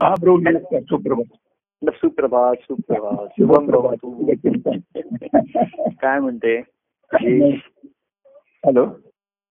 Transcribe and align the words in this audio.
हा 0.00 0.14
नमस्कार. 0.20 0.80
सुप्रभात. 0.80 1.90
सुप्रभात 1.94 2.56
सुप्रभात. 2.62 3.26
शुभम 3.38 3.66
प्रभात 3.66 4.06
काय 6.00 6.18
म्हणते? 6.20 6.56
हॅलो? 8.64 8.84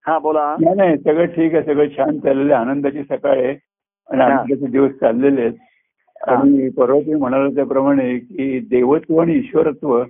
हा 0.05 0.17
बोला. 0.19 0.55
नाही 0.59 0.75
नाही 0.75 0.97
सगळं 0.97 1.25
ठीक 1.25 1.53
आहे 1.55 1.63
सगळं 1.63 1.87
छान 1.87 2.19
चाललेलं 2.19 2.53
आहे. 2.53 2.63
आनंदाची 2.65 3.03
सकाळ 3.03 3.37
आहे 3.39 3.47
आणि. 3.47 4.21
आनंदाचे 4.21 4.67
दिवस 4.67 4.91
चाललेले 4.91 5.41
आहेत. 5.41 5.53
आणि 6.27 6.69
परवा 6.69 6.99
तुम्ही 6.99 7.15
म्हणाला 7.15 7.49
त्याप्रमाणे 7.49 8.17
की 8.19 8.59
देवत्व 8.59 9.17
आणि 9.17 9.33
ईश्वरत्व 9.33 10.03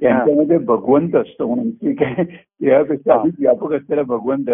यांच्यामध्ये 0.00 0.58
भगवंत 0.58 1.16
असतो 1.16 1.46
म्हणून. 1.46 1.70
ठीक 1.70 2.02
आहे? 2.02 2.24
यापेक्षा 2.66 3.14
हा. 3.14 3.20
अधिक 3.20 3.34
व्यापक 3.40 3.72
असलेला 3.72 4.02
भगवंत. 4.02 4.50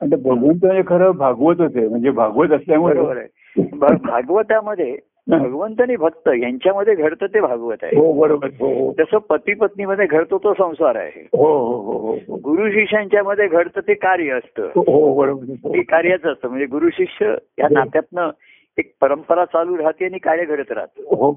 आणि 0.00 0.16
भगवंत 0.16 0.64
म्हणजे 0.64 0.82
खरं 0.86 1.10
भागवतच 1.10 1.76
आहे. 1.76 1.88
म्हणजे 1.88 2.10
भागवत 2.10 2.50
असल्यामुळे 2.50 3.26
भागवतामध्ये 3.58 4.96
भगवंत 5.28 5.80
आणि 5.80 5.96
भक्त 5.96 6.28
यांच्यामध्ये 6.28 6.94
घडतं 6.94 7.26
ते 7.26 7.40
भागवत 7.40 7.76
आहे. 7.82 7.98
हो 7.98 8.12
बरोबर 8.12 8.48
हो 8.60 8.68
हो. 8.68 8.92
जसं 8.98 9.18
पती 9.18 9.54
पत्नीमध्ये 9.54 10.06
घडतो 10.06 10.38
तो 10.38 10.54
संसार 10.54 10.96
आहे. 10.96 11.20
हो 11.32 12.18
गुरु 12.30 12.70
शिष्यांच्या 12.70 13.22
मध्ये 13.22 13.48
घडतं 13.48 13.80
ते 13.80 13.94
कार्य 13.94 14.30
असतं. 14.30 14.68
बरोबर. 14.76 15.42
ते 15.52 15.82
कार्याचं 15.82 16.32
असतं. 16.32 16.48
म्हणजे 16.48 16.66
गुरु 16.66 16.90
शिष्य 16.92 17.34
या 17.58 17.68
नात्यातनं 17.70 18.30
एक 18.78 18.94
परंपरा 19.00 19.44
चालू 19.44 19.78
राहते 19.78 20.04
आणि 20.04 20.18
कार्य 20.18 20.44
घडत 20.44 20.72
राहतं. 20.72 21.32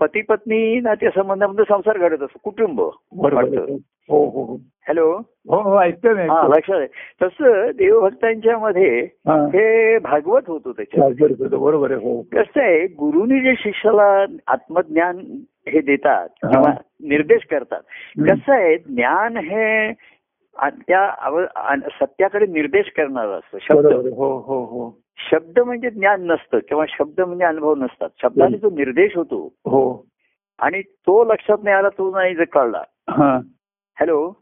पती 0.00 0.22
पत्नी 0.22 0.80
नात्या 0.80 1.10
संबंधामध्ये 1.10 1.64
संसार 1.68 1.98
घडत 1.98 2.22
असतो 2.22 2.38
कुटुंब. 2.44 2.80
हो 2.80 4.24
हो 4.24 4.42
हो 4.44 4.54
हॅलो 4.54 5.10
हो 5.48 5.60
हो 5.62 5.80
ऐकतोय. 5.82 6.26
लक्षात 6.48 6.76
आहे 6.76 6.86
तसं 7.22 7.70
देवभक्तांच्या 7.76 8.58
मध्ये 8.58 9.00
हा. 9.00 9.46
भागवत 9.98 10.42
होतो 10.46 10.72
त्याच्यात 10.72 11.48
बरोबर 11.50 11.90
आहे 11.90 12.00
हो 12.00 12.22
कसं 12.22 12.60
आहे 12.62 12.86
गुरुनी 12.86 13.40
जे 13.40 13.54
शिष्याला 13.58 14.24
आत्मज्ञान 14.46 15.18
हे 15.68 15.80
देतात. 15.80 16.28
किंवा 16.42 16.72
निर्देश 17.00 17.46
करतात. 17.50 17.80
कसं 18.30 18.52
आहे 18.52 18.76
ज्ञान 18.78 19.36
हे 19.36 19.92
त्या 20.60 21.86
सत्याकडे 22.00 22.46
निर्देश 22.46 22.90
करणार 22.96 23.28
असतं 23.28 23.58
शब्द. 23.60 23.86
हो 23.86 24.38
हो 24.38 24.64
हो 24.64 24.98
शब्द 25.18 25.58
म्हणजे 25.58 25.90
ज्ञान 25.90 26.26
नसतं 26.26 26.58
किंवा 26.58 26.84
शब्द 26.88 27.20
म्हणजे 27.20 27.44
अनुभव 27.44 27.74
नसतात. 27.74 28.08
शब्दाने 28.22 28.58
जो 28.58 28.70
निर्देश 28.70 29.16
होतो 29.16 29.52
हो. 29.58 30.06
आणि 30.58 30.82
तो 30.82 31.24
लक्षात 31.24 31.56
नाही 31.64 31.76
आला 31.76 31.88
तो 31.88 32.10
नाही 32.10 32.34
जर 32.34 32.44
कळला. 32.44 32.82
हॅलो? 34.00 34.32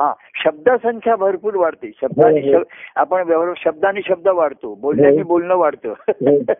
हा 0.00 0.12
शब्दसंख्या 0.34 1.16
भरपूर 1.16 1.54
वाढते. 1.54 1.90
शब्दाने 2.00 2.52
हो, 2.52 2.58
हो. 2.58 2.64
आपण 2.96 3.22
व्यवहार 3.22 3.52
शब्दाने 3.56 4.00
शब्द 4.06 4.28
वाढतो. 4.28 4.74
बोलण्याने 4.74 5.16
हो. 5.16 5.28
बोलणं 5.28 5.56
वाढतं. 5.56 5.94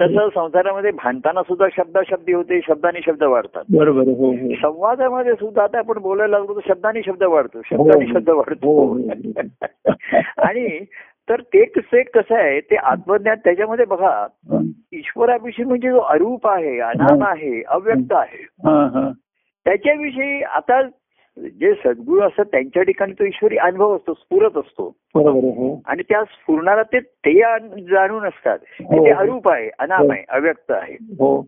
तसं 0.00 0.28
संसारामध्ये 0.34 0.90
भांडताना 0.90 1.42
सुद्धा 1.42 1.66
शब्दाशब्दी 1.76 2.32
होते 2.32 2.60
शब्दाने 2.68 3.00
शब्द 3.06 3.22
वाढतात. 3.22 3.64
बरोबर 3.76 4.04
संवादामध्ये 4.54 5.32
सुद्धा 5.32 5.62
आता 5.62 5.78
आपण 5.78 5.98
बोलायला 5.98 6.38
लागलो 6.38 6.54
तर 6.54 6.68
शब्दाने 6.68 7.00
शब्द 7.06 7.22
वाढतो. 7.22 7.60
शब्दाने. 7.64 8.06
शब्द 8.06 8.30
वाढतो. 8.30 8.98
आणि 10.38 10.84
तर 11.28 11.40
ते 11.40 11.64
कसं 11.64 12.02
कसं 12.14 12.34
आहे 12.34 12.60
ते 12.60 12.76
आत्मज्ञान 12.76 13.36
त्याच्यामध्ये 13.44 13.84
बघा 13.84 14.26
हा, 14.50 14.58
ईश्वराविषयी 14.92 15.64
म्हणजे 15.64 15.90
जो 15.90 16.00
अरूप 16.00 16.46
आहे 16.48 16.80
अनाम 16.80 17.22
आहे 17.22 17.62
अव्यक्त 17.62 18.12
आहे. 18.12 18.42
हा, 18.42 18.86
हा. 18.86 19.10
त्याच्याविषयी 19.64 20.42
आता 20.42 20.82
जे 21.38 21.74
सद्गुरू 21.74 22.20
असतात 22.20 22.44
त्यांच्या 22.44 22.82
ठिकाणी 22.82 23.12
तो 23.12 23.24
ईश्वरी 23.24 23.56
अनुभव 23.56 23.96
असतो 23.96 24.14
स्फुरत 24.14 24.56
असतो. 24.56 24.96
हो. 25.14 25.82
आणि 25.86 26.02
त्या 26.02 26.24
स्फुरणाला 26.24 26.82
ते 26.82 27.00
ते 27.00 27.40
जाणून 27.82 28.24
असतात. 28.24 28.58
की 28.58 28.84
हो. 28.84 29.04
ते 29.04 29.10
अरूप 29.10 29.48
आहे 29.48 29.70
अनाम 29.78 30.10
आहे 30.10 30.24
अव्यक्त 30.28 30.70
आहे. 30.70 30.94
हो. 30.94 31.46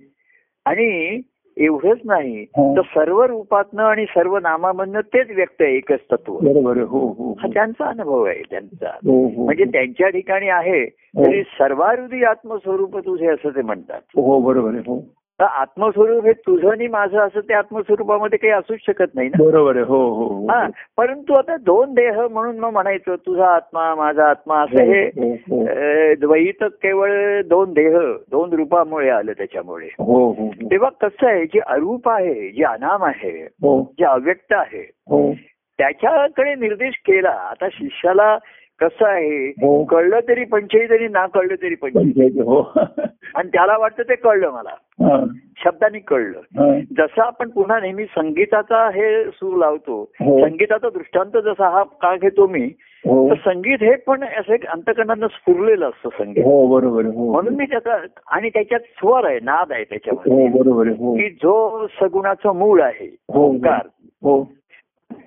आणि 0.64 1.20
एवढंच 1.58 1.98
नाही. 2.04 2.42
हो. 2.42 2.76
तर 2.76 2.80
सर्व 2.80 3.22
रूपातनं 3.22 3.82
आणि 3.82 4.04
सर्व 4.04 4.38
नामामधनं 4.38 5.00
तेच 5.00 5.30
व्यक्त 5.30 5.62
आहे 5.62 5.76
एकच 5.76 6.00
तत्व. 6.12 6.32
बरोबर 6.32 6.76
आहे. 6.76 6.86
हो 6.86 6.98
हो 6.98 7.32
हा. 7.32 7.48
त्यांचा 7.54 7.84
अनुभव 7.84 8.24
आहे 8.24 8.42
त्यांचा. 8.50 8.88
हो 8.88 9.28
हो 9.28 9.44
म्हणजे 9.44 9.64
त्यांच्या 9.64 10.08
ठिकाणी 10.08 10.48
आहे 10.48 10.86
तरी 10.88 11.42
सर्वारुधी 11.42 12.24
आत्मस्वरूप 12.24 12.98
तुझे 12.98 13.26
असं 13.26 13.48
ते 13.48 13.62
म्हणतात. 13.62 14.00
हो 14.16 14.40
बरोबर 14.40 14.68
आहे. 14.68 14.78
हो. 14.78 15.00
तर 15.40 15.44
आत्मस्वरूप 15.44 16.24
हे 16.26 16.32
तुझं 16.32 16.68
आणि 16.70 16.86
माझं 16.88 17.18
असं 17.18 17.40
ते 17.40 17.54
आत्मस्वरूपामध्ये 17.54 18.38
काही 18.38 18.52
असूच 18.52 18.78
शकत 18.86 19.14
नाही 19.14 19.28
ना 19.28 19.42
बरोबर 19.42 19.76
आहे. 19.76 19.84
हो 19.84 19.98
हो 20.10 20.24
हो. 20.26 20.46
हा 20.50 20.66
परंतु 20.96 21.34
आता 21.34 21.56
दोन 21.56 21.92
देह 21.94 22.20
म्हणून 22.22 22.58
मग 22.58 22.72
म्हणायचं 22.72 23.16
तुझा 23.26 23.46
आत्मा 23.46 23.94
माझा 23.94 24.28
आत्मा 24.30 24.60
असं 24.62 24.82
हे 24.82 25.02
हो, 25.08 25.32
हो. 25.50 25.64
द्वैत 26.20 26.64
केवळ 26.82 27.40
दोन 27.46 27.72
देह 27.72 27.98
दोन 28.30 28.52
रूपामुळे 28.52 29.08
आलं 29.10 29.32
त्याच्यामुळे 29.32 29.86
हो 29.98 30.04
हो 30.04 30.32
हो. 30.32 30.48
तेव्हा 30.70 30.90
कसं 31.00 31.26
आहे 31.26 31.44
जे 31.44 31.60
अरूप 31.66 32.08
आहे 32.08 32.50
जे 32.50 32.64
अनाम 32.64 33.04
आहे 33.04 33.32
जे 33.62 34.04
अव्यक्त 34.04 34.52
आहे 34.52 34.82
हो 35.10 35.32
त्याच्याकडे 35.78 36.54
निर्देश 36.54 36.94
केला 37.06 37.30
आता 37.50 37.68
शिष्याला 37.72 38.36
कसं 38.80 39.06
आहे? 39.06 39.48
हो. 39.48 39.84
कळलं 39.84 40.20
तरी 40.28 40.44
पंचायत 40.44 40.90
आणि 40.90 41.08
ना 41.08 41.26
कळलं 41.26 41.54
तरी 41.54 41.74
पंचायत. 41.74 42.06
पंचायत 42.06 42.30
हो. 42.46 42.72
आणि 43.34 43.48
त्याला 43.48 43.78
वाटतं 43.78 44.02
ते 44.02 44.14
कळलं 44.14 44.50
मला. 44.50 44.74
शब्दांनी 45.64 45.98
कळलं. 45.98 46.40
जसं 46.82 47.22
आपण 47.22 47.50
पुन्हा 47.50 47.80
नेहमी 47.80 48.04
संगीताचा 48.04 48.90
हे 48.90 49.24
सूर 49.24 49.56
लावतो 49.56 50.02
हो. 50.02 50.48
संगीताचा 50.48 50.88
दृष्टांत 50.88 51.36
जसा 51.44 51.68
हा 51.68 51.82
का 51.82 52.16
घेतो 52.16 52.46
मी 52.46 52.70
हो. 53.06 53.28
तर 53.30 53.34
संगीत 53.34 53.78
हे 53.80 53.96
पण 53.96 54.24
असं 54.24 54.52
एक 54.52 54.66
अंतकरणानं 54.66 55.26
स्फुरलेलं 55.26 55.88
असतं 55.88 56.08
संगीत. 56.08 56.44
हो 56.44 56.66
बरोबर. 56.66 57.04
हो. 57.04 57.32
म्हणून 57.32 57.54
मी 57.54 57.64
त्याचा 57.64 57.96
आणि 58.30 58.48
त्याच्यात 58.48 58.80
स्वर 58.80 59.24
आहे 59.24 59.40
नाद 59.42 59.72
आहे 59.72 59.84
त्याच्यामध्ये. 59.84 60.92
की 60.92 61.28
जो 61.30 61.86
सगुणाचं 62.00 62.56
मूळ 62.56 62.82
आहे 62.82 63.16
ओंकार. 63.28 63.86
हो. 64.22 64.42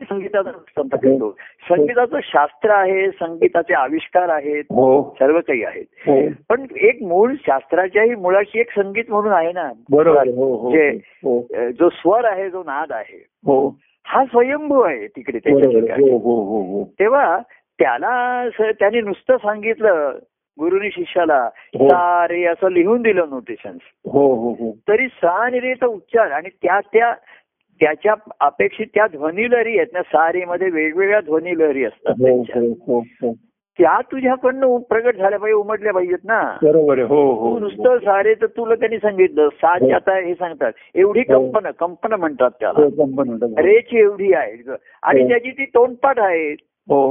संगीताचा 0.10 0.82
घेतो 0.82 1.32
संगीताचं 1.70 2.20
शास्त्र 2.24 2.70
आहे 2.70 3.10
संगीताचे 3.10 3.74
आविष्कार 3.74 4.30
आहेत 4.30 4.64
हो. 4.70 5.16
सर्व 5.20 5.40
काही 5.40 5.64
आहेत. 5.64 5.86
हो. 6.08 6.22
पण 6.50 6.66
एक 6.76 7.04
मूळ 7.04 7.34
शास्त्राच्याही 7.48 8.16
मुळाशी 8.16 8.60
एक 8.60 8.72
संगीत 8.72 9.04
म्हणून 9.10 9.34
आहे 9.34 9.52
ना. 9.52 9.72
बरोबर 9.92 10.20
आहे. 10.20 10.32
हो 10.32 10.56
हो 10.56 10.72
जे 10.72 11.90
स्वर 11.90 12.26
आहे 12.26 12.50
जो 12.50 12.64
नाद 12.64 12.92
आहे. 12.92 13.26
हो. 13.46 13.76
हा 14.06 14.26
स्वयंभू 14.26 14.82
आहे 14.82 15.08
तिकडे 15.08 15.52
हो 15.52 16.18
हो 16.18 16.42
हो 16.42 16.62
हो. 16.62 16.84
तेव्हा 17.00 17.40
त्याला 17.80 18.48
त्याने 18.60 19.02
नुसतं 19.02 19.38
सांगितलं 19.38 20.18
गुरुनी 20.60 20.90
शिष्याला. 20.92 21.50
सा 21.76 22.28
रे 22.28 22.44
असं 22.46 22.72
लिहून 22.72 23.02
दिलं 23.02 23.30
नोटेशन्स 23.30 23.82
हो 24.06 24.34
हो 24.36 24.52
हो. 24.52 24.72
तरी 24.88 25.08
सा 25.08 25.32
आणि 25.46 25.60
रेचा 25.60 25.86
उच्चार 25.86 26.32
आणि 26.32 26.50
त्या 26.50 26.80
त्या 26.80 27.14
त्याच्या 27.82 28.14
अपेक्षित 28.40 28.88
त्या 28.94 29.06
ध्वनी 29.08 29.50
लहरी 29.52 29.78
आहेत 29.78 29.94
ना 29.94 30.02
सा 30.02 30.32
रे 30.32 30.44
मध्ये 30.46 30.70
वेगवेगळ्या 30.70 31.20
ध्वनी 31.22 31.58
लहरी 31.60 31.84
असतात 31.84 32.22
हो. 32.22 32.42
हो 32.88 33.00
हो 33.22 33.34
त्या 33.80 34.00
तुझ्याकडनं 34.02 34.78
प्रगट 34.90 35.18
झाल्या 35.18 35.38
पाहिजे 35.40 35.56
उमटल्या 35.56 35.94
पाहिजेत 35.94 36.26
ना 36.26 36.42
बरोबर 36.64 37.00
हो 37.02 37.22
हो 37.34 37.58
नुसतं 37.60 37.98
सारे 37.98 38.34
तर 38.34 38.46
तुला 38.58 38.76
त्यांनी 38.76 38.98
सांगितलं 38.98 39.48
हो. 39.84 39.92
आता 39.92 40.16
हे 40.18 40.34
सांगतात 40.34 40.72
एवढी. 40.96 41.22
कंपन 41.24 41.70
कंपन 41.80 42.14
म्हणतात 42.14 42.52
त्याला 42.60 42.88
कंपन 42.90 43.28
म्हणतात. 43.28 43.60
रेची 43.60 44.00
एवढी 44.00 44.34
आहे 44.34 44.76
आणि. 45.04 45.28
त्याची 45.30 45.52
ती 45.52 45.66
तोंडपाठ 45.66 46.20
आहे 46.20 46.52
हो 46.88 47.02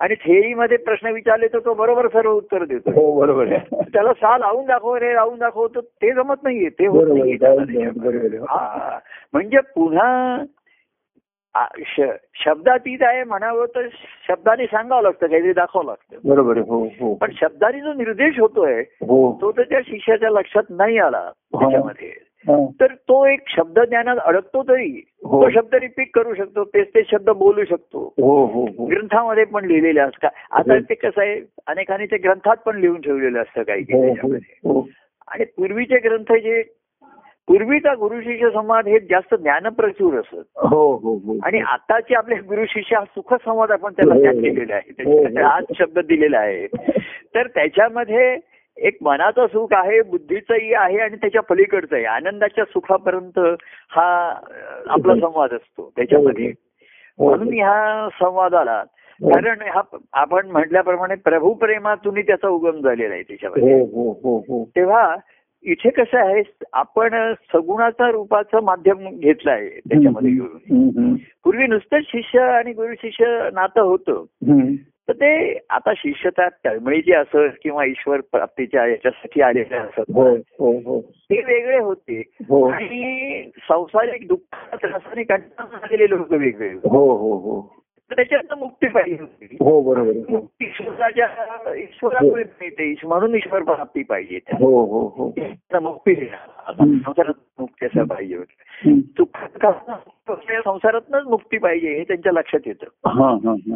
आणि 0.00 0.14
थेरीमध्ये 0.14 0.76
प्रश्न 0.76 1.08
विचारले 1.08 1.46
तर 1.46 1.58
तो 1.58 1.74
बरोबर 1.74 2.08
सर्व 2.08 2.30
उत्तर 2.32 2.64
देतो 2.64 2.90
हो 2.90 3.20
बरोबर 3.20 3.52
आहे 3.52 3.82
त्याला 3.82 4.12
सा 4.12 4.38
लावून 4.38 4.64
दाखव 4.66 4.96
रे 4.96 5.14
लावून 5.14 5.38
दाखव 5.38 5.66
तर 5.66 5.80
ते 5.80 6.12
जमत 6.12 6.42
नाहीये 6.42 6.68
ते 6.68 6.86
होत. 6.86 7.06
त्याच्यामध्ये. 7.06 8.38
हा. 8.38 8.98
म्हणजे 9.32 9.58
पुन्हा 9.74 10.36
शब्दातीत 12.44 12.98
आहे 13.02 13.24
म्हणावं 13.24 13.66
तर 13.66 13.86
शब्दाने 14.28 14.66
सांगावं 14.66 15.02
लागतं 15.02 15.26
काहीतरी 15.26 15.52
दाखवावं 15.52 15.86
लागतं 15.86 16.28
बरोबर. 16.28 16.58
हो 16.58 16.84
हो 17.00 17.14
पण 17.14 17.30
शब्दाने 17.40 17.80
जो 17.80 17.92
निर्देश 17.92 18.38
होतोय 18.38 18.80
हो 18.80 19.38
तो 19.40 19.52
तर 19.52 19.62
त्या 19.62 19.80
शिष्याच्या 19.80 20.30
लक्षात 20.30 20.62
नाही 20.70 20.98
आला 20.98 21.30
त्याच्यामध्ये 21.52 22.08
हा. 22.08 22.24
तर 22.50 22.86
तो 22.86 23.26
एक 23.26 23.40
शब्द 23.48 23.78
ज्ञानात 23.78 24.16
अडकतो 24.16 24.62
तरी 24.62 25.02
हो. 25.24 25.42
तो 25.42 25.50
शब्द 25.50 25.74
रिपीट 25.74 26.10
करू 26.14 26.34
शकतो 26.34 26.64
तेच 26.64 26.88
ते 26.88 27.02
शब्द 27.10 27.30
बोलू 27.30 27.64
शकतो. 27.64 28.14
हो 28.18 28.46
हो 28.46 28.66
हो. 28.78 28.86
ग्रंथामध्ये 28.86 29.44
पण 29.44 29.64
लिहिलेले 29.64 30.00
असतात. 30.00 30.30
आता 30.50 30.72
हो. 30.72 30.80
ते 30.80 30.94
कसं 30.94 31.20
आहे 31.20 31.40
अनेकांनी 31.66 32.06
ते 32.06 32.16
ग्रंथात 32.16 32.56
पण 32.56 32.78
लिहून 32.78 33.00
ठेवलेलं 33.00 33.40
असतं 33.40 33.62
काही 33.62 33.82
हो 33.82 34.32
हो 34.70 34.88
आणि 35.28 35.44
पूर्वीचे 35.44 35.98
ग्रंथ 35.98 36.32
जे 36.32 36.62
पूर्वीचा 37.48 37.94
गुरु 37.94 38.20
शिष्य 38.20 38.50
संवाद 38.50 38.88
हे 38.88 38.98
जास्त 38.98 39.34
ज्ञानप्रचूर 39.34 40.14
असत. 40.14 40.42
हो 40.56 40.96
हो 40.96 41.14
हो. 41.14 41.38
आणि 41.44 41.58
आताचे 41.58 42.14
आपले 42.14 42.34
गुरु 42.34 42.64
शिष्य 42.68 42.96
हा 42.96 43.04
सुखसंवाद 43.04 43.70
आपण 43.70 43.92
त्याला 43.92 44.14
हो. 44.14 44.22
त्यात 44.22 44.34
केलेला 44.34 44.74
आहे. 44.74 45.04
हो, 45.04 45.18
हो. 45.18 45.44
आज 45.46 45.64
शब्द 45.78 45.98
दिलेला 45.98 46.38
आहे. 46.38 46.66
तर 47.34 47.46
त्याच्यामध्ये 47.46 48.36
एक 48.76 48.96
मनाचं 49.02 49.46
सुख 49.46 49.68
आहे 49.72 50.02
बुद्धीचंही 50.02 50.74
आहे 50.74 50.98
आणि 50.98 51.16
त्याच्या 51.16 51.42
पलीकडचं 51.42 51.96
आहे 51.96 52.04
आनंदाच्या 52.04 52.64
सुखापर्यंत 52.64 53.38
हा 53.90 54.38
आपला 54.86 55.14
संवाद 55.14 55.52
असतो 55.52 55.92
त्याच्यामध्ये. 55.96 56.52
हो. 57.18 57.28
म्हणून 57.28 57.54
ह्या 57.54 58.08
संवादाला 58.20 58.82
कारण 59.22 59.60
हा 59.60 59.80
आपण 60.12 60.50
म्हटल्याप्रमाणे 60.50 61.14
प्रभू 61.14 61.52
प्रेमातून 61.54 62.20
त्याचा 62.20 62.48
उगम 62.48 62.80
झालेला 62.80 63.14
आहे 63.14 63.22
त्याच्यामध्ये. 63.22 63.80
हो 63.80 63.84
हो 63.84 64.12
हो 64.12 64.38
हो. 64.38 64.64
तेव्हा 64.64 65.16
इथे 65.62 65.90
कसं 65.90 66.18
आहे 66.18 66.42
आपण 66.72 67.32
सगुणाचा 67.34 68.10
रूपाचं 68.10 68.62
माध्यम 68.62 68.98
घेतलं 69.20 69.50
आहे 69.50 69.68
त्याच्यामध्ये 69.68 70.32
पूर्वी 71.44 71.66
नुसतं 71.66 71.98
शिष्य 72.04 72.40
आणि 72.40 72.72
गुरु 72.72 72.94
शिष्य 72.94 73.50
नातं 73.52 73.80
होतं. 73.80 74.24
तर 75.08 75.12
ते 75.12 75.58
आता 75.70 75.92
शिष्यता 75.96 76.48
तळमळीची 76.48 77.12
असत 77.12 77.58
किंवा 77.62 77.84
ईश्वर 77.84 78.20
प्राप्तीच्या 78.20 78.86
याच्यासाठी 78.86 79.40
आलेले 79.42 79.76
असत. 79.76 80.00
हो 80.00 80.34
हो 80.36 80.78
हो. 80.78 81.00
ते 81.00 81.42
वेगळे 81.42 81.78
होते. 81.78 82.22
आणि 82.72 83.50
संसारिक 83.68 84.28
दुःखात 84.28 84.84
रसाने 84.84 85.22
कंटाळून 85.22 85.74
आलेले 85.74 86.10
लोक 86.10 86.32
वेगवेगळे. 86.32 86.88
हो 86.88 87.16
हो 87.16 87.36
हो. 87.36 87.83
तर 88.10 88.14
त्याच्यात 88.16 88.58
मुक्ती 88.58 88.86
पाहिजे 88.86 89.16
होती. 89.20 89.56
हो 89.60 89.82
बरोबर. 89.82 90.10
हो. 90.10 90.46
ईश्वराच्या 90.60 91.26
ईश्वरामुळे 91.74 92.44
मिळते 92.44 92.94
म्हणून 93.04 93.34
ईश्वर 93.34 93.62
प्राप्ती 93.62 94.02
पाहिजे 94.02 94.40
हो 94.52 94.84
हो 94.84 95.06
हो. 95.08 95.34
मुक्ती. 95.80 96.26
संसारात 96.70 97.32
मुक्ती 97.58 97.86
असं 97.86 98.04
पाहिजे 98.04 98.36
होती. 98.36 99.00
संसारातनच 100.64 101.24
मुक्ती 101.26 101.58
पाहिजे 101.58 101.92
हे 101.94 102.04
त्यांच्या 102.04 102.32
लक्षात 102.32 102.60
येतं. 102.66 102.86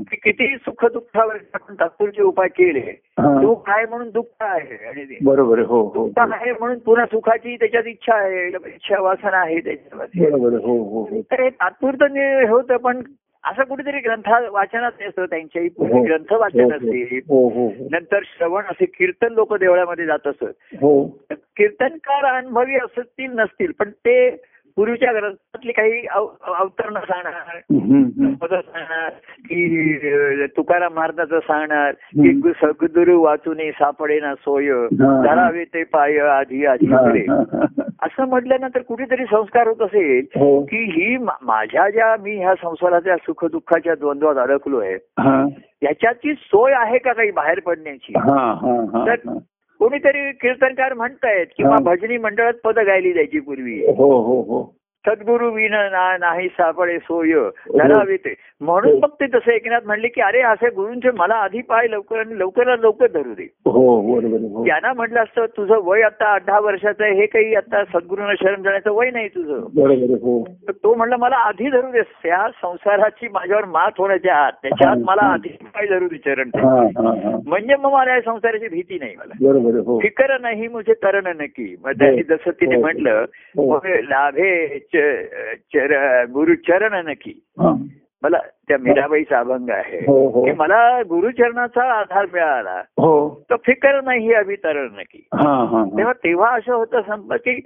की 0.03 0.17
किती 0.17 0.57
सुख 0.57 0.87
दुःखावर 0.87 1.37
आपण 1.55 1.75
तात्पुरचे 1.75 2.23
उपाय 2.23 2.49
केले. 2.49 3.01
दुःख 3.21 3.63
आहे 3.67 3.87
म्हणून 3.87 4.11
दुःख 4.11 4.37
आहे? 4.41 4.89
आणि 4.89 5.17
बरोबर. 5.25 5.59
हो 5.59 5.83
हो. 5.83 6.09
दुःख 6.09 6.33
आहे 6.33 6.53
म्हणून 6.53 6.79
पुन्हा 6.79 7.07
सुखाची 7.07 7.57
त्याच्यात 7.57 7.87
इच्छा 7.87 8.15
आहे 8.15 8.49
इच्छा 8.49 9.01
वासना 9.01 9.37
आहे 9.37 9.61
त्याच्यामध्ये. 9.61 10.31
हो 10.31 10.79
हो 10.79 11.05
हो. 11.05 11.21
तर 11.21 11.43
हे 11.43 11.51
तात्पुरतं 11.51 12.07
होतं 12.49 12.77
पण 12.77 13.03
असं 13.44 13.62
कुठेतरी 13.62 13.99
ग्रंथ 13.99 14.50
वाचनात 14.50 14.93
असतं 15.08 15.25
त्यांच्याही 15.25 15.69
पूर्वी 15.69 15.99
हो. 15.99 16.05
ग्रंथ 16.05 16.32
वाचन 16.32 16.73
असते. 16.73 17.19
हो 17.19 17.49
हो. 17.49 17.88
नंतर 17.90 18.19
श्रवण 18.25 18.62
असे 18.64 18.85
कीर्तन 18.85 19.32
लोक 19.32 19.55
देवळामध्ये 19.55 20.06
जात 20.06 20.26
असत. 20.26 20.44
कीर्तनकार 21.56 22.25
अनुभवी 22.25 22.75
असतील 22.75 23.31
नसतील 23.31 23.73
पण 23.79 23.90
ते 23.90 24.31
पूर्वीच्या 24.79 25.13
ग्रंथातली 25.13 25.73
काही 25.73 26.07
अव- 26.07 26.55
अवतरणं 26.55 27.01
सांगणार 27.01 27.33
सांगणार 28.61 29.09
की 29.39 30.47
तुकाराम 30.47 30.95
महाराजाचं 30.95 31.39
सांगणार 31.39 31.93
की 31.93 32.53
सद्गुरु 32.57 33.23
वाचुने 33.23 33.71
सापडे 33.71 34.21
ना 34.21 34.35
सोय. 34.35 34.71
धरावे 34.99 35.65
ते 35.65 35.85
पाय 35.85 36.19
आधी 36.19 36.67
आधी. 36.67 36.87
असं 38.03 38.25
म्हटल्यानंतर 38.29 38.83
कुठेतरी 38.83 39.25
संस्कार 39.25 39.67
होत 39.67 39.83
असेल 39.83 40.25
हो. 40.37 40.63
की 40.63 40.77
ही 40.77 41.17
माझ्या 41.43 41.91
ज्या 41.91 42.17
मी 42.21 42.37
ह्या 42.37 42.55
संसाराच्या 42.55 43.17
सुख 43.17 43.45
दुःखाच्या 43.45 43.95
द्वंद्वात 43.95 44.37
अडकलोय 44.37 44.95
हा. 44.95 45.47
याच्याची 45.83 46.35
सोय 46.35 46.73
आहे 46.73 46.99
का 46.99 47.13
काही 47.13 47.31
बाहेर 47.31 47.61
पडण्याची? 47.61 48.13
तर 49.07 49.39
कोणीतरी 49.79 50.31
कीर्तनकार 50.33 50.95
म्हणतायत 50.95 51.47
किंवा. 51.57 51.77
भजनी 51.83 52.17
मंडळात 52.17 52.55
पद 52.65 52.79
गायली 52.79 53.13
जायची 53.13 53.41
पूर्वी 53.41 53.81
हो 53.87 54.11
हो 54.21 54.41
हो 54.43 54.78
सद्गुरु 55.05 55.50
विन 55.53 55.73
ना 55.93 56.05
नाही 56.17 56.49
सापडे 56.49 56.99
सोय 57.00 57.33
धरावे 57.77 58.17
ते 58.17 58.35
म्हणून 58.61 58.93
हो. 58.93 58.99
मग 58.99 59.11
ते 59.21 59.27
तसं 59.27 59.50
एकनाथ 59.53 59.81
म्हणले 59.87 60.09
की 60.09 60.21
अरे 60.21 60.41
असे 60.43 60.69
गुरुंचे 60.71 61.11
मला 61.11 61.35
आधी 61.35 61.61
पाय 61.62 61.87
लवकर 61.89 62.19
आणि 62.19 62.39
लवकरात 62.39 62.79
लवकर 62.79 63.06
धरू 63.06 63.35
दे 63.35 63.43
हो. 63.67 63.83
हो 64.00 64.65
त्यांना 64.67 64.93
म्हटलं 64.93 65.21
असतं 65.21 65.47
तुझं 65.56 65.81
वय 65.85 66.03
आता 66.03 66.37
दहा 66.39 66.59
वर्षाचं 66.61 67.05
आहे 67.05 67.15
हे 67.15 67.27
काही 67.27 67.55
आता 67.55 67.83
सद्गुरूंना 67.85 68.35
शरण 68.35 68.62
जाण्याचं 68.62 68.91
वय 68.91 69.11
नाही 69.11 69.29
तुझं. 69.29 70.17
हो 70.23 70.43
तर 70.69 70.73
तो 70.75 70.95
म्हणला 70.95 71.17
मला 71.17 71.37
आधी 71.47 71.71
धरू 71.71 71.91
दे 71.93 72.03
त्या 72.23 72.47
संसाराची 72.62 73.29
माझ्यावर 73.29 73.65
मात 73.69 73.99
होण्याच्या 73.99 74.37
आत 74.37 74.53
त्याच्या 74.62 74.91
आत 74.91 74.97
हा. 74.97 75.03
मला 75.05 75.27
आधी 75.33 75.49
पाय 75.75 75.87
धरू 75.87 76.09
दे 76.09 76.19
चरण 76.19 76.51
हा 76.56 76.75
हा 76.99 77.12
हा 77.25 77.37
म्हणजे 77.47 77.77
मग 77.77 77.93
मला 77.93 78.15
या 78.15 78.21
संसाराची 78.21 78.69
भीती 78.69 78.99
नाही 78.99 79.15
मला. 79.17 79.35
हो 79.87 79.99
फिकर 80.01 80.39
नाही 80.41 80.69
मुझे 80.69 80.94
करण 81.03 81.27
नक्की 81.41 81.75
मग 81.85 81.93
त्यांनी 81.93 82.23
जसं 82.25 82.51
तिने 82.51 82.75
हो. 82.75 82.81
म्हटलं 82.81 83.25
हो. 83.56 83.79
लाभे 84.09 84.79
च- 84.94 85.56
चर 85.73 85.94
गुरु 86.31 86.55
चरण 86.55 87.06
नक्की 87.08 87.31
हा. 87.61 87.73
मला 88.23 88.38
त्या 88.69 88.76
मीराबाईचा 88.81 89.38
अभंग 89.38 89.70
आहे. 89.70 89.99
हो 89.99 90.29
हो. 90.29 90.44
की 90.44 90.53
मला 90.53 91.03
गुरुचरणाचा 91.03 91.82
आधार 91.93 92.26
मिळाला. 92.32 92.82
हो. 92.99 93.43
तर 93.50 93.56
फिकर 93.67 94.00
नाही 94.00 94.32
अभितरण 94.32 94.88
नक्की. 94.99 95.29
हा 95.35 95.53
हा 95.70 95.85
तेव्हा 95.97 96.12
तेव्हा 96.12 96.55
असं 96.55 96.75
होतं 96.75 97.00
संप 97.09 97.32
की 97.32 97.61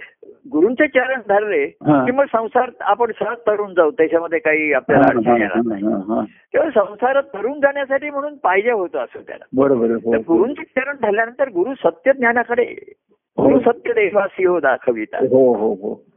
गुरूंचे 0.53 0.87
चरण 0.87 1.21
धरले. 1.29 1.67
की 1.67 2.13
मग 2.13 2.25
संसार 2.25 2.71
आपण 2.81 3.11
सहज 3.19 3.37
तरुण 3.47 3.75
जाऊ. 3.75 3.91
त्याच्यामध्ये 3.91 4.39
काही 4.39 4.73
आपल्याला 4.73 5.09
अडचण 5.09 5.41
येणार 5.41 5.61
नाही. 5.67 5.83
तेव्हा 6.55 6.85
संसारात 6.85 7.23
तरुण 7.23 7.61
जाण्यासाठी 7.61 8.11
म्हणून 8.11 8.35
पाहिजे 8.37 8.71
होतं 8.71 8.99
असं 8.99 9.21
त्याला. 9.21 9.45
बरोबर 9.57 9.87
गुरूंचे 10.29 10.63
चरण 10.63 10.97
धरल्यानंतर 11.03 11.49
गुरु 11.49 11.75
सत्य 11.75 12.13
ज्ञानाकडे 12.13 12.65
गुरु 13.39 13.59
सत्य 13.61 13.93
देवासी 13.93 14.45
हो 14.45 14.59
दाखविता 14.61 15.19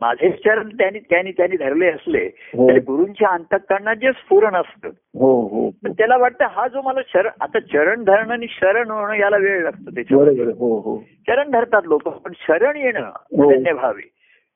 माझे 0.02 0.30
चरण 0.30 0.68
त्यांनी 0.68 1.00
त्यांनी 1.00 1.32
त्यांनी 1.32 1.58
धरले 1.58 1.88
असले. 1.88 2.28
तरी 2.70 2.80
गुरूंच्या 2.80 3.30
अंतकरणात 3.30 3.96
जे 3.96 4.12
स्फुरण 4.12 4.56
असतं 4.56 4.75
हो 4.86 5.42
हो 5.42 5.70
तर 5.72 5.90
त्याला 5.90 6.18
वाटतं 6.18 6.46
हा 6.46 6.68
जो 6.68 6.82
मला 6.82 7.00
शरण 7.14 7.30
आता 7.42 7.60
चरण 7.60 8.04
धरणं 8.04 8.34
आणि 8.34 8.46
शरण 8.50 8.92
होणं 8.92 9.14
याला 9.14 9.38
वेळ 9.38 9.64
लागतो 9.64 9.90
त्याच्यावर. 9.90 10.28
हो 10.28 10.80
हो. 10.80 10.98
चरण 10.98 11.52
धरतात 11.52 11.82
लोक 11.86 12.02
पण 12.02 12.32
शरण 12.36 12.78
येणं 12.78 13.10
हो. 13.16 13.52
धन्य 13.52 13.74
भावे. 13.74 14.10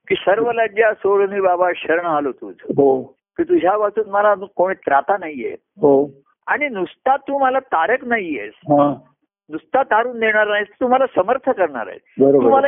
की 0.08 0.16
सर्व 0.16 0.52
लज्जा 0.52 0.94
सोडून 0.94 1.42
बाबा 1.42 1.70
शरण 1.76 2.06
आलो 2.06 2.32
तुझ. 2.32 2.56
हो. 2.64 3.02
की 3.38 3.44
तुझ्या 3.44 3.78
वाचून 3.78 4.10
मला 4.10 4.36
कोणी 4.36 4.74
त्राता 4.74 5.18
नाहीये. 5.20 5.56
हो. 5.62 6.12
आणि 6.48 6.70
नुसता 6.70 7.16
तू 7.18 7.38
मला 7.38 7.60
तारक 7.60 8.06
नाहीयेस. 8.06 8.54
हा. 8.56 8.94
नुसता 9.50 9.84
तारून 9.84 10.20
देणार 10.20 10.48
नाहीस 10.48 10.68
तू 10.82 10.88
मला 10.88 11.06
समर्थ 11.16 11.50
करणार 11.50 11.88
आहे. 11.88 11.98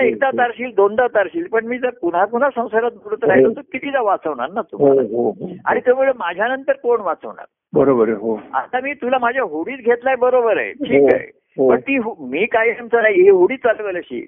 एकदा 0.07 0.29
तारशील 0.37 0.71
दोनदा 0.75 1.07
तारशील 1.07 1.47
पण 1.47 1.65
मी 1.65 1.77
जर 1.77 1.89
पुन्हा 2.01 2.25
पुन्हा 2.25 2.49
संसारात 2.49 2.91
बुडत 2.91 3.23
राहिलो 3.23 3.49
तर 3.49 3.61
कितीदा 3.61 4.01
वाचवणार 4.01 4.49
ना 4.51 4.61
तू 4.61 4.77
हो 4.77 4.93
हो 5.01 5.29
हो. 5.29 5.49
आणि 5.65 5.79
त्यामुळे 5.79 6.11
माझ्यानंतर 6.15 6.73
कोण 6.73 7.01
वाचवणार? 7.01 7.45
बरोबर 7.73 8.07
आहे 8.07 8.17
हो. 8.17 8.39
आता 8.53 8.79
मी 8.79 8.93
तुला 8.93 9.17
माझ्या 9.17 9.43
होडीत 9.43 9.77
घेतलाय 9.77 10.15
बरोबर 10.15 10.57
आहे. 10.57 10.69
हो, 10.69 10.85
ठीक 10.85 11.13
आहे. 11.13 11.23
हो. 11.23 11.40
पण 11.57 11.79
ती 11.79 11.97
हो- 11.97 12.15
मी 12.19 12.45
कायमचं 12.45 13.01
नाही 13.01 13.21
ही 13.21 13.29
होडी 13.29 13.57
चालवेल 13.57 13.97
अशी. 13.97 14.25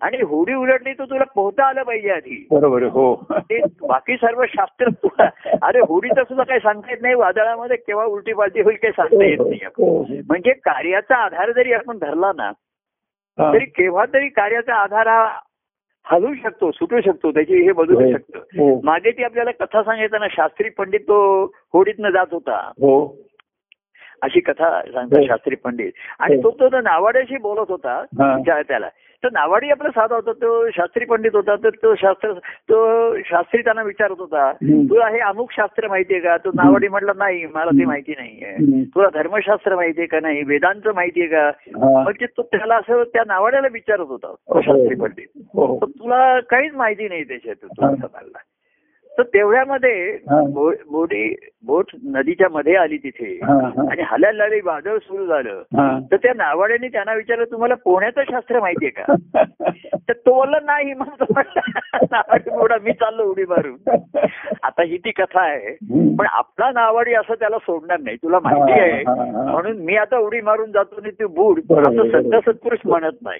आणि 0.00 0.22
होडी 0.22 0.54
उलटली 0.54 0.92
तर 0.92 1.04
तुला 1.04 1.24
पोहता 1.24 1.64
आलं 1.64 1.82
पाहिजे 1.82 2.10
आधी. 2.10 2.46
बरोबर 2.50 2.82
हो. 2.82 3.26
ते 3.32 3.60
बाकी 3.88 4.16
सर्व 4.16 4.42
शास्त्र 4.48 4.88
तुला 4.88 5.28
अरे 5.62 5.78
होडीचं 5.78 6.22
सुद्धा 6.22 6.44
काही 6.44 6.60
सांगता 6.60 6.90
येत 6.90 6.98
नाही 7.02 7.14
वादळामध्ये 7.14 7.76
केव्हा 7.76 8.04
उलटी 8.04 8.32
पालटी 8.32 8.60
होईल 8.60 8.76
काही 8.76 8.92
सांगता 8.92 9.24
येत 9.24 9.38
नाही 9.40 9.60
हो, 9.64 9.98
हो. 9.98 10.14
म्हणजे 10.28 10.52
कार्याचा 10.52 11.16
आधार 11.16 11.52
जरी 11.52 11.72
आपण 11.72 11.98
धरला 11.98 12.32
ना. 12.36 12.52
तरी 13.38 13.64
केव्हा 13.64 14.04
तरी 14.04 14.28
कार्याचा 14.28 14.74
आधार 14.74 15.06
हा 15.08 15.28
हलू 16.06 16.34
शकतो 16.34 16.70
सुटू 16.70 17.00
शकतो 17.00 17.30
त्याची 17.30 17.62
हे 17.62 17.72
बदलू 17.72 18.12
शकतं. 18.12 18.38
मागे 18.84 19.10
ती 19.10 19.24
आपल्याला 19.24 19.50
कथा 19.50 19.82
सांगायचं 19.82 20.20
ना 20.20 20.26
शास्त्री 20.30 20.68
पंडित 20.68 21.00
तो 21.00 21.44
होडीतनं 21.72 22.10
जात 22.10 22.26
होता. 22.32 22.70
हो. 22.80 23.16
अशी 24.22 24.40
कथा 24.40 24.80
सांगतात 24.82 25.18
हो. 25.18 25.26
शास्त्री 25.26 25.56
पंडित 25.56 25.92
आणि 26.18 26.36
हो. 26.36 26.50
तो 26.50 26.68
तो 26.68 26.80
नावाड्याशी 26.80 27.36
बोलत 27.36 27.70
होता 27.70 27.92
हा. 27.92 28.36
त्या- 28.46 28.62
त्याला 28.68 28.88
तर 29.24 29.28
नावाडी 29.32 29.70
आपला 29.70 29.88
साधा 29.90 30.14
होता 30.14 30.32
तो 30.32 30.70
शास्त्री 30.70 31.04
पंडित 31.04 31.30
होता 31.34 31.54
तर 31.56 31.70
तो 31.70 31.94
शास्त्र 31.94 32.32
तो 32.32 33.16
शास्त्री 33.22 33.62
त्यांना 33.62 33.82
विचारत 33.82 34.14
होता. 34.18 34.52
तुला 34.62 35.08
हे 35.08 35.18
अमुक 35.18 35.52
शास्त्र 35.52 35.88
माहितीये 35.88 36.20
का 36.20 36.36
तो 36.36 36.50
नावाडी 36.54 36.88
म्हटलं 36.88 37.12
नाही 37.16 37.46
मला 37.46 37.70
ते 37.70 37.84
माहिती 37.84 38.12
नाहीये. 38.12 38.84
तुला 38.84 39.08
धर्मशास्त्र 39.14 39.76
माहितीये 39.76 40.06
का 40.06 40.20
नाही 40.20 40.42
वेदांत 40.42 40.88
माहितीये 40.94 41.26
का 41.26 41.46
हा. 41.46 42.02
मग 42.04 42.12
ते 42.12 42.26
त्याला 42.26 42.76
असं 42.76 43.02
त्या 43.02 43.22
नावाड्याला 43.26 43.68
विचारत 43.72 44.06
होता 44.08 44.32
तो 44.32 44.60
शास्त्री 44.60 44.94
पंडित 44.94 45.42
हो 45.54 45.78
तुला 45.86 46.40
काहीच 46.40 46.74
माहिती 46.74 47.08
नाही 47.08 47.24
त्याच्यात 47.24 47.64
हा. 47.64 47.90
तर 49.18 49.22
तेवढ्यामध्ये 49.22 50.10
हा. 50.30 50.40
बो- 50.48 50.74
बोटी 50.90 51.36
नदीच्या 52.04 52.48
मध्ये 52.50 52.76
आली 52.76 52.96
तिथे. 52.96 53.38
आणि 53.90 54.02
हल्याला 54.06 54.38
लागली 54.38 54.60
वादळ 54.64 54.98
सुरू 54.98 55.26
झालं. 55.26 55.62
तर 56.10 56.16
त्या 56.16 56.32
नावाड्याने 56.36 56.88
त्यांना 56.88 57.14
विचारलं 57.14 57.44
तुम्हाला 57.44 57.74
पोहण्याचं 57.74 58.22
शास्त्र 58.30 58.60
माहितीये 58.60 58.90
का 58.90 59.14
तर 60.08 60.12
तो 60.12 60.34
बोलला 60.34 60.58
नाही 60.62 60.94
बोडा 60.94 62.76
मी 62.82 62.92
चाललो 62.92 63.24
उडी 63.24 63.42
मारून 63.42 63.76
आता 64.62 64.82
ही 64.82 64.96
ती 64.96 65.10
कथा 65.10 65.40
आहे. 65.40 65.74
पण 66.16 66.26
आपला 66.26 66.70
नावाडी 66.70 67.14
असं 67.14 67.34
त्याला 67.34 67.58
सोडणार 67.58 68.00
नाही 68.00 68.16
तुला 68.16 68.38
माहिती 68.42 68.80
आहे. 68.80 69.04
म्हणून 69.50 69.76
मी 69.76 69.96
आता 69.96 70.18
उडी 70.18 70.40
मारून 70.40 70.72
जातो 70.72 70.96
आणि 70.96 71.10
तू 71.10 71.28
बुड 71.28 71.58
असं 71.58 72.10
संत 72.10 72.12
बरोबर. 72.12 72.52
सत्पुरुष 72.52 72.78
म्हणत 72.84 73.12
नाही. 73.22 73.38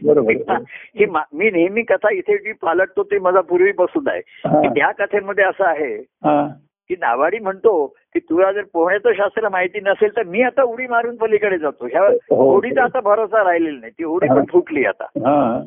ही 0.99 1.07
मा- 1.07 1.51
नेहमी 1.53 1.83
कथा 1.83 2.13
इथे 2.13 2.39
जी 2.39 2.53
पालटतो 2.53 3.03
ते 3.03 3.19
माझा 3.19 3.41
पूर्वीपासून 3.41 4.09
आहे 4.09 4.21
त्या 4.69 4.91
कथेमध्ये 4.91 5.45
असं 5.45 5.65
आहे 5.71 5.95
हा. 6.25 6.47
की 6.91 6.95
नावाडी 7.01 7.39
म्हणतो 7.39 7.87
की 8.15 8.19
तुला 8.21 8.51
जर 8.53 8.63
पोहण्याचं 8.73 9.13
शास्त्र 9.13 9.49
माहिती 9.49 9.81
नसेल 9.81 10.17
तर 10.17 10.23
मी 10.23 10.43
आता 10.43 10.63
उडी 10.63 10.87
मारून 10.87 11.17
पलीकडे 11.17 11.59
जातो 11.59 11.87
ह्या 11.87 12.03
हो. 12.31 12.57
उडीचा 12.57 12.83
आता 12.83 13.01
भरोसा 13.01 13.43
राहिलेला 13.45 13.79
नाही 13.81 13.93
ती 13.93 14.05
उडी 14.05 14.27
हा. 14.27 14.35
पण 14.35 14.45
फुटली 14.51 14.85
आता 14.85 15.05
हा. 15.27 15.61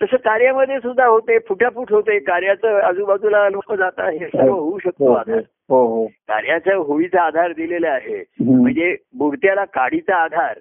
तसं 0.00 0.16
कार्यामध्ये 0.16 0.78
सुद्धा 0.80 1.04
होते 1.06 1.38
फुटाफूट 1.38 1.92
होते 1.92 2.18
कार्याचं 2.18 2.80
आजूबाजूला 2.80 3.48
लोक 3.48 3.72
जातात 3.74 4.10
हे 4.12 4.26
सर्व 4.26 4.52
होऊ 4.52 4.78
शकतो 4.78 5.06
हो 5.08 5.12
आधार 5.14 5.38
हो 5.70 5.84
हो 5.86 6.04
कार्याच्या 6.28 6.74
होळीचा 6.76 7.22
आधार 7.22 7.52
दिलेला 7.52 7.90
आहे. 7.90 8.22
म्हणजे 8.40 8.94
बुडत्याला 9.18 9.64
काडीचा 9.64 10.16
आधार. 10.16 10.58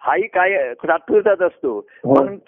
हाही 0.00 0.22
काय 0.22 0.72
तात्पुरताच 0.74 1.40
असतो. 1.40 1.88
हो. 2.04 2.14
म्हणून 2.14 2.38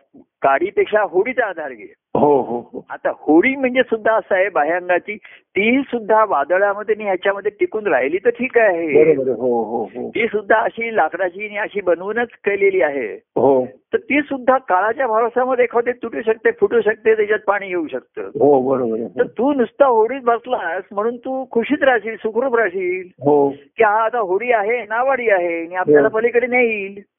काडीपेक्षा 0.42 1.02
होडीचा 1.02 1.46
आधार 1.46 1.72
घे. 1.72 1.94
हो 2.14 2.42
हो 2.42 2.70
हो. 2.72 2.86
आता 2.90 3.12
होडी 3.18 3.56
म्हणजे 3.56 3.82
सुद्धा 3.82 4.12
असं 4.12 4.34
आहे 4.34 4.48
बाह्यांगाची. 4.48 5.16
ती 5.26 5.82
सुद्धा 5.82 6.24
वादळामध्ये 6.24 6.94
आणि 6.94 7.04
ह्याच्यामध्ये 7.04 7.50
टिकून 7.50 7.86
राहिली 7.86 8.18
तर 8.18 8.28
ठीक 8.28 8.58
आहे. 8.58 9.12
हो 9.32 9.90
ती 10.14 10.26
सुद्धा 10.26 10.56
अशी 10.56 10.96
लाकडाची 10.96 11.46
आणि 11.46 11.56
अशी 11.56 11.80
बनवूनच 11.80 12.28
केलेली 12.32 12.82
आहे. 12.82 13.14
हो. 13.14 13.66
तर 13.66 13.96
ती 13.96 14.22
सुद्धा 14.22 14.58
काळाच्या 14.58 15.06
भरोसामध्ये 15.06 15.64
एखादी 15.64 15.92
तुटू 15.92 16.22
शकते 16.22 16.50
फुटू 16.50 16.80
शकते 16.80 17.16
त्याच्यात 17.16 17.38
पाणी 17.38 17.68
येऊ 17.68 17.86
शकतं. 17.86 18.22
हो 18.22 18.70
बरोबर. 18.70 18.96
तर 19.18 19.26
तू 19.26 19.52
नुसता 19.52 19.86
होडीत 19.86 20.20
बसलास 20.24 20.82
म्हणून 20.92 21.16
तू 21.16 21.44
खुशीत 21.50 21.82
राहशील 21.82 22.16
सुखरूप 22.16 22.54
राहशील. 22.54 23.08
हो. 23.24 23.48
की 23.50 23.84
हा 23.84 24.04
आता 24.04 24.18
होडी 24.18 24.52
आहे 24.52 24.82
नावाडी 24.82 25.30
आहे 25.30 25.66
आणि 25.66 25.74
आपल्याला. 25.74 26.08
पलीकडे 26.08 26.46
नेईल 26.46 26.94
तर 26.94 27.00
हो. 27.00 27.11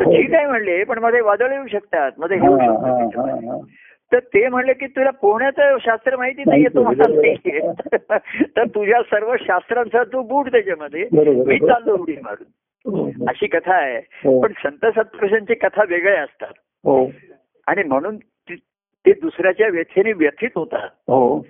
ठीक 0.00 0.34
आहे 0.34 0.46
म्हणले 0.46 0.84
पण 0.84 0.98
मध्ये 0.98 1.20
वादळ 1.20 1.52
येऊ 1.52 1.66
शकतात 1.66 2.12
मध्ये 2.18 2.36
हे 2.36 2.46
हा, 2.46 2.50
हा, 2.50 3.08
शकतात 3.08 3.30
हा. 3.30 3.32
हा. 3.32 3.58
तर 4.12 4.18
ते 4.18 4.48
म्हणले 4.48 4.72
की 4.72 4.86
तुला 4.86 5.10
पोहण्याचं 5.10 5.76
शास्त्र 5.80 6.16
माहिती 6.16 6.42
नाहीये 6.46 6.68
तो 6.68 6.90
नाहीये 6.90 7.60
तर 8.56 8.64
तुझ्या 8.64 9.02
सर्व 9.02 9.34
शास्त्रांचा 9.40 10.04
तू 10.04 10.22
बूट 10.22 10.48
त्याच्यामध्ये. 10.48 11.08
मी. 11.12 11.58
चाललो 11.58 11.96
उडी 11.98 12.16
मारून. 12.22 12.44
हो, 12.90 13.04
हो. 13.04 13.24
अशी 13.28 13.46
कथा 13.46 13.74
आहे. 13.74 13.98
हो. 13.98 14.42
पण 14.42 14.52
संत 14.52 14.86
सत्पुरुषांची 14.86 15.54
कथा 15.54 15.82
वेगळ्या 15.88 16.22
असतात. 16.22 16.52
हो. 16.56 17.06
आणि 17.66 17.82
म्हणून 17.82 18.16
ती- 18.16 19.12
दुसऱ्याच्या 19.22 19.68
व्यथेने 19.68 20.12
व्यथित 20.12 20.50
होतात. 20.54 20.88
हो. 20.92 21.46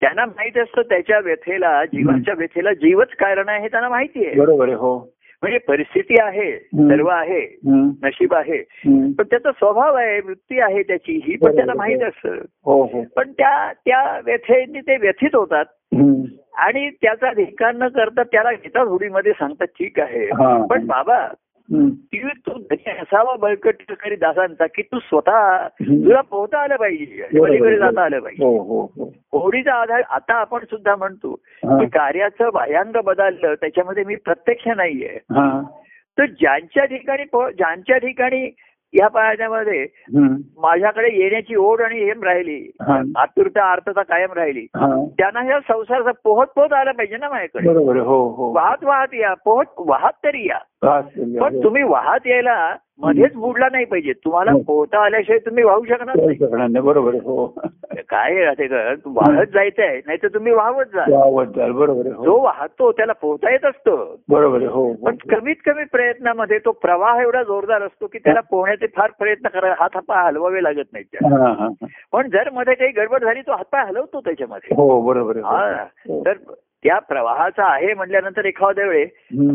त्यांना 0.00 0.26
माहीत 0.26 0.58
असतं 0.58 0.82
त्याच्या 0.82 1.18
व्यथेला 1.18 1.84
जीवाच्या 1.84 2.34
व्यथेला 2.38 2.72
जीवच 2.72 3.08
कारण 3.08 3.48
आहे 3.48 3.60
हे 3.62 3.68
त्यांना 3.68 3.88
माहिती 3.88 4.26
आहे. 4.26 4.34
बरोबर 4.34 4.68
हो. 4.68 5.12
म्हणजे 5.42 5.58
परिस्थिती 5.58 6.14
आहे. 6.20 6.58
सर्व 6.58 7.06
आहे. 7.08 7.40
नशीब 8.04 8.34
आहे. 8.34 8.58
पण 8.86 9.22
त्याचा 9.22 9.52
स्वभाव 9.52 9.94
आहे 9.94 10.20
वृत्ती 10.20 10.60
आहे 10.60 10.82
त्याची 10.82 11.20
ही 11.24 11.36
पण 11.36 11.56
त्याला. 11.56 11.74
माहीत 11.76 12.02
असतं 12.02 12.34
हो 12.64 12.82
हो 12.84 13.04
पण 13.16 13.32
त्या 13.32 13.72
त्या 13.72 14.20
व्यथेने 14.24 14.80
ते 14.80 14.96
व्यथित 14.96 15.34
होतात. 15.34 15.64
आणि 16.58 16.90
त्याचा 16.90 17.32
धिक्कार 17.32 17.74
न 17.74 17.88
करता 17.88 18.22
त्याला 18.22 18.52
घेतात 18.52 18.86
होडीमध्ये 18.86 19.32
सांगतात 19.32 19.66
ठीक 19.66 20.00
आहे. 20.00 20.26
पण 20.66 20.86
बाबा. 20.86 21.26
की 21.74 22.28
तू 22.28 22.62
असावा 22.86 23.36
बळकट 23.36 23.74
करी 23.88 24.16
दासांचा 24.16 24.66
की 24.66 24.82
तू 24.82 24.98
स्वतः. 24.98 25.68
तुला 25.68 26.20
पोहता 26.20 26.58
आलं 26.58 26.76
पाहिजे 26.76 27.76
जाता 27.76 28.02
आलं 28.02 28.18
पाहिजे. 28.18 28.44
हो 28.44 28.58
हो 28.58 28.82
हो. 28.96 29.38
होडीचा 29.40 29.74
आधार 29.74 30.02
आता 30.10 30.34
आपण 30.34 30.58
सुद्धा 30.58 30.96
म्हणतो. 30.96 31.34
की 31.64 31.86
कार्याचं 31.86 32.50
बाह्यांग 32.54 33.00
बदललं 33.04 33.54
त्याच्यामध्ये 33.54 34.04
मी 34.04 34.16
प्रत्यक्ष 34.16 34.68
नाहीये. 34.68 35.18
हा. 35.30 35.62
तर 36.18 36.26
ज्यांच्या 36.26 36.84
ठिकाणी 36.84 37.24
ज्यांच्या 37.52 37.98
ठिकाणी 37.98 38.54
या 38.94 39.08
पाण्यामध्ये 39.08 39.82
हम्म. 39.82 40.36
माझ्याकडे 40.58 41.08
येण्याची 41.12 41.56
ओढ 41.56 41.80
आणि 41.80 41.98
हेम 42.04 42.22
राहिली. 42.22 42.70
आतुरता 43.16 43.72
अर्थता 43.72 44.02
कायम 44.02 44.32
राहिली. 44.32 44.66
त्यांना 45.18 45.40
ह्या 45.40 45.60
संसाराचा 45.60 46.10
पोहत 46.24 46.46
पोहत 46.46 46.72
आला 46.72 46.92
पाहिजे 46.92 47.16
ना 47.16 47.28
माझ्याकडे. 47.28 48.00
हो 48.00 48.28
हो 48.28 48.52
वाहत 48.52 48.84
वाहत 48.84 49.14
या 49.14 49.34
पोहत 49.34 49.64
वाहत 49.78 50.12
तरी 50.24 50.48
या. 50.48 50.58
पण 51.40 51.54
हो. 51.54 51.64
तुम्ही 51.64 51.82
वाहत 51.82 52.26
यायला 52.26 52.76
मध्येच 53.00 53.34
बुडला 53.34 53.68
नाही 53.72 53.84
पाहिजे 53.84 54.12
तुम्हाला 54.12 54.52
हो. 54.52 54.58
पोहता 54.60 55.04
आल्याशिवाय 55.04 55.38
तुम्ही 55.38 55.64
वाहू 55.64 55.84
शकणार 55.84 56.16
नाही 56.16 56.80
बरोबर 56.80 57.14
आहे. 57.14 57.20
हो 57.24 57.46
काय 58.10 58.54
तू 58.94 59.12
वाहत 59.14 59.46
जायचंय 59.54 60.00
नाही 60.06 60.18
तर 60.22 60.28
तुम्ही 60.28 60.52
वाहवत 60.52 60.86
जा 60.94 61.04
जाल 61.56 61.70
बरोबर 61.72 62.06
आहे. 62.06 62.14
जो 62.14 62.30
हो 62.30 62.38
वाहतो 62.44 62.90
त्याला 62.92 63.12
पोहता 63.12 63.50
येत 63.50 63.64
असतं 63.64 64.14
बरोबर 64.28 64.56
आहे. 64.56 64.66
हो 64.66 64.84
हो. 64.84 64.92
पण 65.04 65.16
कमीत 65.30 65.56
कमी 65.66 65.84
प्रयत्नामध्ये 65.84 66.58
तो 66.58 66.72
प्रवाह 66.72 67.20
एवढा 67.22 67.42
जोरदार 67.42 67.82
असतो 67.82 68.06
की 68.06 68.18
त्याला 68.18 68.40
पोहण्याचे 68.40 68.86
फार 68.96 69.10
प्रयत्न 69.18 69.48
करा 69.48 69.74
हात 69.78 69.94
हातपाय 69.94 70.26
हलवावे 70.26 70.62
लागत 70.62 70.92
नाहीत. 70.92 71.16
हा, 71.24 71.36
हा, 71.38 71.52
हा. 71.60 71.86
पण 72.12 72.28
जर 72.28 72.50
मध्ये 72.52 72.74
काही 72.74 72.90
गडबड 72.92 73.24
झाली 73.24 73.40
तो 73.40 73.52
हातपाय 73.52 73.84
हलवतो 73.86 74.20
त्याच्यामध्ये 74.20 74.74
हो 74.76 75.00
बरोबर 75.02 75.36
आहे. 75.36 75.44
हा 75.44 75.82
हो. 76.08 76.22
तर 76.24 76.32
त्या 76.84 76.98
प्रवाहाचा 76.98 77.64
आहे 77.72 77.94
म्हटल्यानंतर 77.94 78.44
एखाद्या 78.44 78.86
वेळे. 78.86 79.04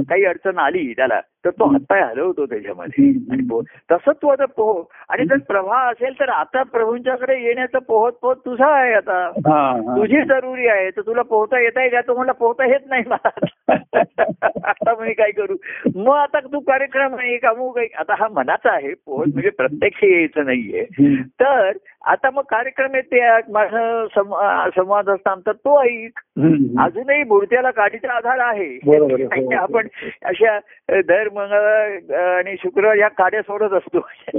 काही 0.10 0.26
अडचण 0.26 0.58
आली 0.58 0.92
त्याला 0.94 1.20
तर 1.46 1.50
तो 1.50 1.66
हातपाय 1.66 2.02
हलवतो 2.02 2.46
त्याच्यामध्ये. 2.46 3.08
आणि 3.32 3.62
तसंच 3.92 4.16
तू 4.22 4.28
आता 4.28 4.46
पोह 4.46 4.84
आणि 5.10 5.26
जर 5.26 5.38
प्रवाह 5.48 5.90
असेल 5.92 6.20
तर 6.20 6.30
आता 6.30 6.64
प्रभूंच्याकडे 6.64 7.42
येण्याचं 7.44 7.80
पोहत 7.80 8.12
पोहत 8.12 8.36
तुझा 8.46 8.68
आहे 8.68 8.94
आता. 8.94 9.30
तुझी 9.98 10.24
जरुरी 10.24 10.68
आहे 10.68 10.90
तर 10.90 11.02
तुला 11.02 11.22
पोहता 11.22 11.60
येत 11.60 11.78
आहे 11.78 11.90
का 11.90 12.02
तो 12.02 12.18
मला 12.20 12.32
पोहता 12.32 12.66
येत 12.66 12.90
नाही 12.90 13.04
मला 13.08 13.30
आता 13.70 14.96
मी 15.00 15.14
काय 15.14 15.32
करू 15.32 15.56
मग 15.96 16.16
आता 16.16 16.40
तू 16.40 16.60
कार्यक्रम 16.60 17.16
आहे 17.16 17.38
का 17.38 17.50
आहे 17.50 17.96
आता 17.96 18.16
हा 18.20 18.28
मनाचा 18.32 18.74
आहे 18.74 18.94
पोहत 18.94 19.28
म्हणजे 19.28 19.50
प्रत्यक्ष 19.50 20.04
यायचं 20.04 20.46
नाहीये. 20.46 20.86
तर 21.40 21.72
आता 22.06 22.30
मग 22.30 22.42
कार्यक्रम 22.42 22.96
येते 22.96 23.52
माझं 23.52 24.08
संवाद 24.76 25.10
असतात 25.10 25.38
तर 25.48 25.52
तो 25.52 25.84
ऐक. 25.84 26.20
अजूनही 26.80 27.24
मूर्त्याला 27.24 27.72
काठीचा 27.72 28.14
आधार 28.14 28.40
आहे. 28.40 28.66
हो. 28.66 29.56
आपण 29.56 29.88
अशा 30.26 30.60
दर 31.02 31.30
मंगळवार 31.34 32.38
आणि 32.38 32.56
शुक्रवार 32.64 32.96
या 32.96 33.08
काड्या 33.08 33.42
सोडत 33.42 33.74
असतो 33.74 34.08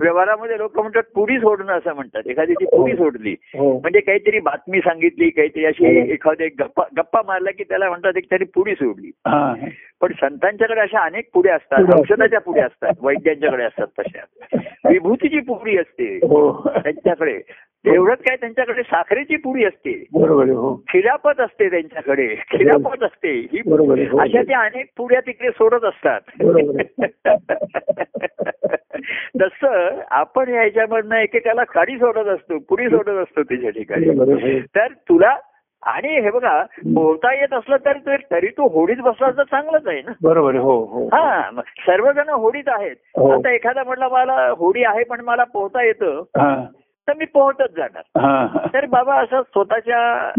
व्यवहारामध्ये 0.00 0.58
लोक 0.58 0.78
म्हणतात 0.78 1.02
पुडी 1.14 1.38
सोडणं 1.38 1.72
असं 1.72 1.94
म्हणतात 1.94 2.22
एखाद्याची 2.26 2.64
पुडी 2.64 2.96
सोडली 2.96 3.36
हो 3.54 3.78
म्हणजे 3.78 4.00
काहीतरी 4.00 4.40
बातमी 4.40 4.80
सांगितली 4.80 5.30
काहीतरी 5.30 5.64
अशी 5.64 5.86
हो. 5.86 6.12
एखादे 6.12 6.48
गप्पा 6.66 6.84
गप्पा 6.96 7.22
मारला 7.26 7.50
की 7.50 7.64
त्याला 7.64 7.88
म्हणतात 7.88 8.16
एक 8.16 8.30
तरी 8.30 8.44
पुडी 8.44 8.74
सोडली 8.74 9.10
हा. 9.26 9.54
पण 10.00 10.12
संतांच्याकडे 10.12 10.80
अशा 10.80 11.00
अनेक 11.00 11.30
पुढे 11.34 11.50
असतात 11.50 11.80
पुढे. 11.80 12.00
औषधाच्या 12.00 12.40
पुढे 12.40 12.60
असतात 12.60 12.92
वैद्यांच्याकडे 13.02 13.64
असतात 13.64 13.86
तशा 13.98 14.58
विभूतीची 14.90 15.40
पुडी 15.40 15.78
असते 15.78 16.18
हो 16.22 16.68
त्यांच्याकडे 16.68 17.40
एवढंच 17.84 18.18
काय 18.18 18.36
त्यांच्याकडे 18.36 18.82
साखरेची 18.82 19.36
पुडी 19.36 19.64
असते. 19.64 20.04
हो 20.14 20.82
खिरापत 20.88 21.40
असते 21.40 21.70
त्यांच्याकडे 21.70 22.34
खिरापत 22.50 23.02
असते 23.02 23.48
ही. 23.52 23.60
हो. 23.66 24.18
अशा 24.18 24.42
त्या 24.42 24.60
अनेक 24.60 24.86
पुड्या 24.96 25.20
तिकडे 25.20 25.50
सोडत 25.50 25.84
असतात 25.84 26.20
तसं 29.40 30.00
आपण 30.10 30.48
ह्याच्यामधनं 30.48 31.16
एकेकाला 31.16 31.64
काडी 31.64 31.96
सोडत 31.96 32.28
असतो 32.28 32.58
पुडी 32.58 32.88
सोडत 32.88 33.08
असतो 33.08 33.42
त्याच्या 33.42 33.70
ठिकाणी. 33.70 34.60
तर 34.74 34.86
तुला 35.08 35.36
आणि 35.82 36.20
हे 36.20 36.30
बघा 36.30 36.62
बोलता 36.94 37.34
येत 37.34 37.54
असलं 37.54 37.76
तर 37.76 37.92
ते- 37.92 38.30
तरी 38.30 38.46
तू 38.46 38.68
होडीत 38.68 38.96
बसला 38.96 39.30
तर 39.30 39.42
चांगलंच 39.42 39.86
आहे 39.86 40.00
ना. 40.00 40.12
बरोबर. 40.22 40.54
हो 40.54 40.84
हो. 40.84 41.06
हा 41.06 41.50
सर्वजण 41.62 42.28
होडीत 42.28 42.68
आहेत. 42.68 42.96
हो. 43.16 43.38
आता 43.38 43.50
एखादा 43.50 43.84
म्हटलं 43.84 44.08
मला 44.08 44.48
होडी 44.58 44.84
आहे 44.84 45.04
पण 45.04 45.20
मला 45.20 45.44
पोहता 45.44 45.82
येतं. 45.82 46.20
हा. 46.20 46.64
तर 47.08 47.12
मी 47.18 47.24
पोहतच 47.24 47.70
जाणार. 47.76 48.20
हा. 48.20 48.46
तर 48.74 48.86
बाबा 48.86 49.14
असं 49.14 49.42
स्वतःच्या 49.42 50.30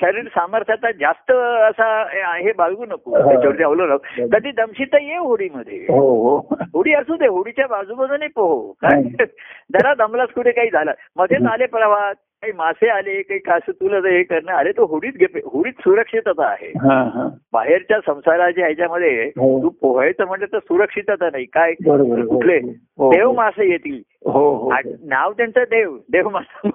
शरीर 0.00 0.24
सामर्थ्याचा 0.24 0.90
जास्त 0.90 1.30
असा 1.70 2.04
हे 2.36 2.52
बाळगू 2.52 2.84
नको. 2.84 3.18
त्याच्यावरती 3.18 3.62
अवलंबून 3.62 4.28
कधी 4.28 4.50
दमशी 4.50 4.84
तर 4.84 4.98
ये 5.00 5.16
होडीमध्ये. 5.16 5.76
हो 5.76 6.36
होडी 6.74 6.94
असू 6.94 7.16
दे 7.16 7.26
होडीच्या 7.26 7.66
बाजूबाजूने 7.66 8.26
पोहो. 8.26 8.72
काय. 8.72 9.02
जरा 9.72 9.94
दमलाच 9.94 10.28
कुठे 10.28 10.50
काही 10.50 10.68
झालं. 10.72 10.92
मध्येच 11.16 11.42
आले 11.42 11.66
प्रवाहात 11.66 12.14
काही 12.42 12.52
मासे 12.52 12.88
आले 12.88 13.22
काही 13.22 13.38
कास 13.38 13.62
तुला 13.70 13.96
हे 14.08 14.22
करणं 14.22 14.52
अरे 14.52 14.70
तो 14.72 14.84
होडीत 14.86 15.12
घे 15.12 15.26
होडीत 15.44 15.80
सुरक्षितता 15.80 16.46
आहे. 16.46 16.68
हा 16.80 16.94
हा. 17.14 17.26
बाहेरच्या 17.52 17.98
संसाराच्या 18.06 18.64
ह्याच्यामध्ये 18.64 19.24
हो. 19.24 19.62
तू 19.62 19.68
पोहायचं 19.80 20.26
म्हणजे 20.26 20.46
तर 20.52 20.58
सुरक्षितता 20.58 21.28
नाही. 21.32 21.44
काय. 21.44 21.72
हो, 21.72 22.26
कुठले? 22.26 22.56
हो. 22.98 23.12
देव 23.12 23.32
मासे 23.32 23.70
येतील. 23.70 24.00
हो 24.24 24.54
हो. 24.56 24.72
नाव 25.04 25.32
त्यांचं 25.32 25.64
देव. 25.70 25.96
देव 26.12 26.28
मासा 26.28 26.68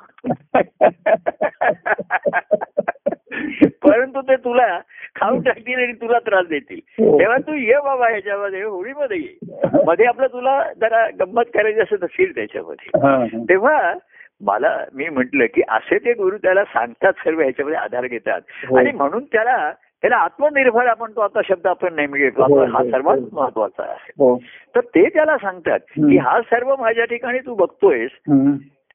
परंतु 3.84 4.22
ते 4.22 4.36
तुला 4.36 4.79
खाऊन 5.15 5.41
टाकतील 5.41 5.75
आणि 5.75 5.93
तुला 5.93 6.19
त्रास 6.19 6.48
देतील. 6.48 6.79
तेव्हा 7.19 7.38
तू 7.38 7.53
ये 7.53 7.79
बाबा 7.86 8.10
ह्याच्यामध्ये 8.10 8.63
होळीमध्ये 8.63 9.17
ये. 9.17 9.38
मध्ये 9.86 10.05
आपलं 10.05 10.27
तुला 10.27 10.62
जरा 10.81 11.07
गंमत 11.19 11.43
करायची 11.53 11.79
असेल 11.79 12.01
तर 12.01 12.07
फिर 12.12 12.31
त्याच्यामध्ये. 12.36 13.43
तेव्हा 13.50 13.93
मला 14.41 14.77
मी 14.93 15.09
म्हंटल 15.09 15.45
की 15.45 15.61
असे 15.69 15.97
ते 15.97 16.13
गुरु 16.13 16.37
त्याला 16.37 16.63
सांगतात 16.63 17.13
सर्व 17.13 17.41
ह्याच्यामध्ये 17.41 17.79
आधार 17.79 18.05
घेतात 18.07 18.41
हो. 18.67 18.77
आणि 18.77 18.91
म्हणून 18.91 19.23
त्याला 19.23 19.71
त्याला 20.01 20.15
आत्मनिर्भर 20.15 20.85
आपण 20.85 21.11
तो 21.11 21.21
आता 21.21 21.39
शब्द 21.45 21.67
आपण 21.67 21.93
नेहमी 21.95 22.19
घेतो 22.19 22.43
हो, 22.43 22.63
हा 22.65 22.79
हो, 22.79 22.89
सर्वात. 22.91 23.17
महत्त्वाचा 23.33 23.83
आहे 23.83 24.11
तर 24.75 24.79
ते 24.79 25.07
त्याला 25.09 25.37
सांगतात. 25.37 25.79
की 25.79 26.17
हा 26.17 26.41
सर्व 26.41 26.75
माझ्या 26.79 27.05
ठिकाणी 27.05 27.39
तू 27.39 27.55
बघतोयस. 27.55 28.11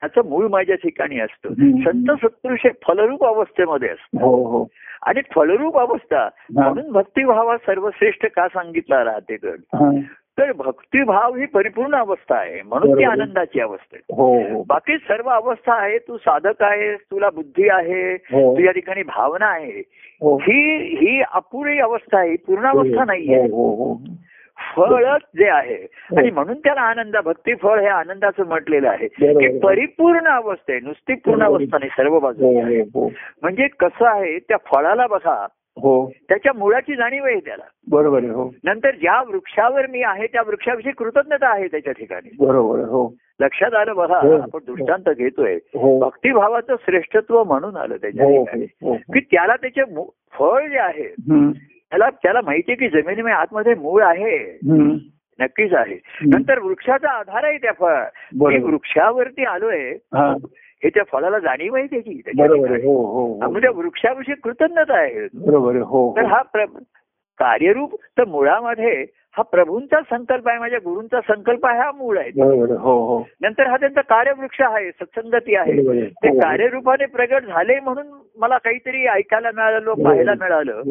त्याचं 0.03 0.29
मूळ 0.29 0.47
माझ्या 0.49 0.77
ठिकाणी 0.77 1.21
असतं. 1.21 1.49
संत 1.85 2.11
सत्पुरुष 2.23 2.59
हे 2.65 2.71
फलरूप 2.89 3.25
अवस्थेमध्ये 3.25 3.89
असतं 3.89 4.25
आणि 5.03 5.21
फलरूप 5.35 5.79
अवस्था 5.79 6.29
म्हणून 6.55 6.91
भक्तिभावा 6.93 7.57
सर्वश्रेष्ठ 7.57 8.27
का 8.27 8.49
सांगितला 8.49 9.05
राहते 9.05 9.37
गड. 9.37 9.61
तर 10.39 10.53
भक्तिभाव 10.53 11.35
ही 11.35 11.47
परिपूर्ण 11.47 11.95
अवस्था 11.95 12.37
आहे. 12.37 12.63
म्हणून 12.63 12.99
ती. 12.99 13.05
आनंदाची 13.05 13.61
अवस्था 13.61 13.97
आहे. 13.97 14.15
हो 14.17 14.57
हो. 14.57 14.63
बाकी 14.63 14.97
सर्व 14.97 15.31
अवस्था 15.31 15.75
आहे 15.75 15.99
तू 15.99 16.17
साधक 16.17 16.63
आहेस 16.63 17.01
तुला 17.11 17.31
बुद्धी 17.31 17.69
आहे 17.69 18.15
हो. 18.15 18.57
तुझ्या 18.57 18.73
ठिकाणी 18.73 19.03
भावना 19.03 19.47
आहे. 19.47 19.81
हो. 20.21 20.37
ही 20.37 21.23
अपुरी 21.35 21.79
अवस्था 21.79 22.19
आहे 22.19 22.37
पूर्ण 22.37 22.67
अवस्था 22.67 23.05
नाहीये. 23.05 23.43
हो 23.43 23.75
हो. 23.75 23.93
हो 24.77 24.87
फळच 24.87 25.21
जे 25.39 25.49
आहे 25.49 25.87
आणि 26.17 26.31
म्हणून 26.31 26.59
त्याला 26.59 26.81
आनंद 26.81 27.17
भक्ती 27.17 27.55
फळ 27.55 27.81
हे 27.81 27.87
आनंदाचं 27.87 28.47
म्हटलेलं 28.47 28.89
आहे. 28.89 29.07
की 29.07 29.59
परिपूर्ण 29.59 30.27
अवस्था 30.27 30.73
आहे 30.73 30.81
नुसती 30.81 31.15
पूर्ण. 31.15 31.43
अवस्था 31.43 31.79
नाही 31.79 31.91
सर्व 31.97 32.19
बाजू 32.19 33.09
म्हणजे 33.43 33.67
कसं 33.67 34.07
आहे 34.07 34.39
त्या 34.39 34.57
फळाला 34.57 35.07
बघा 35.07 35.47
हो. 35.77 36.11
त्याच्या 36.29 36.53
मुळाची 36.53 36.95
जाणीव 36.95 37.25
आहे 37.25 37.41
त्याला. 37.41 37.65
बरोबर 37.91 38.19
आहे 38.19 38.29
हो. 38.29 38.55
नंतर 38.65 38.91
ज्या 38.91 39.23
वृक्षावर 39.23 39.87
मी 39.87 40.03
आहे 40.03 40.27
त्या 40.27 40.43
वृक्षाविषयी 40.47 40.93
कृतज्ञता 40.93 41.55
आहे 41.55 41.67
त्याच्या 41.67 41.93
ठिकाणी. 41.93 42.37
बरोबर 42.39 42.79
हो. 42.79 43.15
लक्षात 43.41 43.75
आलं 43.75 43.97
बघा 43.97 44.19
हो. 44.19 44.41
आपण 44.41 44.59
दृष्टांत 44.67 45.15
घेतोय. 45.17 45.55
हो. 45.55 45.99
भक्तिभावाचं 45.99 46.75
श्रेष्ठत्व 46.81 47.45
म्हणून 47.45 47.77
आलं 47.77 47.97
त्याच्या 47.97 48.25
हो 48.25 48.45
ठिकाणी. 48.45 48.65
हो 48.65 48.95
की 48.95 49.21
त्याला 49.21 49.57
त्याचे 49.57 49.83
फळ 50.33 50.67
जे 50.69 50.79
आहे 50.79 51.09
त्याला 51.91 52.11
त्याला 52.11 52.41
माहितीये 52.45 52.77
की 52.77 52.89
जमिनीमध्ये 52.89 53.37
आतमध्ये 53.37 53.75
मूळ 53.75 54.03
आहे. 54.03 54.59
नक्कीच 55.41 55.75
आहे. 55.75 55.99
नंतर 56.27 56.59
वृक्षाचा 56.59 57.11
आधार 57.11 57.45
आहे 57.45 57.59
त्या 57.59 57.73
फळ. 57.73 58.03
वृक्षावरती 58.63 59.45
आलोय. 59.45 59.95
हा 60.83 60.89
त्या 60.89 61.03
फळाला 61.13 61.39
जाणीव 61.39 61.75
आहे 61.77 61.87
त्याची. 61.87 62.21
म्हणजे 63.49 63.69
वृक्षाविषयी 63.69 64.35
कृतज्ञता 64.35 64.99
आहे 64.99 65.27
बरोबर 65.35 65.77
हो 65.77 66.13
तर 66.17 66.25
हो. 66.25 66.67
कार्यरूप 67.39 67.95
तर 68.19 68.25
मुळामध्ये 68.25 69.05
हा 69.37 69.43
प्रभूंचा 69.43 70.01
संकल्प 70.01 70.49
आहे 70.49 70.59
माझ्या 70.59 70.79
गुरूंचा 70.85 71.21
संकल्प 71.21 71.67
आहे 71.67 71.79
हा 71.79 71.91
मूळ 71.93 72.19
आहे 72.19 72.31
हो 72.77 73.07
हो 73.07 73.25
नंतर 73.43 73.67
हा 73.67 73.77
त्यांचा 73.77 74.01
कार्यवृक्ष 74.01 74.61
आहे 74.61 74.91
सत्संगती 74.91 75.55
आहे. 75.55 75.73
ते. 76.03 76.39
कार्यरूपाने 76.41 77.07
प्रगट 77.07 77.45
झाले 77.45 77.81
म्हणून 77.81 78.07
मला 78.39 78.59
काहीतरी 78.59 79.07
ऐकायला 79.07 79.51
मिळालं 79.55 79.93
पाहायला 80.05 80.35
मिळालं 80.41 80.83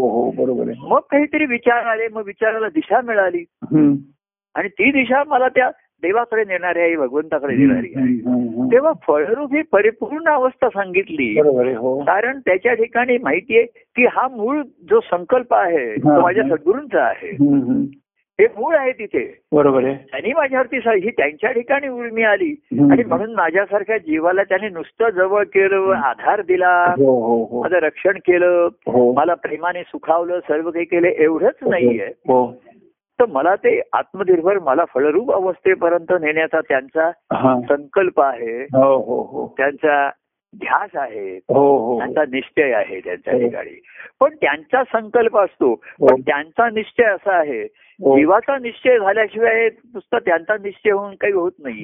मग 0.89 0.99
काहीतरी 0.99 1.45
विचार 1.45 1.85
आले 1.85 2.07
मग 2.07 2.25
विचाराला 2.25 2.69
दिशा 2.69 3.01
मिळाली. 3.01 3.43
आणि 4.55 4.67
ती 4.67 4.91
दिशा 4.91 5.23
मला 5.27 5.47
त्या 5.47 5.69
देवाकडे 6.03 6.43
नेणारी 6.43 6.79
आहे 6.79 6.95
भगवंताकडे 6.95 7.55
नेणारी 7.55 7.93
आहे. 7.95 8.48
तेव्हा 8.71 8.91
फळरूप 9.07 9.53
ही 9.53 9.61
परिपूर्ण 9.61 10.29
अवस्था 10.29 10.69
सांगितली. 10.69 11.39
हो. 11.73 11.99
कारण 11.99 12.39
त्याच्या 12.39 12.73
ठिकाणी 12.73 13.17
माहितीये 13.17 13.63
की 13.63 14.05
हा 14.05 14.27
मूळ 14.27 14.61
जो 14.61 14.99
संकल्प 14.99 15.53
आहे 15.53 15.95
तो. 15.95 16.21
माझ्या 16.21 16.43
सद्गुरूंचा 16.43 17.03
आहे. 17.03 17.37
हे 18.41 18.45
मूळ 18.45 18.75
आहे 18.75 18.91
तिथे. 18.91 19.41
बरोबर 19.51 19.83
आहे. 19.83 19.95
त्यांनी 19.95 20.33
माझ्यावरती 20.33 20.77
ही 20.77 21.09
त्यांच्या 21.09 21.51
ठिकाणी 21.51 21.87
उर्मी 21.87 22.23
आली. 22.23 22.55
आणि 22.91 23.03
म्हणून 23.03 23.35
माझ्यासारख्या 23.35 23.97
जीवाला 23.97 24.43
त्याने 24.43 24.69
नुसतं 24.69 25.09
जवळ 25.09 25.43
केलं 25.43 25.93
आधार 25.95 26.41
दिला 26.41 26.93
हो 26.97 27.45
हो 27.45 27.61
माझं 27.61 27.75
रक्षण 27.75 28.11
केलं 28.11 28.67
मला 28.87 29.33
प्रेमाने 29.33 29.81
सुखावलं 29.81 30.39
सर्व 30.39 30.71
काही 30.71 30.85
केलं 30.85 31.07
एवढंच 31.07 31.55
नाहीये. 31.69 32.07
तर 33.19 33.25
मला 33.25 33.55
ते 33.55 33.81
आत्मनिर्भर 33.93 34.59
मला 34.59 34.85
फळरूप 34.85 35.31
अवस्थेपर्यंत 35.31 36.13
नेण्याचा 36.21 36.59
त्यांचा 36.61 37.11
संकल्प 37.69 38.21
आहे. 38.21 38.63
हो 38.63 38.97
हो 38.97 39.21
हो. 39.21 39.53
त्यांचा 39.57 40.09
ध्यास 40.55 40.89
आहे. 40.95 41.35
हो 41.35 41.77
हो. 41.77 41.97
त्यांचा 41.99 42.21
निश्चय 42.21 42.73
आहे 42.73 42.99
त्यांच्या. 42.99 43.33
ठिकाणी. 43.33 43.81
पण 44.19 44.35
त्यांचा 44.35 44.83
संकल्प 44.83 45.37
असतो. 45.37 45.75
पण 45.75 46.21
त्यांचा 46.21 46.69
निश्चय 46.69 47.05
असा 47.05 47.35
आहे. 47.35 47.67
जीवाचा 48.01 48.57
निश्चय 48.57 48.99
झाल्याशिवाय 48.99 49.69
नुसतं 49.93 50.17
त्यांचा 50.17 50.53
निश्चय 50.53 50.91
होऊन 50.91 51.15
काही 51.15 51.33
होत 51.33 51.51
नाही 51.59 51.81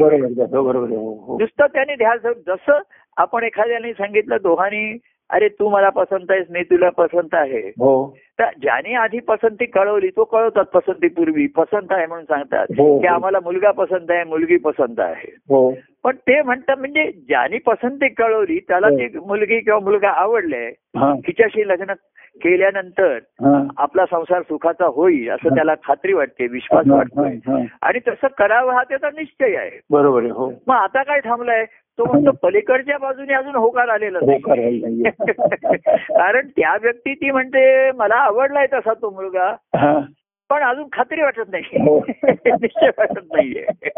नुसतं 1.39 1.65
त्याने 1.65 1.96
ध्यास 1.96 2.22
जसं 2.48 2.80
आपण 3.18 3.44
एखाद्याने 3.44 3.94
सांगितलं 3.94 4.38
दोघांनी 4.42 4.98
अरे 5.29 5.48
तू 5.48 5.70
मला 5.70 5.89
पसंत 5.89 6.25
आहेस 6.29 6.46
मी 6.50 6.63
तुला 6.63 6.89
पसंत 6.89 7.29
आहे. 7.34 7.60
हो. 7.60 8.17
तर 8.39 8.46
ज्याने 8.62 8.94
आधी 8.94 9.20
पसंती 9.20 9.65
कळवली 9.65 10.10
तो 10.10 10.24
कळवतात 10.24 10.65
पसंतीपूर्वी. 10.65 11.48
पसंत 11.48 11.88
आहे 11.91 12.05
म्हणून 12.05 12.25
सांगतात. 12.25 12.65
हो. 12.72 13.00
की 13.00 13.08
आम्हाला 13.08 13.38
मुलगा 13.44 13.72
पसंत 13.72 14.12
आहे 14.12 14.24
मुलगी 14.24 14.58
पसंत 14.58 15.00
आहे. 15.00 15.36
हो. 15.50 15.72
पण 16.06 16.16
ते 16.16 16.42
म्हणतात 16.42 16.78
म्हणजे 16.78 17.12
ज्याने 17.12 17.58
पसंती 17.58 18.08
कळवली 18.08 18.60
त्याला 18.60 18.88
हो. 18.88 18.98
ती 18.98 19.20
मुलगी 19.20 19.60
किंवा 19.60 19.80
मुलगा 19.80 20.10
आवडले 20.10 20.65
हा. 20.98 21.13
तिच्याशी 21.15 21.68
लग्न 21.68 21.94
केल्यानंतर 22.41 23.18
आपला 23.78 24.06
संसार 24.06 24.41
सुखाचा 24.41 24.86
होईल 24.86 25.30
असं 25.30 25.56
त्याला 25.56 25.74
खात्री 25.84 26.13
वाटते 26.13 26.48
विश्वास 26.48 26.88
वाटतोय. 26.88 27.63
आणि 27.82 28.00
तसं 28.08 28.28
करावं 28.38 28.74
हा 28.74 28.84
त्याचा 28.84 29.10
निश्चय 29.10 29.56
आहे. 29.56 29.80
बरोबर 29.89 30.24
हो. 30.24 30.52
मग 30.68 30.76
आता 30.76 31.04
काय 31.04 31.20
थांबलाय? 31.20 31.65
तो 32.00 32.06
म्हणतो 32.06 32.32
पलीकडच्या 32.44 32.98
बाजूने 32.98 33.34
अजून 33.34 33.56
होकार 33.56 33.88
आलेला 33.88 34.20
नाही. 34.22 35.04
कारण 36.12 36.48
त्या 36.48 36.78
व्यक्ती 36.82 37.13
ती 37.13 37.32
म्हणते 37.32 37.91
मला 37.91 38.15
आवडलाय 38.15 38.68
तसा 38.74 38.94
तो 38.94 39.10
मुलगा. 39.10 39.56
पण 40.49 40.62
अजून 40.62 40.88
खात्री 40.93 41.21
वाटत 41.21 41.43
नाही. 41.51 41.63
हो. 41.63 41.99
निश्चय 42.62 42.88
वाटत 42.88 43.21
नाहीये. 43.34 43.89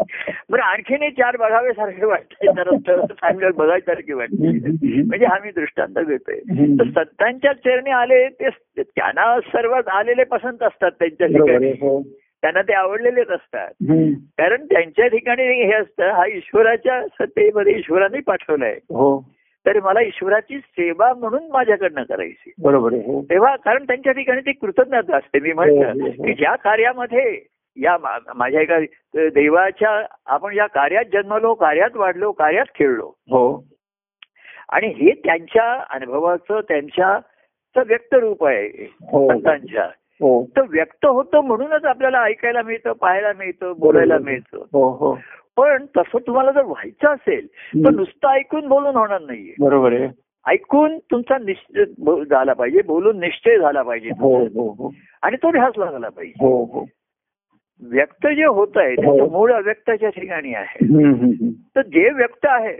बरं 0.50 0.62
आणखीनही 0.62 1.10
चार 1.10 1.36
बघावे 1.36 1.72
सारखे 1.72 2.04
वाटते. 2.06 2.46
चांगलं 2.46 3.50
बघायसारखे 3.56 4.12
वाटते. 4.12 4.50
म्हणजे 5.02 5.26
हा 5.26 5.38
मी 5.44 5.50
दृष्टांत 5.50 5.98
देतोय. 5.98 6.36
तर 6.78 6.84
संतांच्या 6.84 7.52
चरणी 7.52 7.90
आले 7.90 8.28
ते 8.28 8.48
त्यांना 8.82 9.40
सर्वात 9.40 9.88
आलेले 9.88 10.24
पसंत 10.24 10.62
असतात 10.62 10.90
त्यांच्या 10.90 11.26
ठिकाणी. 11.26 11.70
हो. 11.70 12.02
त्यांना 12.42 12.62
ते 12.62 12.72
आवडलेलेच 12.72 13.28
असतात. 13.28 13.68
कारण 14.38 14.64
त्यांच्या 14.64 15.06
ठिकाणी 15.06 15.42
हे 15.42 15.72
असतं 15.72 16.10
हा 16.10 16.26
ईश्वराच्या 16.26 17.06
सत्तेमध्ये 17.06 17.78
ईश्वराने 17.78 18.20
पाठवलाय. 18.20 18.72
हो. 18.72 19.37
तर 19.68 19.80
मला 19.80 20.00
ईश्वराची 20.00 20.58
सेवा 20.58 21.14
म्हणून 21.14 21.50
माझ्याकडनं 21.50 22.02
करायची. 22.02 22.52
बरोबर 22.62 22.92
हो. 22.92 23.22
तेव्हा 23.22 23.56
कारण 23.56 23.82
त्यांच्या 23.82 24.12
ठिकाणी 24.12 24.40
ती 24.40 24.52
कृतज्ञता 24.52 25.16
असते. 25.16 25.40
मी 25.40 25.52
हो, 25.52 25.62
हो, 25.62 25.76
म्हटलं 25.76 26.04
हो. 26.04 26.10
की 26.10 26.34
ज्या 26.34 26.54
कार्यामध्ये 26.54 27.42
या 27.76 27.96
माझ्या 28.34 28.60
एका 28.60 28.78
देवाच्या 29.14 30.06
आपण 30.26 30.54
या 30.54 30.66
कार्यात 30.66 31.04
जन्मलो 31.12 31.54
कार्यात 31.54 31.96
वाढलो 31.96 32.32
कार्यात 32.32 32.64
खेळलो. 32.74 33.06
हो. 33.06 33.64
आणि 34.68 34.86
हे 34.86 35.10
त्यांच्या 35.10 35.84
अनुभवाचं 35.90 36.60
त्यांच्या 36.60 37.18
व्यक्त 37.86 38.14
रूप 38.14 38.46
आहे. 38.46 38.68
संतांच्या. 39.02 39.88
तर 40.56 40.62
व्यक्त 40.70 41.06
होतं 41.06 41.40
म्हणूनच 41.40 41.84
आपल्याला 41.84 42.22
ऐकायला 42.22 42.62
मिळतं 42.62 42.92
पाहायला 42.92 43.32
मिळतं 43.38 43.72
बोलायला. 43.78 44.18
मिळतं. 44.18 45.14
पण 45.58 45.86
तसं 45.96 46.18
तुम्हाला 46.26 46.50
जर 46.52 46.62
व्हायचं 46.62 47.08
असेल 47.08 47.46
तर. 47.46 47.90
नुसतं 47.90 48.28
ऐकून 48.28 48.68
बोलून 48.68 48.96
होणार 48.96 49.20
नाहीये. 49.20 49.54
बरोबर 49.60 49.92
आहे. 49.92 50.08
ऐकून 50.46 50.98
तुमचा 50.98 51.38
निश्चय 51.38 51.84
झाला 52.24 52.52
पाहिजे 52.52 52.82
बोलून 52.82 53.20
निश्चय 53.20 53.58
झाला 53.58 53.82
पाहिजे 53.82 54.08
हो 54.08 54.44
हो 54.44 54.70
हो. 54.70 54.94
आणि 55.22 55.36
तो 55.36 55.50
ध्यास 55.50 55.72
लागला 55.76 56.08
पाहिजे. 56.08 56.46
हो 56.46 56.64
हो. 56.64 56.86
व्यक्त 57.82 58.26
जे 58.26 58.44
होत 58.44 58.68
आहे. 58.76 58.94
त्याचं 58.94 59.30
मूळ 59.30 59.52
अव्यक्ताच्या 59.52 60.08
ठिकाणी 60.08 60.54
आहे. 60.54 60.84
तर 61.76 61.82
जे 61.82 62.10
व्यक्त 62.10 62.46
आहे 62.48 62.76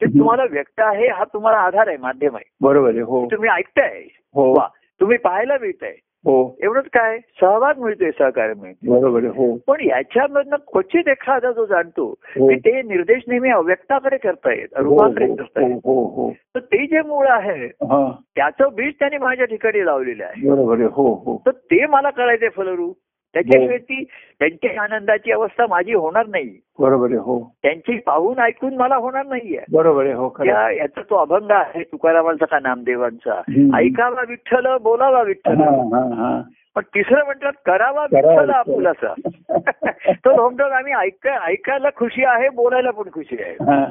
ते 0.00 0.06
तुम्हाला 0.06 0.44
व्यक्त 0.50 0.80
आहे 0.80 1.08
हा 1.08 1.24
तुम्हाला 1.24 1.58
आधार 1.58 1.88
आहे 1.88 1.96
माध्यम 1.96 2.36
आहे. 2.36 2.50
बरोबर 2.60 2.88
आहे 2.88 3.00
हो. 3.00 3.26
तुम्ही 3.26 3.50
ऐकताय. 3.50 4.02
हो. 4.34 4.52
वा. 4.52 4.68
तुम्ही 5.00 5.18
पाहायला 5.18 5.56
मिळताय. 5.60 5.90
हो 5.90 6.09
एवढंच 6.26 6.84
काय? 6.84 7.18
सहभाग 7.18 7.78
मिळतोय 7.78 8.10
सहकार्य 8.10 8.54
मिळते 8.54 8.90
बरोबर 8.90 9.24
हो. 9.24 9.56
पण 9.66 9.80
याच्यामधनं 9.80 10.56
क्वचित 10.72 11.08
एखादा 11.08 11.52
जो 11.52 11.66
जाणतो 11.66 12.14
हो. 12.22 12.48
की 12.48 12.54
ते 12.54 12.82
निर्देश 12.82 13.22
नेहमी 13.28 13.50
अव्यक्ताकडे 13.50 14.16
करतायत 14.16 14.68
हो 14.76 14.82
रूपाकडे 14.82 15.26
हो 15.26 15.34
करतायत. 15.34 15.78
हो 15.84 16.04
हो. 16.04 16.30
तर 16.54 16.60
ते 16.60 16.86
जे 16.86 17.02
मूळ 17.02 17.26
आहे 17.28 17.66
हा. 17.66 18.12
त्याचं 18.36 18.68
बीज 18.74 18.94
त्याने 18.98 19.18
माझ्या 19.18 19.46
ठिकाणी 19.46 19.86
लावलेलं 19.86 20.24
आहे. 20.24 20.48
बरोबर 20.50 20.80
हो 20.80 21.14
हो. 21.14 21.42
तर 21.46 21.50
ते 21.50 21.86
मला 21.86 22.10
कळायचे 22.10 22.48
फलरूप. 22.48 22.96
त्याच्याशिवाय 23.34 23.78
ती 23.78 24.04
त्यांची 24.38 24.68
आनंदाची 24.68 25.32
अवस्था 25.32 25.66
माझी 25.70 25.94
होणार 25.94 26.26
नाही. 26.26 26.60
बरोबर 26.78 27.06
आहे 27.06 27.16
हो. 27.16 27.56
त्यांची 27.62 27.98
पाहून 27.98 28.38
ऐकून 28.38 28.76
मला 28.76 28.96
होणार 28.96 29.26
नाहीये. 29.26 29.58
बरोबर 29.72 30.04
आहे 30.04 30.14
हो 30.14 30.34
याचा 30.44 31.00
तो 31.10 31.16
अभंग 31.16 31.50
आहे 31.50 31.82
तुकारामांचा 31.82 32.44
का 32.46 32.58
नामदेवांचा. 32.58 33.40
ऐकावा 33.78 34.22
विठ्ठल 34.28 34.76
बोलावा 34.82 35.22
विठ्ठल. 35.22 35.54
हा 35.54 35.70
हा 35.70 36.14
हा. 36.14 36.42
पण 36.74 36.82
तिसरं 36.82 37.24
म्हटलं 37.24 37.50
करावा 37.66 38.02
विठ्ठल. 38.02 38.50
आपुलासा 38.50 39.14
तो 40.10 40.42
म्हणतो 40.42 40.62
आम्ही 40.62 40.92
ऐक 40.92 41.26
ऐकायला 41.26 41.88
खुशी 41.96 42.24
आहे 42.24 42.48
बोलायला 42.48 42.90
पण 42.90 43.10
खुशी 43.14 43.42
आहे. 43.42 43.52
हा. 43.52 43.84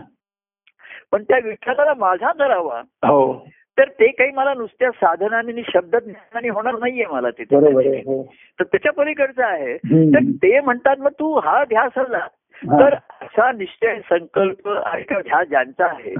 पण 1.12 1.24
त्या 1.24 1.38
विठ्ठलाला 1.44 1.94
माझा 1.94 2.32
करावा. 2.32 2.82
हो. 3.08 3.46
तर 3.80 3.90
ते 3.90 4.08
काही 4.12 4.32
मला 4.32 4.54
नुसत्या 4.54 4.92
साधनाने 4.92 5.52
आणि 5.52 5.62
शब्द 5.74 5.96
ज्ञानाने 5.96 6.50
होणार 6.50 6.74
नाहीये 6.74 7.06
मला 7.06 7.30
तिथे 7.30 7.56
हो. 8.00 8.24
तर 8.60 8.64
त्याच्या 8.64 8.92
पलीकडचं 8.94 9.44
आहे. 9.46 9.78
तर 10.14 10.20
ते 10.20 10.60
म्हणतात 10.60 10.96
मग 11.00 11.12
तू 11.12 11.40
हा 11.40 11.64
ध्यास. 11.64 11.92
तर 12.64 12.94
असा 12.94 13.52
निश्चय 13.52 14.00
संकल्प 14.10 14.70
ऐका 14.94 15.20
ध्यास 15.20 15.48
ज्यांचा 15.48 15.86
आहे 15.86 16.14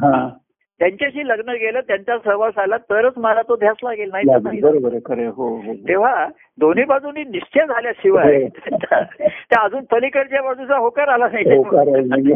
त्यांच्याशी 0.80 1.28
लग्न 1.28 1.52
गेलं 1.52 1.80
त्यांचा 1.80 2.18
सहवास 2.18 2.58
आला 2.58 2.78
तरच 2.78 3.14
मला 3.18 3.42
तो 3.42 3.56
ध्यास 3.56 3.78
लागेल 3.84 4.10
नाही 4.14 5.00
खरे 5.06 5.26
हो 5.26 5.48
हो 5.58 5.74
तेव्हा 5.88 6.28
दोन्ही 6.60 6.84
बाजूंनी 6.84 7.24
निश्चय 7.24 7.66
झाल्याशिवाय 7.66 8.44
हो. 8.44 8.48
त्या 9.22 9.62
अजून 9.62 9.84
पलीकडच्या 9.84 10.42
बाजूचा 10.42 10.78
होकार 10.78 11.08
आला 11.08 11.28
नाही. 11.28 12.34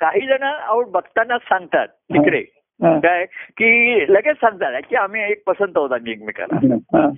काही 0.00 0.26
जण 0.26 0.44
अहो 0.44 0.82
बघतानाच 0.82 1.40
सांगतात 1.40 1.88
तिकडे 1.88 2.42
हा. 2.82 2.98
काय 2.98 3.24
की 3.56 4.04
लगेच 4.12 4.36
सांगतात 4.36 4.80
की 4.90 4.96
आम्ही 4.96 5.22
एक 5.22 5.42
पसंत 5.46 5.78
होता 5.78 5.96
मी 6.02 6.10
एकमेकाला 6.10 6.74
हा. 6.94 7.08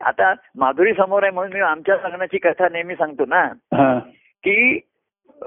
आता 0.00 0.32
माधुरी 0.56 0.92
समोर 0.92 1.22
आहे 1.22 1.32
म्हणून 1.32 1.52
मी 1.52 1.60
आमच्या 1.60 1.94
लग्नाची 2.04 2.38
कथा 2.38 2.68
नेहमी 2.72 2.94
सांगतो 2.94 3.24
ना 3.26 3.42
हा. 3.74 3.98
की 4.44 4.78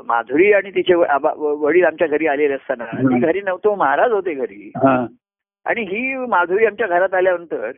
माधुरी 0.06 0.54
आणि 0.54 0.72
तिचे 0.72 0.94
वडील 0.94 1.86
आमच्या 1.86 2.08
घरी 2.08 2.28
आलेले 2.28 2.54
असताना. 2.54 2.86
ती 2.86 3.20
घरी 3.20 3.42
नव्हतो 3.42 3.76
महाराज 3.76 4.12
होते 4.12 4.34
घरी. 4.34 4.72
आणि 5.66 5.82
ही 5.82 6.16
माधुरी 6.16 6.66
आमच्या 6.66 6.88
घरात 6.88 7.14
आल्यानंतर. 7.14 7.72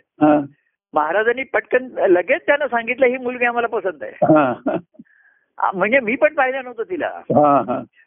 महाराजांनी 0.94 1.44
पटकन 1.44 1.88
लगेच 2.10 2.42
त्यांना 2.46 2.68
सांगितलं 2.68 3.06
ही 3.06 3.18
मुलगी 3.18 3.46
आम्हाला 3.46 3.68
पसंत 3.68 4.04
आहे 4.04 4.34
हा. 4.34 4.54
म्हणजे 5.74 6.00
मी 6.00 6.16
पण 6.16 6.34
पाहिलं 6.34 6.64
नव्हतं 6.64 6.84
तिला. 6.84 7.22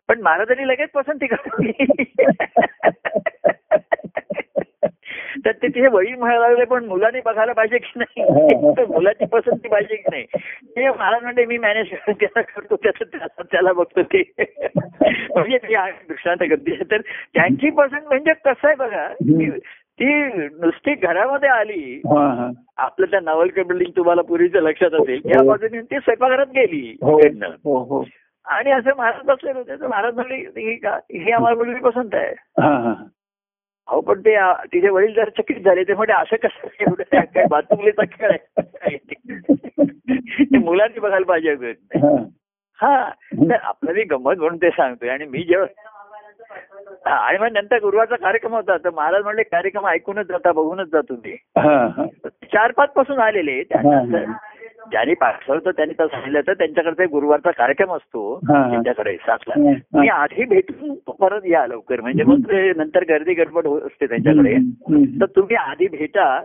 पण 0.09 0.22
महाराजांनी 0.22 0.68
लगेच 0.68 0.90
पसंती 0.90 1.26
करली 1.26 1.72
तर 5.45 5.53
ते 5.53 5.68
तिचे 5.68 5.87
वडील 5.87 6.14
म्हणायला 6.14 6.49
लागले 6.49 6.64
पण 6.64 6.85
मुलाने 6.85 7.21
बघायला 7.25 7.53
पाहिजे 7.53 7.79
की 7.79 7.92
नाही? 7.97 8.23
तर 8.77 8.85
मुलाची 8.87 9.25
पसंती 9.25 9.68
पाहिजे 9.68 9.97
की 9.97 10.11
नाही? 10.11 10.25
ते 10.77 10.88
महाराज 10.88 11.23
म्हणजे 11.23 11.45
मी 11.45 11.59
मॅनेज 11.59 11.87
त्याला 12.09 12.40
करतो 12.40 12.77
त्याचं 12.77 13.05
त्याला- 13.42 13.75
बघतो 13.75 14.03
ते. 14.03 14.23
म्हणजे 15.37 15.59
ती 15.59 15.75
दृष्टांत 16.09 16.42
गद्दी 16.42 16.77
तर 16.90 17.01
त्यांची 17.01 17.71
पसंत 17.71 18.09
म्हणजे 18.09 18.33
कसं 18.33 18.66
आहे 18.66 18.75
बघा 18.77 19.09
ती- 20.01 20.49
नुसती 20.61 20.95
घरामध्ये 20.95 21.49
आली. 21.49 22.01
आपलं 22.77 23.07
त्या 23.07 23.21
नवलकर 23.21 23.62
बिल्डिंग 23.62 23.90
तुम्हाला 23.97 24.23
पूर्वीचं 24.23 24.61
लक्षात 24.61 24.95
असेल 24.95 25.21
या 25.25 25.40
हो. 25.40 25.49
बाजूने 25.49 25.81
ती 25.81 25.99
स्वयंपाकघरात 25.99 26.47
गेली 26.47 26.97
हो. 27.03 27.79
हो 27.85 28.05
आणि 28.47 28.71
असं 28.71 28.90
महाराज 28.99 29.27
बसलेले 29.27 29.59
होते. 29.59 29.81
तर 29.81 29.87
महाराज 29.87 30.14
म्हणले 30.14 30.35
ही 30.37 30.77
का 30.77 30.99
ही 31.12 31.33
आम्हाला 31.33 31.57
मुलगी 31.57 31.81
पसंत 31.81 32.14
आहे. 32.14 32.35
हा. 33.92 33.98
अहो 33.98 34.00
पण 34.00 34.20
ते 34.20 34.37
तिचे 34.72 34.88
वडील 34.88 35.14
जर 35.14 35.28
चकित 35.28 35.57
झाले 35.64 35.83
ते 35.83 35.94
म्हणजे 35.94 36.12
असं 36.12 36.37
कसं 36.37 36.68
एवढं 36.81 37.24
काय 37.24 37.46
बातुकलीचा 37.50 38.05
खेळ 38.05 38.31
आहे 38.59 38.96
ते 38.96 40.59
मुलांनी 40.59 41.00
बघायला 41.00 41.26
पाहिजे. 41.26 41.72
हा. 42.81 43.11
तर 43.33 43.57
आपल्याला 43.62 44.16
गंमत 44.16 44.37
म्हणून 44.37 44.57
ते 44.57 44.70
सांगतोय 44.70 45.09
आणि 45.09 45.24
मी 45.24 45.42
जेव्हा 45.42 45.66
आणि 47.07 47.38
मग 47.38 47.48
नंतर 47.52 47.76
गुरुवारचा 47.76 48.16
कार्यक्रम 48.16 48.55
होता 48.55 48.76
तर 48.76 48.90
महाराज 48.90 49.22
म्हणले 49.22 49.42
कार्यक्रम 49.42 49.87
ऐकूनच 49.87 50.26
जाता 50.26 50.52
बघूनच 50.52 50.87
जा 50.87 51.00
तुम्ही 51.00 51.33
हा. 51.33 51.87
हा. 51.96 52.05
चार 52.28 52.72
पाच 52.72 52.90
पासून 52.90 53.18
आलेले 53.18 53.62
त्यांना 53.62 54.33
ज्यांनी 54.90 55.14
पाठवलं 55.14 55.71
त्यांनी 55.71 55.95
तर 55.99 56.07
सांगितलं 56.07 56.40
तर 56.40 56.53
त्यांच्याकडचा 56.53 57.03
एक 57.03 57.11
गुरुवारचा 57.11 57.51
कार्यक्रम 57.51 57.92
असतो. 57.92 58.40
त्यांच्याकडे 58.49 59.16
सातला. 59.16 59.71
मी 59.95 60.09
आधी 60.09 60.45
भेटून 60.45 60.95
परत 61.12 61.40
या 61.45 61.66
लवकर 61.66 62.01
म्हणजे 62.01 62.25
मग 62.25 62.38
ते 62.38 62.73
नंतर 62.73 63.05
गर्दी 63.09 63.35
गडबड 63.35 63.66
होत 63.66 63.83
असते 63.83 64.07
त्यांच्याकडे. 64.07 64.55
तर 65.21 65.27
तुम्ही 65.37 65.57
आधी 65.57 65.87
भेटा. 65.87 66.40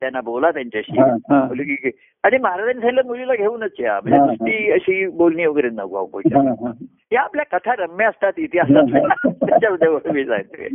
त्यांना 0.00 0.20
बोला 0.20 0.50
त्यांच्याशी. 0.50 1.00
मुलगी. 1.30 1.90
आणि 2.24 2.38
महाराजांनी 2.38 2.80
सांगितलं 2.80 3.06
मुलीला 3.06 3.34
घेऊनच 3.34 3.70
या 3.78 4.00
म्हणजे. 4.04 4.26
नुसती 4.26 4.70
अशी 4.72 5.06
बोलणी 5.06 5.46
वगैरे 5.46 5.68
नको. 5.68 6.18
हा. 6.18 6.72
या 7.12 7.20
आपल्या 7.20 7.58
कथा 7.58 7.74
रम्य 7.78 8.04
असतात 8.04 8.32
इतिहासात 8.36 8.84
त्याच्यामध्ये 9.26 10.12
मी 10.12 10.24
सांगते 10.24 10.68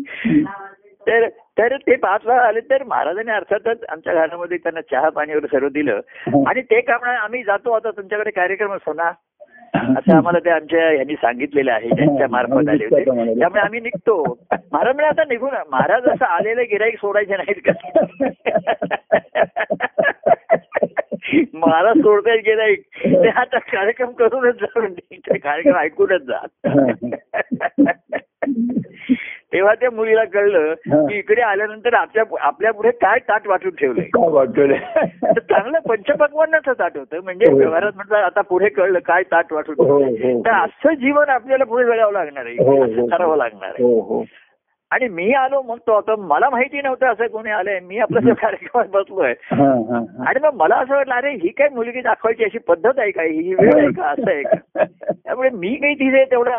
तर 1.07 1.27
तर 1.57 1.75
ते 1.77 1.95
पाच 1.95 2.21
वेळा 2.25 2.43
आले 2.47 2.59
तर 2.69 2.83
महाराजांनी 2.83 3.31
अर्थातच 3.31 3.83
आमच्या 3.89 4.13
घरामध्ये 4.13 4.57
त्यांना 4.57 4.81
चहा 4.91 5.09
पाणी 5.09 5.33
वगैरे 5.33 5.47
सर्व 5.51 5.67
दिलं. 5.73 5.99
आणि 6.47 6.61
ते 6.61 6.79
काम 6.81 7.03
आम्ही 7.09 7.43
जातो 7.43 7.71
आता 7.71 7.91
तुमच्याकडे 7.91 8.31
कार्यक्रम 8.31 8.71
असतो 8.73 8.93
ना? 8.93 9.11
असं 9.75 10.15
आम्हाला 10.15 10.39
ते 10.39 10.49
आमच्या 10.49 10.91
यांनी 10.91 11.15
सांगितलेलं 11.15 11.71
आहे 11.71 11.89
ज्यांच्या 11.89 12.27
मार्फत 12.31 12.69
आले 12.69 12.85
होते. 12.85 13.03
त्यामुळे 13.39 13.61
आम्ही 13.61 13.79
निघतो. 13.79 14.21
महाराज 14.71 14.95
म्हणे 14.95 15.07
आता 15.07 15.23
निघून 15.29 15.53
महाराज 15.71 16.07
असं 16.07 16.25
आलेलं 16.25 16.61
गिराईक 16.71 16.97
सोडायचे 16.97 17.37
नाहीत 17.37 17.61
का? 17.65 17.73
महाराज 21.53 21.97
सोडतायत 21.97 22.41
गिराईक 22.45 22.83
ते 23.03 23.29
आता 23.29 23.57
कार्यक्रम 23.59 24.11
करूनच 24.19 24.55
जाऊन 24.55 24.93
ते 24.93 25.37
कार्यक्रम 25.37 25.75
ऐकूनच 25.77 26.21
जा 26.21 26.39
तेव्हा 29.53 29.73
त्या 29.73 29.89
मुलीला 29.91 30.23
कळलं 30.25 30.73
की 31.07 31.17
इकडे 31.17 31.41
आल्यानंतर 31.41 31.93
आपल्या 31.93 32.23
आपल्या 32.41 32.71
पुढे 32.73 32.91
काय 33.01 33.19
ताट 33.19 33.47
वाटून 33.47 33.75
ठेवलंय 33.75 34.07
तर 35.25 35.39
चांगलं 35.39 35.79
पंचपक्वांनाचं 35.79 36.73
ताट 36.73 36.97
होतं 36.97 37.23
म्हणजे 37.23 37.51
हो. 37.51 37.57
व्यवहारात 37.57 37.91
म्हणतात 37.95 38.23
आता 38.23 38.41
पुढे 38.41 38.69
कळलं 38.69 38.99
काय 38.99 39.23
ताट 39.23 39.53
वाटून 39.53 39.75
हो, 39.77 39.85
ठेवलंय. 39.85 40.33
हो. 40.33 40.39
तर 40.41 40.51
असं 40.55 40.93
जीवन 40.95 41.29
आपल्याला 41.29 41.63
पुढे 41.63 41.85
जगावं 41.85 42.13
लागणार 42.13 42.45
आहे 42.45 42.55
हो, 42.55 42.81
हो. 42.83 43.05
करावं 43.07 43.37
लागणार 43.37 43.69
आहे 43.69 43.83
हो 43.83 43.99
हो 44.01 44.23
आणि 44.93 45.07
मी 45.07 45.33
आलो 45.33 45.61
मग 45.61 45.77
तो 45.77 45.91
आता 45.91 46.15
मला 46.15 46.49
माहिती 46.49 46.81
नव्हतं 46.81 47.05
असं 47.05 47.27
कोणी 47.27 47.49
आलंय. 47.49 47.79
मी 47.79 47.97
आपल्या 47.97 48.35
कार्यक्रमात 48.35 48.85
बसलोय. 48.91 49.33
हा, 49.43 49.63
हा, 49.63 49.99
हा. 49.99 50.23
आणि 50.27 50.39
मग 50.43 50.53
मला 50.53 50.75
असं 50.75 50.95
वाटलं 50.95 51.13
अरे 51.13 51.31
ही 51.31 51.47
काय 51.47 51.69
मुलगी 51.69 52.01
दाखवायची 52.01 52.43
अशी 52.43 52.57
पद्धत 52.57 52.99
आहे 52.99 53.11
का? 53.11 53.21
ही 53.21 53.53
वेळ 53.53 53.77
आहे 53.77 53.91
का? 53.91 54.05
असं 54.07 54.31
आहे 54.31 54.43
का? 54.43 54.55
त्यामुळे 55.13 55.49
मी 55.49 55.75
काही 55.75 55.95
तिथे 55.95 56.25
तेवढा 56.25 56.57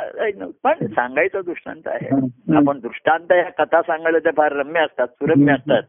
पण 0.64 0.86
सांगायचं 0.86 1.40
दृष्टांत 1.46 1.82
आहे. 1.86 2.08
आपण 2.56 2.80
दृष्टांत 2.80 3.32
या 3.32 3.64
कथा 3.64 3.82
सांगायला 3.82 4.18
त्या 4.18 4.32
फार 4.36 4.52
रम्य 4.52 4.80
असतात 4.80 5.06
सुरम्य 5.06 5.52
असतात. 5.52 5.82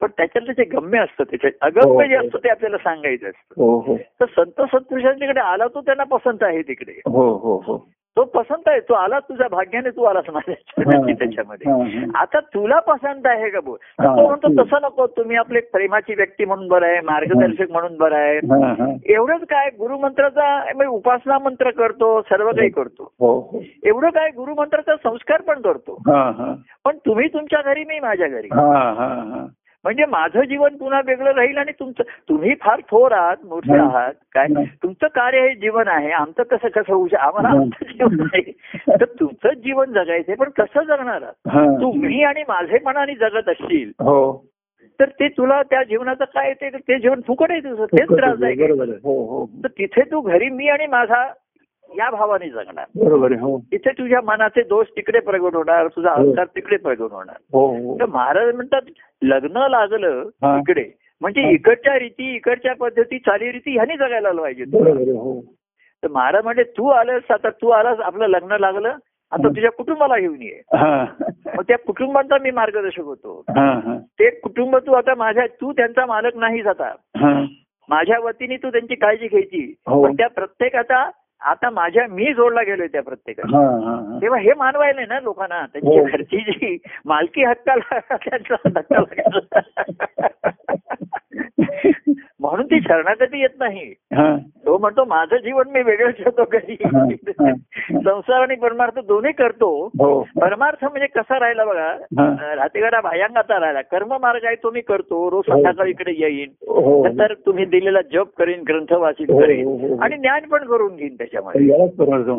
पण 0.00 0.08
त्याच्यातलं 0.16 0.52
जे 0.52 0.64
गम्य 0.64 0.98
असतं 0.98 1.24
त्याच्यात 1.24 1.52
अगम्य 1.60 2.08
जे 2.08 2.16
असतं 2.16 2.38
ते 2.38 2.48
आपल्याला 2.48 2.76
सांगायचं 2.76 3.26
असतं. 3.26 3.62
हो 3.62 3.78
हो. 3.80 3.96
तर 3.96 4.24
संत 4.24 4.62
सत्पुरुषांच्याकडे 4.62 5.40
आला 5.40 5.66
तो 5.66 5.80
त्यांना 5.80 6.04
पसंत 6.04 6.42
आहे 6.42 6.62
तिकडे. 6.62 6.92
हो 6.92 7.36
हो 7.38 7.56
हो. 7.56 7.88
तो 8.16 8.24
पसंत 8.24 8.62
आहे 8.66 8.80
तो 8.80 8.94
आला 8.94 9.18
तुझ्या 9.18 9.48
भाग्याने 9.48 9.90
तू 9.90 10.02
आलास 10.04 10.24
माझ्या 10.32 10.54
त्याच्यामध्ये. 11.14 11.72
आता 12.14 12.40
तुला 12.40 12.78
पसंत 12.78 13.26
आहे 13.26 13.50
का 13.50 13.60
बोल. 13.60 13.76
तो 14.02 14.26
म्हणतो 14.26 14.64
तसं 14.64 14.76
नको 14.82 15.06
तुम्ही 15.06 15.36
आपले 15.36 15.60
प्रेमाची 15.60 16.14
व्यक्ती 16.14 16.44
म्हणून 16.44 16.68
बरं 16.68 16.86
आहे 16.86 17.00
मार्गदर्शक 17.00 17.70
म्हणून 17.70 17.96
बरं 17.96 18.16
आहे. 18.16 18.38
एवढंच 19.14 19.40
काय 19.40 19.68
गुरुमंत्राचा 19.78 20.58
म्हणजे 20.58 20.86
उपासना 20.86 21.38
मंत्र 21.38 21.70
करतो 21.70 22.20
सर्व 22.22 22.50
काही 22.50 22.68
करतो. 22.68 23.12
हो. 23.20 23.60
एवढं 23.84 24.08
काय 24.08 24.28
गुरुमंत्राचा 24.28 24.96
संस्कार 24.96 25.40
पण 25.40 25.60
करतो. 25.60 26.02
पण 26.84 26.96
तुम्ही 26.96 27.28
तुमच्या 27.28 27.62
घरी 27.62 27.84
मी 27.84 28.00
माझ्या 28.00 28.28
घरी. 28.28 28.48
म्हणजे 29.84 30.04
माझं 30.06 30.44
जीवन 30.44 30.76
पुन्हा 30.76 31.00
वेगळं 31.06 31.32
राहील 31.32 31.56
आणि 31.58 31.72
तुमचं 31.72 32.02
तुम्ही 32.28 32.54
फार 32.60 32.80
थोर 32.90 33.12
आहात 33.12 33.44
मोठे. 33.44 33.72
आहात 33.74 34.12
काय. 34.34 34.64
तुमचं 34.82 35.06
कार्य 35.14 35.40
हे 35.40 35.54
जीवन 35.56 35.88
आहे 35.88 36.10
आमचं 36.12 36.42
कसं 36.42 36.68
कसं 36.70 36.92
होऊ 36.92 37.06
शकतं 37.08 37.22
आम्हाला. 37.22 37.48
आमचं 37.50 37.92
जीवन 37.92 38.20
आहे 38.24 38.50
तर 38.90 39.04
तुमचं 39.20 39.60
जीवन 39.60 39.92
जगायचंय 39.92 40.34
पण 40.34 40.50
कसं 40.56 40.82
जगणार 40.84 41.22
आहात? 41.22 41.80
तुम्ही 41.82 42.22
आणि 42.24 42.42
माझेपणाने 42.48 43.14
जगत 43.16 43.48
असशील 43.48 43.90
हो 44.00 44.16
तर 45.00 45.08
ते 45.20 45.28
तुला 45.28 45.62
त्या 45.62 45.82
जीवनाचं 45.82 46.24
काय 46.24 46.52
ते 46.54 46.68
ते 46.70 46.98
जीवन 46.98 47.20
फुकट 47.26 47.50
आहे 47.50 47.60
तुझं 47.60 47.84
तेच 47.86 48.08
त्रासदायक 48.10 48.58
आहे. 48.60 48.66
बरोबर 48.66 48.88
आहे 48.88 48.98
हो 49.04 49.14
हो 49.28 49.46
तर 49.64 49.68
तिथे 49.78 50.02
तू 50.10 50.20
घरी 50.22 50.48
मी 50.50 50.68
आणि 50.68 50.86
माझा 50.86 51.24
या 51.96 52.08
भावाने 52.10 52.48
जगणार. 52.50 52.84
बरोबर 52.96 53.32
आहे 53.32 53.40
हो. 53.40 53.58
तिथे 53.72 53.90
तुझ्या 53.98 54.20
मनाचे 54.24 54.62
दोष 54.68 54.86
तिकडे 54.96 55.20
प्रगट 55.20 55.54
होणार 55.56 55.86
तुझा 55.96 56.10
हो. 56.10 56.22
अहंकार 56.22 56.46
तिकडे 56.56 56.76
प्रगट 56.76 57.12
होणार. 57.12 57.36
हो 57.52 57.96
तर 58.00 58.06
महाराज 58.06 58.54
म्हणतात 58.54 58.90
लग्न 59.22 59.66
लागलं. 59.70 60.22
इकडे 60.58 60.84
म्हणजे. 61.20 61.50
इकडच्या 61.52 61.98
रीती 61.98 62.34
इकडच्या 62.34 62.74
पद्धती 62.80 63.18
चालीरीती 63.18 63.72
ह्यानी 63.74 63.96
जगायला 63.96 64.32
पाहिजे 64.40 64.64
तर 66.02 66.08
महाराज 66.10 66.44
म्हणजे 66.44 66.62
तू 66.78 66.88
आलास 66.90 67.30
आता 67.30 67.50
तू 67.62 67.68
आलास 67.70 68.00
आपलं 68.00 68.26
लग्न 68.28 68.56
लागलं 68.60 68.96
आता 69.32 69.48
तुझ्या 69.48 69.70
कुटुंबाला 69.70 70.18
घेऊन 70.18 70.42
ये. 70.42 70.60
मग 71.56 71.62
त्या 71.68 71.78
कुटुंबांचा 71.78 72.38
मी 72.42 72.50
मार्गदर्शक 72.50 73.04
होतो. 73.04 73.40
ते 74.18 74.28
कुटुंब 74.40 74.76
तू 74.76 74.92
आता 74.92 75.14
माझ्या 75.14 75.46
तू 75.60 75.72
त्यांचा 75.72 76.04
मालक 76.06 76.36
नाहीस 76.36 76.66
आता. 76.66 76.90
हा. 77.16 77.32
माझ्या 77.88 78.18
वतीने 78.22 78.56
तू 78.56 78.70
त्यांची 78.70 78.94
काळजी 78.94 79.26
घ्यायची. 79.26 79.74
पण 79.88 80.14
त्या 80.14 80.28
प्रत्येकाचा 80.28 81.04
आता 81.44 81.70
माझ्या 81.70 82.06
मी 82.10 82.34
जोडला 82.34 82.62
गेलोय 82.62 82.86
त्या 82.86 83.02
प्रत्येकाला. 83.02 83.58
हा 83.58 83.64
हा 83.64 84.12
हा. 84.12 84.18
तेव्हा 84.22 84.40
हे 84.40 84.52
मानवायला 84.56 85.00
ना 85.08 85.20
लोकांना 85.20 85.66
त्यांची 85.66 85.98
हो. 85.98 86.04
घरची 86.04 86.38
जी 86.38 86.78
मालकी 87.04 87.44
हक्काला 87.44 87.98
त्यांचा 87.98 88.54
धक्का 88.68 89.00
लागला. 89.00 89.60
म्हणून 92.40 92.66
ती 92.66 92.80
शरणागती 92.80 93.40
येत 93.40 93.48
नाही. 93.58 93.94
हा. 94.14 94.36
तो 94.36 94.78
म्हणतो 94.78 95.04
माझं 95.04 95.36
जीवन 95.36 95.64
मी 95.68 95.82
वेगळं 95.82 96.10
ठेवतो 96.10 96.44
कधी. 96.44 96.72
हा, 96.72 97.04
हा. 97.28 97.52
संसार 97.98 98.40
आणि 98.40 98.54
परमार्थ 98.54 98.98
दोन्ही 98.98 99.32
करतो. 99.32 99.86
हो. 99.86 100.20
परमार्थ 100.40 100.84
म्हणजे 100.84 101.06
कसा 101.06 101.38
राहिला 101.40 101.64
बघा 101.64 101.86
हा. 102.18 102.54
राहतेकरा 102.54 103.00
भायंगाचा 103.00 103.60
राहिला. 103.60 103.80
कर्म 103.80 104.16
मार्ग 104.20 104.44
आहे 104.44 104.54
तो 104.54 104.70
मी 104.70 104.80
करतो 104.80 105.30
रोज 105.30 105.52
संध्याकाळी 105.52 105.90
इकडे 105.90 106.12
येईन. 106.12 106.48
हो. 106.68 107.06
नंतर 107.06 107.34
तुम्ही 107.34 107.64
दिलेला 107.64 108.00
जप 108.12 108.26
करीन 108.38 108.62
ग्रंथ 108.68 108.92
वाचित 108.92 109.26
हो, 109.30 109.34
हो, 109.34 109.40
करीन 109.42 109.66
हो. 109.66 109.96
आणि 110.02 110.16
ज्ञान 110.16 110.40
पण 110.40 110.64
करून 110.64 110.96
घेईन 110.96 111.16
त्याच्यामध्ये. 111.34 111.66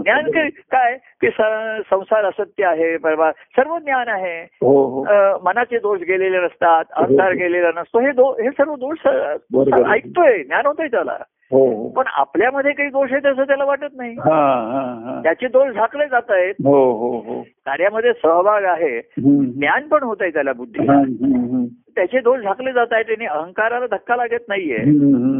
ज्ञान 0.01 0.23
काय- 0.71 0.97
की 1.21 1.27
संसार 1.89 2.25
असत्य 2.25 2.65
आहे 2.65 2.97
परवा 2.97 3.31
सर्व 3.31 3.77
ज्ञान 3.77 4.07
आहे. 4.07 4.41
हो 4.41 4.89
हो. 4.89 5.05
मनाचे 5.43 5.79
दोष 5.79 5.99
गेलेले 5.99 6.39
नसतात 6.39 6.83
अहंकार 6.91 7.31
गेलेला 7.31 7.69
नसतो. 7.75 7.99
हे 7.99 8.43
हे 8.43 8.49
सर्व 8.49 8.75
दोष 8.75 9.07
ऐकतोय 9.91 10.43
ज्ञान 10.43 10.65
होतंय 10.65 10.87
त्याला. 10.87 11.17
हो 11.51 11.75
हो. 11.75 11.89
पण 11.89 12.03
आपल्यामध्ये 12.07 12.71
काही 12.71 12.89
दोष 12.89 13.11
आहेत 13.11 13.25
असं 13.25 13.43
त्याला 13.43 13.65
वाटत 13.65 13.93
नाही. 13.97 14.11
हा 14.13 14.45
हा 14.71 15.09
हा. 15.09 15.21
त्याचे 15.23 15.47
दोष 15.47 15.69
झाकले 15.69 16.05
जात 16.07 16.21
आहेत. 16.29 16.53
हो 16.63 16.93
हो 16.93 17.19
हो. 17.19 17.41
कार्यामध्ये 17.41 18.13
सहभाग 18.13 18.63
आहे. 18.63 19.01
ज्ञान 19.43 19.87
पण 19.87 20.03
होत 20.03 20.17
आहे 20.21 20.29
त्याला 20.29 20.53
बुद्धी. 20.53 20.83
हा. 20.83 21.65
त्याचे 21.95 22.19
दोष 22.19 22.39
झाकले 22.39 22.73
जात 22.73 22.87
आहेत 22.91 23.05
आणि 23.09 23.25
अहंकाराला 23.25 23.87
धक्का 23.87 24.15
लागत 24.15 24.39
नाहीये. 24.47 24.77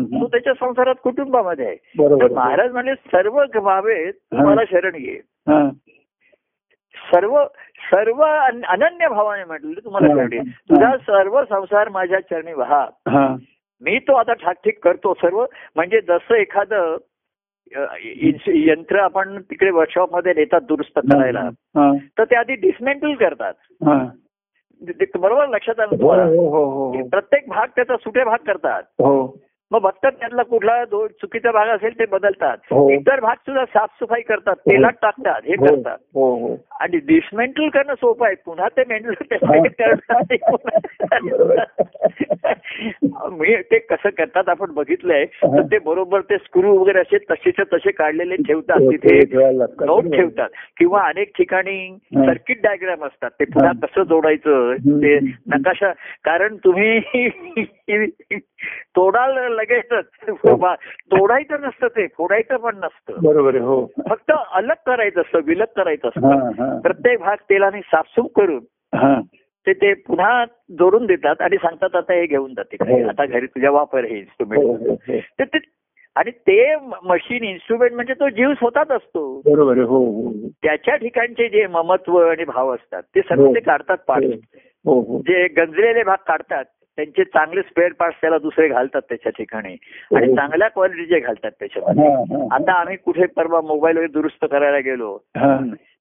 तो. 0.04 0.28
त्याच्या 0.28 0.54
संसारात 0.54 0.96
कुटुंबामध्ये 1.04 1.66
आहे. 1.66 1.76
तर 1.76 2.28
महाराज 2.36 2.72
म्हणले 2.72 2.96
सर्व 2.96 3.44
व्हावे 3.56 4.12
तुम्हाला 4.12 4.62
शरण 4.72 4.96
हा. 5.48 5.70
सर्व 7.14 7.44
सर्व 7.92 8.22
अन- 8.22 8.66
अनन्य 8.66 9.08
भावाने 9.08 9.44
म्हटलं 9.44 9.86
तुम्हाला. 9.86 10.08
शरण 10.08 10.28
घे. 10.30 10.38
तुझा 10.40 10.98
सर्व 10.98 11.44
संसार 11.50 11.90
माझ्या 11.90 12.20
चरणी 12.20 12.54
वहा. 12.54 12.88
मी 13.82 14.00
तो 14.00 14.14
आता 14.14 14.34
ठाकठीक 14.34 14.84
करतो. 14.84 15.14
सर्व 15.14 15.46
म्हणजे 15.76 16.02
जसं 16.02 16.36
एखादं 16.36 16.98
यंत्र 18.48 19.00
आपण 19.00 19.42
तिकडे 19.42 19.72
वर्कशॉपमध्ये 19.72 20.34
नेतात 20.38 20.62
दुरुस्त 20.62 21.00
करायला. 21.14 21.50
तर 22.18 22.24
ते 22.24 22.36
आधी 22.36 22.54
डिसमेंटल 22.54 23.14
करतात 23.14 23.54
बरोबर 25.18 25.48
लक्षात 25.48 25.80
आलं 25.80 25.96
हो 25.96 26.02
तुम्हाला? 26.02 26.24
हो 26.24 26.50
हो 26.50 27.08
प्रत्येक 27.08 27.50
भाग 27.50 27.68
त्याचा 27.76 27.98
सुटे 27.98 28.24
भाग 28.24 28.38
करतात. 28.48 28.84
हो. 28.84 29.38
मग 29.76 29.82
बघतात 29.82 30.12
त्यातला 30.12 30.44
कुठला 30.44 30.86
चुकीचा 30.86 31.52
भाग 31.52 31.68
असेल 31.68 32.00
ते 32.00 32.06
बदलतात. 32.06 32.58
हो. 32.72 32.90
इतर 32.90 33.20
भाग 33.20 33.36
सुद्धा 33.36 33.66
साफसफाई 33.66 34.22
करतात 34.22 34.56
तेलात 34.56 34.92
टाकतात 35.02 35.42
हे 35.46 35.54
हो. 35.54 35.66
करतात. 35.66 35.98
हो 36.14 36.36
हो. 36.36 36.56
आणि 36.80 36.98
डिसमेंटल 36.98 37.70
करणं 37.70 37.94
सोपं 37.94 38.26
आहे. 38.26 38.36
पुन्हा 38.36 38.68
ते 38.68 38.84
मेंटल 38.88 39.14
मी 43.32 43.56
ते 43.56 43.80
कसं 43.80 44.10
करतात 44.10 44.50
आपण 44.50 44.72
बघितलंय. 44.72 45.26
तर 45.26 45.62
ते 45.62 45.80
बरोबर 45.80 46.22
ते 46.22 46.38
स्क्रू 46.38 46.78
वगैरे 46.78 47.00
असे 47.00 47.18
तसेच्या 47.18 47.66
तसे 47.74 47.92
काढलेले 47.92 48.36
ठेवतात 48.36 48.82
हो, 48.82 48.92
तिथे. 48.92 49.20
नोट 49.86 50.16
ठेवतात. 50.16 50.50
किंवा 50.78 51.02
अनेक 51.02 51.32
ठिकाणी 51.38 51.98
हा. 52.16 52.26
सर्किट 52.26 52.62
डायग्राम 52.64 53.06
असतात. 53.06 53.30
ते 53.40 53.46
पुन्हा 53.46 53.72
हा. 53.72 53.86
कसं 53.88 54.04
जोडायचं. 54.04 54.74
ते 54.76 55.20
नकाशा 55.48 55.92
कारण 56.24 56.56
तुम्ही 56.56 57.00
तोडाल 58.96 59.38
लगेचच 59.66 60.06
तोडायचं 61.12 61.62
नसतं 61.62 61.88
ते 61.88 62.08
फोडायचं 62.08 62.58
पण 62.58 62.76
नसतं. 62.76 63.22
बरोबर 63.24 63.56
हो. 63.56 63.86
फक्त 64.10 64.32
अलग 64.54 64.76
करायचं 64.86 65.22
असतं 65.22 65.40
विलग 65.46 65.66
करायचं 65.76 66.08
असतं. 66.08 66.80
प्रत्येक 66.80 67.20
भाग 67.20 67.38
तेलाने 67.50 67.82
साफसूफ 67.82 68.26
करून 68.36 68.64
ते 69.68 69.74
ते 69.74 69.94
पुन्हा 69.94 70.46
जोडून 70.80 71.06
देतात 71.06 71.42
आणि 71.42 71.58
सांगतात 71.58 71.96
आता 71.96 72.14
हे 72.14 72.26
घेऊन 72.26 72.54
जाते 72.54 72.78
हो. 72.82 73.08
आता 73.10 73.26
घरी 73.26 73.46
तुझ्या 73.46 73.72
वापर 73.72 74.06
हे 74.06 74.18
इन्स्ट्रुमेंट 74.18 74.64
हो, 74.64 74.74
हो. 74.74 74.96
तर 75.40 75.44
ते 75.44 75.58
आणि 76.16 76.32
ते 76.32 76.76
मशीन 77.04 77.44
इन्स्ट्रुमेंट 77.44 77.94
म्हणजे 77.94 78.14
तो 78.14 78.30
जीव 78.30 78.54
स्वतःच 78.54 78.92
असतो. 78.92 79.42
बरोबर 79.46 79.78
हो 79.78 80.32
त्याच्या 80.64 80.96
ठिकाणचे 80.96 81.48
जे 81.50 81.66
ममत्व 81.68 82.18
आणि 82.18 82.44
भाव 82.44 82.74
असतात 82.76 83.04
ते 83.16 83.22
सर्व. 83.22 83.54
ते 83.54 83.60
काढतात 83.60 84.12
हो. 84.86 85.18
जे 85.20 85.48
गंजलेले 85.48 86.04
भाग 86.04 86.18
काढतात 86.28 86.66
त्यांचे 86.98 87.24
चांगले 87.24 87.62
स्पेअर 87.62 87.94
पार्ट 88.00 88.16
त्याला 88.22 88.38
दुसरे 88.38 88.68
घालतात 88.68 89.02
त्याच्या 89.10 89.32
ठिकाणी 89.38 89.76
आणि 90.16 90.28
हो. 90.28 90.36
चांगल्या 90.36 90.68
क्वालिटीचे 90.68 91.20
घालतात 91.20 91.52
त्याच्यामध्ये. 91.60 92.48
आता 92.52 92.74
आम्ही 92.74 92.96
कुठे 92.98 93.26
परवा 93.36 93.62
मोबाईल 93.62 93.98
वगैरे 93.98 94.12
दुरुस्त 94.12 94.46
करायला 94.52 94.80
गेलो 94.86 95.18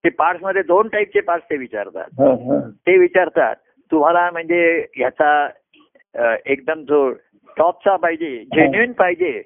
ते 0.04 0.09
पार्ट्समध्ये 0.09 0.62
दोन 0.62 0.88
टाईपचे 0.88 1.20
पार्ट्स 1.20 1.50
ते 1.50 1.57
विचारतात. 1.57 2.70
ते 2.87 2.96
विचारतात 2.98 3.57
तुम्हाला 3.92 4.30
म्हणजे 4.30 4.62
ह्याचा 4.96 5.48
एकदम 6.46 6.83
जो 6.85 7.11
टॉपचा 7.57 7.96
पाहिजे 7.96 8.37
जेन्युइन 8.54 8.92
पाहिजे 8.92 9.40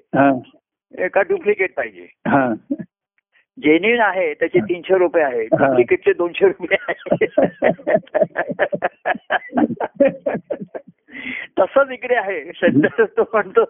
का 1.13 1.21
डुप्लिकेट 1.21 1.73
पाहिजे. 1.75 2.07
जेन्युइन 3.57 3.99
आहे 4.01 4.33
त्याचे 4.33 4.59
तीनशे 4.59 4.97
रुपये 4.97 5.23
आहे. 5.23 5.43
डुप्लिकेटचे 5.45 6.13
दोनशे 6.13 6.47
रुपये 6.47 6.77
आहे 6.87 7.25
तसंच 11.59 11.91
इकडे 11.91 12.15
आहे. 12.15 12.43
सध्या 12.55 13.05
तो 13.05 13.21
म्हणतो 13.33 13.63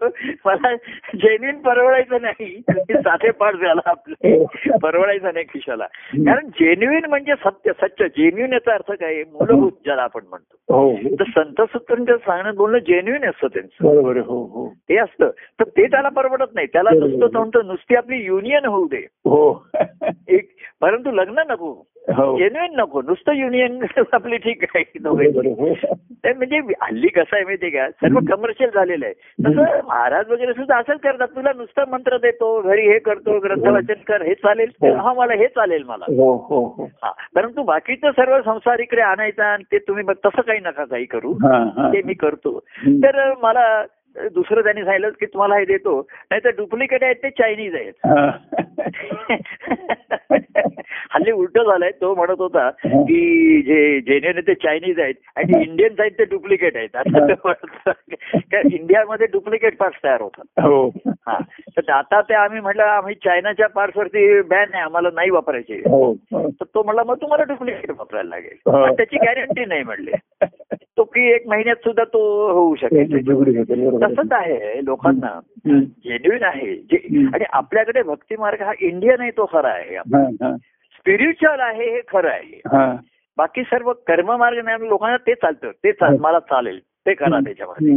मला 0.46 0.76
जेन्युइन 1.16 1.58
परवडायचं 1.58 2.22
नाही. 2.22 2.62
ते 2.70 2.94
साधे 2.94 3.32
पाठ 3.32 3.54
झाला 3.54 3.82
आपले. 3.86 4.46
परवडायचं 4.84 5.34
नाही 5.34 5.46
खिशाला. 5.46 5.88
कारण 6.14 6.48
जेन्युइन 6.48 7.06
म्हणजे 7.06 7.34
सत्य 7.46 7.72
सत्य 7.82 8.08
जेन्युइन 8.08 8.54
याचा 8.54 8.74
अर्थ 8.74 8.92
काय? 8.92 9.24
मूलभूत 9.24 9.72
ज्याला 9.84 10.02
आपण 10.02 10.22
म्हणतो. 10.30 10.76
हो. 10.76 10.92
हो. 10.92 11.16
तर 11.20 11.24
संत 11.24 11.62
सूत्रांचं 11.62 12.18
सांगणं 12.18 12.56
बोलणं 12.56 12.78
जेन्युइन 12.78 13.26
असतं 13.26 13.48
त्यांचं. 13.48 13.86
बरोबर 13.86 14.12
आहे. 14.12 14.20
हो 14.20 14.44
हो. 14.44 14.74
ते 14.90 14.98
असतं. 14.98 15.30
तर 15.30 15.64
ते 15.64 15.86
त्याला 15.88 16.10
परवडत 16.10 16.50
नाही. 16.54 16.68
त्याला. 16.68 16.90
नुसतं 16.94 17.28
तो 17.34 17.40
म्हणतो 17.40 17.62
नुसती 17.62 17.96
आपली 17.96 18.26
युनियन 18.26 18.66
होऊ 18.66 18.88
दे. 18.88 19.08
हो. 19.12 19.68
एक 20.28 20.50
परंतु 20.82 21.12
लग्न 21.12 21.42
नको. 21.50 21.88
हो. 22.18 22.38
जेन्युइन 22.38 22.80
नको 22.80 23.02
नुसतं 23.02 23.34
युनियन 23.34 23.80
आपली 24.14 24.38
ठीक 24.38 24.64
आहे. 24.64 24.84
हो. 25.06 25.74
ते 26.10 26.34
म्हणजे 26.34 26.58
हल्ली 26.82 27.08
कसं 27.08 27.36
आहे 27.36 27.44
माहितीये 27.46 27.72
का? 27.72 27.90
सर्व 27.90 28.20
कमर्शियल 28.20 28.70
झालेलं 28.70 29.06
आहे. 29.06 29.14
तसं 29.14 29.88
महाराज 29.88 30.32
वगैरे 30.32 30.54
सुद्धा 30.54 30.78
असंच 30.78 31.00
करतात. 31.00 31.28
तुला 31.28 31.52
नुसतं 31.56 31.84
मंत्र 31.90 32.18
देतो 32.18 32.62
घरी 32.62 32.88
हे 32.88 33.00
करतो 33.00 33.40
ग्रंथ 33.40 33.68
वाचन 33.68 34.02
कर 34.08 34.22
हे 34.22 34.34
चालेल. 34.34 34.70
हो. 34.82 34.94
हा 34.96 35.14
मला 35.14 35.34
हे 35.34 35.48
चालेल 35.48 35.84
मला. 35.84 36.06
हो 36.10 36.32
हो 36.50 36.76
हो. 36.78 36.90
हा 37.04 37.12
परंतु 37.36 37.64
बाकीचं 37.64 38.12
सर्व 38.12 38.42
संसार 38.42 38.80
इकडे 38.80 39.02
आणायचा 39.02 39.46
आणि 39.46 39.64
ते 39.72 39.78
तुम्ही 39.78 40.04
तसं 40.26 40.42
काही 40.42 40.60
नका 40.60 40.86
काही 40.86 41.06
करू. 41.06 41.34
हा 41.34 41.58
हा. 41.58 41.94
ते 41.94 42.02
मी 42.06 42.14
करतो. 42.14 42.60
तर 42.88 43.34
मला 43.42 43.84
दुसरं 44.16 44.62
त्यांनी 44.62 44.84
सांगितलं 44.84 45.10
की 45.10 45.26
तुम्हाला 45.26 45.56
हे 45.56 45.66
देतो. 45.66 46.00
नाही 46.32 46.42
तर 46.44 46.50
डुप्लिकेट 46.50 47.04
आहेत 47.04 47.16
ते 47.16 47.30
चायनीज 47.30 47.76
आहेत. 47.76 47.94
हा. 48.06 48.32
हल्ली 50.32 51.32
उलट 51.32 51.58
झालंय 51.58 51.92
तो 51.92 52.16
म्हणत 52.16 52.40
होता 52.40 52.70
की 52.70 53.62
जे 53.62 54.02
जेन्युन 54.02 54.40
ते 54.40 54.54
चायनीज 54.54 55.00
आहेत 55.00 55.16
आणि 55.36 55.64
इंडियन्स 55.64 56.00
आहेत 56.00 56.12
ते 56.12 56.24
डुप्लिकेट 56.24 56.78
आहेत. 56.78 56.96
आता 56.96 58.62
इंडियामध्ये 58.74 59.28
डुप्लिकेट 59.28 59.78
पार्ट्स 59.78 60.04
तयार 60.04 60.22
होतात. 60.22 60.64
हो. 60.64 60.88
हा. 61.28 61.38
तर 61.78 61.92
आता 61.92 62.22
ते 62.22 62.34
आम्ही 62.34 62.60
म्हटलं 62.60 62.84
आम्ही 62.84 63.16
चायनाच्या 63.16 63.68
पार्ट्स 63.68 63.98
वरती 63.98 64.42
बॅन 64.42 64.68
आहे 64.74 64.84
आम्हाला 64.84 65.10
नाही 65.14 65.30
वापरायचे. 65.30 65.74
हो. 65.74 66.14
तर 66.34 66.64
तो 66.64 66.84
म्हणला 66.84 67.04
मग 67.04 67.16
तुम्हाला 67.16 67.44
डुप्लिकेट 67.44 67.92
वापरायला 67.92 68.30
लागेल. 68.30 68.96
त्याची 68.96 69.18
गॅरंटी 69.18 69.66
नाही 69.66 69.84
म्हणले 69.84 70.12
तो 71.00 71.04
की 71.04 71.32
एक 71.32 71.44
महिन्यात 71.48 71.76
सुद्धा 71.76 72.04
तो 72.04 72.22
होऊ 72.52 72.76
शकेल. 72.76 73.14
तसंच 74.04 74.32
आहे 74.32 74.86
लोकांना 74.86 75.28
हम्म. 75.28 75.80
जेन्युइन 75.80 76.44
आहे. 76.44 76.72
आणि 77.36 77.46
आपल्याकडे 77.52 78.02
भक्ती 78.04 78.36
मार्ग 78.40 78.62
हा 78.62 78.72
इंडियन 78.82 79.22
आहे 79.22 79.32
तो 79.32 79.46
खरा 79.46 79.70
आहे 79.70 79.96
हा, 79.96 80.22
हा, 80.22 80.56
स्पिरिच्युअल 80.96 81.60
आहे 81.60 81.90
हे 81.90 82.02
खरं 82.08 82.30
आहे 82.30 82.62
हा. 82.68 82.96
बाकी 83.38 83.64
सर्व 83.64 83.92
कर्ममार्ग 83.94 84.66
नाही 84.66 84.90
लोकांना 84.90 85.18
ते 85.18 85.34
चालतं 85.34 85.72
ते 85.72 85.92
चाल 85.92 86.18
मला 86.20 86.40
चालेल 86.40 86.80
ते 87.06 87.14
करा 87.14 87.40
त्याच्यामध्ये. 87.40 87.94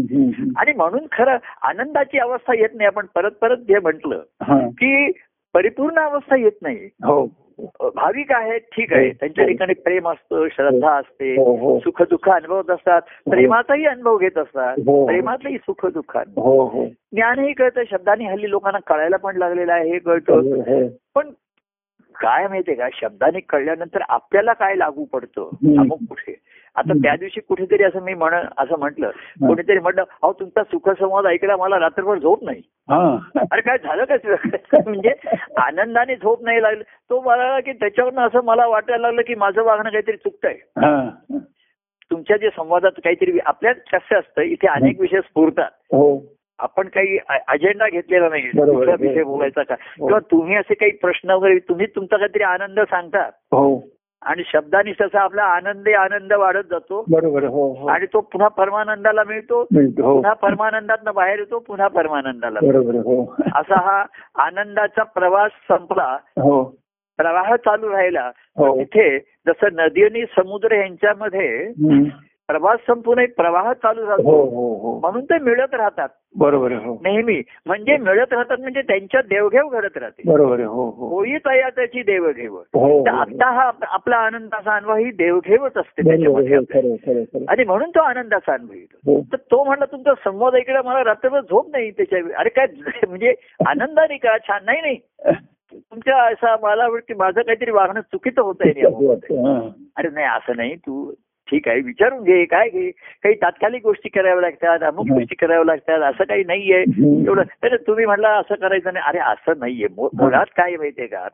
आणि 0.57 0.73
म्हणून 0.73 1.07
खरं 1.13 1.37
आनंदाची 1.63 2.19
अवस्था 2.19 2.55
येत 2.59 2.69
नाही 2.75 2.87
आपण 2.87 3.07
परत 3.15 3.31
परत 3.31 3.57
जे 3.57 3.79
म्हटलं 3.79 4.23
हा. 4.43 4.59
की 4.69 5.11
परिपूर्ण 5.55 5.99
अवस्था 5.99 6.37
येत 6.37 6.63
नाही 6.63 6.77
हो 7.05 7.25
भाविक 7.81 8.33
आहेत 8.33 8.61
ठीक 8.61 8.93
आहे. 8.93 9.11
त्यांच्या 9.11 9.47
ठिकाणी 9.47 9.75
प्रेम 9.75 10.09
असतं 10.09 10.47
श्रद्धा 10.53 10.91
असते 10.91 11.33
हो 11.35 11.57
हो. 11.57 11.79
सुख 11.79 12.03
दुःख 12.03 12.29
अनुभवत 12.29 12.71
असतात. 12.71 13.03
प्रेमाचाही 13.31 13.87
अनुभव 13.87 14.19
घेत 14.19 14.39
असतात. 14.39 14.75
हो. 14.79 15.07
प्रेमातलंही 15.07 15.57
सुख 15.57 15.87
दुःख 15.87 16.17
हो 16.17 16.65
हो. 16.65 16.87
ज्ञानही 16.87 17.53
कळतं 17.53 17.83
शब्दांनी 17.91 18.25
हल्ली 18.25 18.51
लोकांना 18.51 18.79
कळायला 18.79 19.17
पण 19.17 19.37
लागलेलं 19.37 19.73
आहे 19.73 19.93
हे 19.93 19.99
कळतं. 19.99 20.35
हो. 20.35 20.89
पण 21.15 21.31
काय 22.15 22.49
माहितीये 22.49 22.77
का? 22.77 22.89
शब्दाने 22.95 23.41
कळल्यानंतर 23.41 23.99
आपल्याला 24.09 24.53
काय 24.53 24.75
लागू 24.75 25.05
पडतं. 25.05 25.49
अमुक 25.79 25.99
कुठे? 26.09 26.37
आता 26.77 26.93
त्या 26.93 27.17
दिवशी 27.17 27.41
कुठेतरी 27.41 27.83
असं 27.83 28.03
मी 28.03 28.15
म्हण 28.15 28.35
असं 28.59 28.79
म्हटलं. 28.79 29.11
कोणीतरी 29.47 29.79
म्हटलं 29.79 30.05
अहो 30.23 30.33
तुमचा 30.33 30.63
सुखसंवाद 30.63 31.27
ऐकला 31.27 31.57
मला 31.57 31.79
रात्रभर 31.79 32.19
झोप 32.19 32.45
नाही. 32.45 32.63
हा. 32.91 33.17
अरे 33.53 33.61
काय 33.61 33.77
झालं 33.85 34.05
का 34.05 34.17
तुझं? 34.17 34.35
म्हणजे 34.89 35.11
आनंदाने 35.57 36.17
झोप 36.17 36.43
नाही 36.43 36.63
लागली. 36.63 36.83
तो 36.83 37.21
मला 37.21 37.61
की 37.61 37.73
त्याच्यावरनं 37.73 38.27
असं 38.27 38.45
मला 38.45 38.67
वाटायला 38.67 39.03
लागलं 39.03 39.23
की 39.23 39.35
माझं 39.35 39.63
वागणं 39.63 39.91
काहीतरी 39.91 40.17
चुकतंय. 40.17 40.53
हा. 40.53 41.11
तुमच्या 42.11 42.37
जे 42.37 42.49
संवादात 42.49 43.01
काहीतरी 43.05 43.39
आपल्यात 43.45 43.75
कसं 43.75 44.19
असतं 44.19 44.43
इथे 44.43 44.67
अनेक 44.67 45.01
विषय 45.01 45.21
स्फुरतात. 45.21 45.71
हो. 45.85 46.23
आपण 46.59 46.89
काही 46.89 47.19
अजेंडा 47.49 47.89
घेतलेला 47.89 48.29
नाही 48.29 48.43
विषय 49.09 49.23
बोलायचा 49.23 49.63
का? 49.63 49.75
हो. 49.81 50.07
किंवा 50.07 50.19
तुम्ही 50.19 50.57
असे 50.57 50.75
काही 50.75 50.93
प्रश्न 50.93 51.31
वगैरे 51.31 51.59
तुम्ही 51.59 51.87
तुमचा 51.87 52.17
काहीतरी 52.17 52.43
आनंद 52.43 52.81
सांगता? 52.81 53.23
हो. 53.53 53.79
आणि 54.23 54.43
शब्दानी 54.53 54.93
तसा 54.93 55.21
आपला 55.21 55.43
आनंदी 55.43 55.93
आनंद 55.93 56.33
वाढत 56.33 56.65
जातो. 56.71 57.05
बरोबर 57.11 57.45
हो 57.45 57.73
हो. 57.73 57.89
आणि 57.89 58.07
तो 58.07 58.21
पुन्हा 58.21 58.49
परमानंदाला 58.49 59.25
मिळतो 59.25 59.61
हो. 59.61 60.15
पुन्हा 60.15 60.33
परमानंदात 60.33 61.09
बाहेर 61.15 61.39
येतो 61.39 61.59
पुन्हा 61.59 61.89
परमानंदाला 61.89 62.59
मिळतो. 62.63 62.79
बरोबर 62.79 62.95
हो. 62.95 63.37
असा 63.55 63.81
हा 63.81 64.05
आनंदाचा 64.45 65.03
प्रवास 65.03 65.51
संपला. 65.69 66.17
हो. 66.25 66.65
प्रवाह 67.17 67.57
चालू 67.57 67.89
राहिला. 67.89 68.31
हो. 68.37 68.81
तिथे 68.81 69.19
जसं 69.19 69.69
नदी 69.73 70.05
आणि 70.05 70.25
समुद्र 70.39 70.73
यांच्यामध्ये. 70.73 71.73
प्रवास 72.49 72.79
संपून 72.87 73.19
एक 73.19 73.37
प्रवाह 73.37 73.73
चालू 73.73 74.01
हो 74.03 74.09
राहतो. 74.09 74.45
हो 74.45 74.75
हो 74.75 75.01
म्हणून 75.01 75.25
ते 75.25 75.39
मिळत 75.39 75.75
राहतात. 75.75 76.09
बरोबर 76.37 76.73
हो. 76.73 76.99
नेहमी. 77.03 77.43
म्हणजे 77.67 77.97
मिळत 77.97 78.33
राहतात 78.33 78.57
म्हणजे 78.61 78.83
त्यांच्या 78.83 79.21
देवघेव 79.21 79.69
घडत 79.69 79.97
राहते. 79.97 80.23
बरोबर 80.27 80.61
हो 80.61 80.91
हो. 80.91 81.09
होई 81.09 81.37
तया 81.47 81.69
त्याची 81.69 82.03
देवघेव. 82.03 82.55
हो 82.57 82.87
हो, 82.87 83.05
आता 83.05 83.51
हा. 83.51 83.63
आप- 83.63 83.85
आपला 83.89 84.17
आनंदाचा 84.17 84.77
अनुभव 84.77 84.95
ही 84.95 85.11
देवघेवच 85.11 85.77
असते 85.77 86.03
त्याच्यामध्ये 86.03 86.57
आणि 87.49 87.65
म्हणून 87.65 87.91
तो 87.91 88.01
आनंदाचा 88.01 88.53
अनुभव 88.53 88.75
येतो. 88.75 89.15
हो. 89.15 89.21
तर 89.21 89.37
तो 89.37 89.65
म्हणला 89.65 89.85
तुमचा 89.85 90.15
संवाद 90.15 90.55
ऐकला 90.55 90.83
मला 90.85 91.05
रात्रभर 91.05 91.41
झोप 91.41 91.67
नाही 91.71 91.91
त्याच्या 91.91 92.19
अरे 92.37 92.49
काय 92.49 92.67
म्हणजे 93.09 93.35
आनंदाने 93.67 94.17
का? 94.17 94.39
छान 94.39 94.65
नाही 94.65 94.81
नाही. 94.81 94.97
तुमच्या 95.75 96.23
असा 96.23 96.57
मला 96.63 96.89
वाटतं 96.89 97.15
माझं 97.17 97.41
काहीतरी 97.41 97.71
वागणं 97.71 98.01
चुकीचं 98.01 98.43
होत 98.43 98.55
आहे. 98.61 98.81
हा. 98.81 99.69
अरे 99.97 100.09
नाही 100.09 100.27
असं 100.27 100.57
नाही. 100.57 100.75
तू 100.75 101.13
ठीक 101.53 101.67
आहे 101.69 101.81
विचारून 101.81 102.23
घे 102.23 102.45
काय 102.45 102.69
घे 102.69 102.91
काही 103.25 103.35
तात्कालिक 103.35 103.83
गोष्टी 103.83 104.09
कराव्या 104.09 104.41
लागतात 104.41 104.83
अमुक 104.83 105.09
हं. 105.09 105.15
गोष्टी 105.15 105.35
कराव्या 105.35 105.65
लागतात 105.65 106.03
असं 106.03 106.25
काही 106.25 106.45
नाहीये 106.45 106.79
हं. 106.91 107.25
एवढं 107.27 107.43
अरे 107.63 107.77
तुम्ही 107.87 108.07
म्हणला 108.07 108.29
असं 108.37 108.55
करायचं 108.55 108.93
नाही 108.93 109.05
अरे 109.09 109.19
असं 109.33 109.59
नाहीये 109.59 109.89
मुळात 109.97 110.47
काय 110.57 110.77
माहितीये 110.77 111.07
का. 111.09 111.27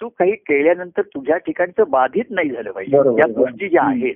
तू 0.00 0.08
काही 0.08 0.32
केल्यानंतर 0.42 1.02
तुझ्या 1.14 1.36
ठिकाणचं 1.36 1.90
बाधित 1.90 2.30
नाही 2.30 2.50
झालं 2.50 2.70
पाहिजे 2.70 2.96
या 3.18 3.26
गोष्टी 3.36 3.68
ज्या 3.68 3.82
आहेत. 3.82 4.14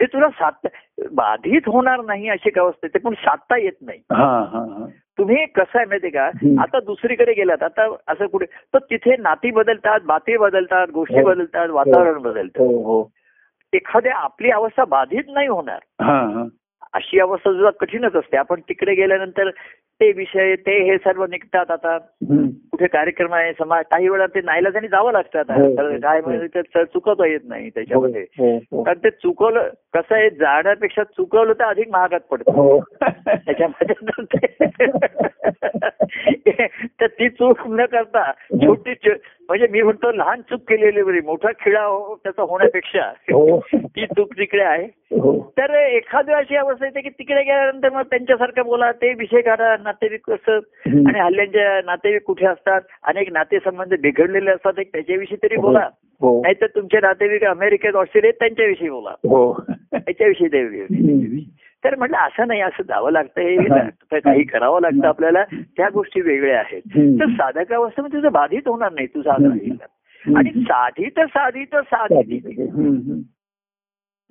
ते 0.00 0.06
तुला 0.06 0.28
साध 0.30 0.66
बाधित 1.12 1.68
होणार 1.68 2.00
नाही 2.06 2.28
अशी 2.28 2.48
एक 2.48 2.58
अवस्था. 2.58 2.86
ते 2.86 2.98
पण 2.98 3.14
साधता 3.16 3.56
येत 3.58 3.82
नाही 3.82 3.98
हा 4.12 4.24
हा 4.52 4.64
हा 4.70 4.86
तुम्ही 5.18 5.44
कसं 5.46 5.78
आहे 5.78 5.86
माहितीये 5.86 6.10
का 6.10 6.24
हं. 6.42 6.58
आता 6.60 6.80
दुसरीकडे 6.80 7.32
गेलात 7.32 7.62
आता 7.62 7.86
असं 8.08 8.26
कुठे 8.26 8.46
तर 8.74 8.78
तिथे 8.90 9.16
नाती 9.18 9.50
बदलतात 9.50 10.00
बाते 10.06 10.36
बदलतात 10.38 10.88
गोष्टी 10.94 11.20
हो. 11.20 11.26
बदलतात 11.26 11.68
वातावरण 11.70 12.18
बदलतं 12.22 12.62
हो 12.62 12.82
हो 12.82 13.02
एखाद्या 13.76 14.16
आपली 14.16 14.50
अवस्था 14.50 14.84
बाधित 14.84 15.22
नाही 15.28 15.48
होणार. 15.48 15.78
अशी 16.94 17.20
अवस्था 17.20 17.50
सुद्धा 17.50 17.70
कठीणच 17.70 18.16
असते. 18.16 18.36
आपण 18.36 18.60
तिकडे 18.60 18.94
गेल्यानंतर 18.94 19.50
ते 20.00 20.12
विषय 20.12 20.54
ते 20.54 20.90
हे 20.90 20.98
सर्व 20.98 21.26
निघतात 21.26 21.70
आता. 21.70 21.98
कुठे 22.70 22.86
कार्यक्रम 22.86 23.34
आहे 23.34 23.52
समाज 23.52 23.84
काही 23.84 24.08
वेळा 24.08 24.26
ते 24.26 24.40
नाईलाजाने 24.40 24.88
जावं 24.88 25.12
लागतं 25.12 25.38
आता. 25.38 25.54
हो, 25.54 25.66
हो, 25.66 25.98
काय 26.02 26.20
हो. 26.20 26.30
म्हणजे 26.30 26.46
ते 26.46 26.84
चुकवता 26.84 27.26
येत 27.26 27.40
नाही 27.44 27.70
त्याच्यामध्ये. 27.70 28.24
कारण 28.84 28.98
ते 29.04 29.10
चुकवलं 29.10 29.68
कसं 29.94 30.14
आहे 30.14 30.30
जाण्यापेक्षा 30.30 31.04
चुकवलं 31.04 31.52
तर 31.52 31.64
अधिक 31.64 31.90
महागात 31.90 32.20
पडतं. 32.20 32.78
त्याच्यामध्ये 33.26 33.96
तर 37.00 37.06
ते- 37.06 37.28
चूक 37.28 37.66
न 37.66 37.84
करता 37.84 38.32
छोटी 38.32 38.94
म्हणजे 39.48 39.66
मी 39.70 39.82
म्हणतो 39.82 40.12
लहान 40.12 40.40
चूक 40.40 40.60
केलेली 40.68 41.02
बरी 41.02 41.20
मोठा 41.20 41.48
खिळा 41.50 41.84
हो 41.84 42.20
त्याचा 42.24 42.42
होण्यापेक्षा 42.42 43.00
हो. 43.08 43.60
ती 43.74 44.06
चूक 44.06 44.32
तिकडे 44.32 44.62
आहे. 44.62 44.84
हो. 45.20 45.52
तर 45.58 45.70
एखादी 45.74 46.32
अशी 46.32 46.56
अवस्था 46.56 46.86
येते 46.86 47.00
की 47.00 47.08
तिकडे 47.08 47.42
गेल्यानंतर 47.42 47.90
मग 47.90 48.02
त्यांच्यासारखं 48.02 48.64
बोला 48.64 48.92
ते 48.92 49.14
विषय 49.14 49.40
काढा 49.40 49.76
नातेवाईक 49.76 50.30
हम्म. 50.30 51.08
आणि 51.08 51.20
हल्ल्यांच्या 51.20 51.80
नातेवाईक 51.84 52.22
कुठे 52.22 52.46
असतात 52.46 52.80
अनेक 53.02 53.32
नातेसंबंध 53.32 53.94
बिघडलेले 54.00 54.50
असतात 54.50 54.78
एक 54.78 54.92
त्याच्याविषयी 54.92 55.38
तरी 55.42 55.56
बोला. 55.56 55.88
हो. 56.20 56.42
नाहीतर 56.42 56.66
तुमचे 56.66 56.98
नातेवाईक 57.02 57.44
अमेरिकेत 57.44 57.94
ऑस्ट्रेलियात 57.94 58.32
त्यांच्याविषयी 58.32 58.88
बोला. 58.90 59.14
त्याच्याविषयी. 59.92 61.44
तर 61.84 61.94
म्हटलं 61.96 62.16
असं 62.16 62.46
नाही 62.48 62.60
असं 62.60 62.82
जावं 62.82 63.10
लागतं. 63.12 63.88
तर 64.12 64.18
काही 64.18 64.44
करावं 64.44 64.80
लागतं 64.80 65.08
आपल्याला 65.08 65.44
त्या 65.76 65.88
गोष्टी 65.88 66.20
वेगळ्या 66.20 66.58
आहेत. 66.60 66.82
तर 67.20 67.28
साधक 67.30 67.72
अवस्थेमध्ये 67.72 68.18
तुझं 68.18 68.32
बाधित 68.32 68.68
होणार 68.68 68.92
नाही 68.92 69.06
तुझा 69.06 69.32
हम्म. 69.32 69.48
राहील 69.48 70.36
आणि 70.36 70.50
साधी 70.50 71.08
तर 71.16 71.26
साधी 71.26 71.64
तर 71.64 71.80
साधी. 71.82 72.38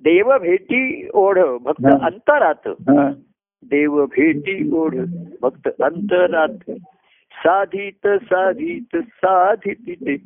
देव 0.04 0.38
भेटी 0.38 1.08
ओढ 1.14 1.38
भक्त. 1.38 1.86
अंतरात. 1.86 2.68
देव 3.62 4.04
भेटी 4.06 4.70
ओढ 4.72 4.94
भक्त 5.42 5.68
अंतरात 5.82 6.70
साधित 7.32 8.06
साधित 8.06 8.96
साधित 8.96 9.94
ते 10.00 10.16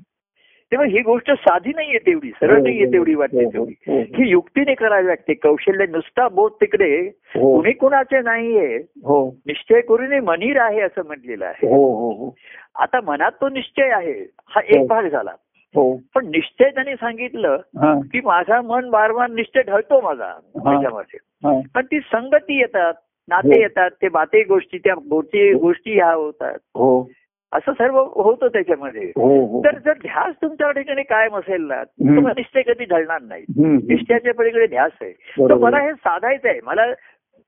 तेव्हा 0.73 0.87
ही 0.87 1.01
गोष्ट 1.01 1.31
साधी 1.31 1.71
नाहीये 1.71 1.99
तेवढी 1.99 2.31
सरळ 2.31 2.63
नाहीये 2.63 2.87
तेवढी 2.93 3.15
वाटते 3.15 3.45
हो, 3.45 3.51
तेवढी. 3.53 3.73
हो, 3.89 3.93
हो. 3.95 4.01
ही 4.01 4.31
युक्तीने 4.31 4.75
करावी 4.75 5.07
लागते 5.07 5.35
कौशल्य 5.35 5.87
नुसता 5.87 6.29
बोध 6.29 6.53
तिकडे 6.53 6.99
हो. 7.37 7.57
कुणी 7.57 7.73
कुणाचे 7.73 8.21
नाहीये. 8.21 8.77
हो. 9.05 9.31
निश्चय 9.47 9.81
करून 9.81 10.19
मनीर 10.19 10.61
आहे 10.61 10.81
असं 10.81 11.07
म्हटलेलं 11.07 11.45
आहे. 11.45 11.69
हो 11.69 11.85
हो 11.95 12.13
हो. 12.13 12.35
आता 12.75 13.01
मनात 13.01 13.33
तो 13.41 13.49
निश्चय 13.49 13.91
आहे 13.91 14.13
हा 14.47 14.61
हो. 14.61 14.81
एक 14.81 14.87
भाग 14.87 15.09
झाला. 15.09 15.31
हो. 15.75 15.97
पण 16.15 16.27
निश्चय 16.27 16.71
त्याने 16.71 16.95
सांगितलं 16.95 17.57
हा. 17.83 18.01
की 18.13 18.21
माझा 18.25 18.63
मन 18.63 18.89
वारंवार 18.89 19.31
निश्चय 19.31 19.63
ढळतो 19.63 20.01
माझा 20.01 20.33
त्याच्यामध्ये 20.57 21.19
हा. 21.45 21.61
पण 21.75 21.83
ती 21.85 22.01
संगती 22.01 22.59
येतात 22.59 22.95
नाते 23.29 23.55
हो. 23.55 23.61
येतात 23.61 23.91
ते 24.03 24.09
बाते 24.09 24.43
गोष्टी 24.43 24.79
त्या 24.79 24.95
गोष्टी 24.95 25.53
गोष्टी 25.53 25.95
ह्या 25.95 26.13
होतात. 26.13 26.59
हो. 26.75 27.09
असं 27.53 27.73
सर्व 27.73 27.99
होतं 28.17 28.49
त्याच्यामध्ये 28.49 29.05
हो 29.17 29.29
हो 29.47 29.63
तर 29.65 29.79
जर 29.79 29.93
ध्यास 29.93 30.35
तुमच्या 30.43 30.71
ठिकाणी 30.71 31.03
कायम 31.03 31.37
असेल 31.37 31.63
ना. 31.63 31.83
तुम्हाला 31.85 32.33
निश्चय 32.37 32.63
कधी 32.63 32.85
ढळणार 32.85 33.21
नाही. 33.23 33.45
निश्चयाच्या 33.59 34.35
पलीकडे 34.35 34.67
ध्यास 34.67 34.91
आहे 35.01 35.13
तर. 35.13 35.55
मला 35.55 35.79
हे 35.79 35.93
साधायचं 35.95 36.49
आहे 36.49 36.61
मला 36.63 36.87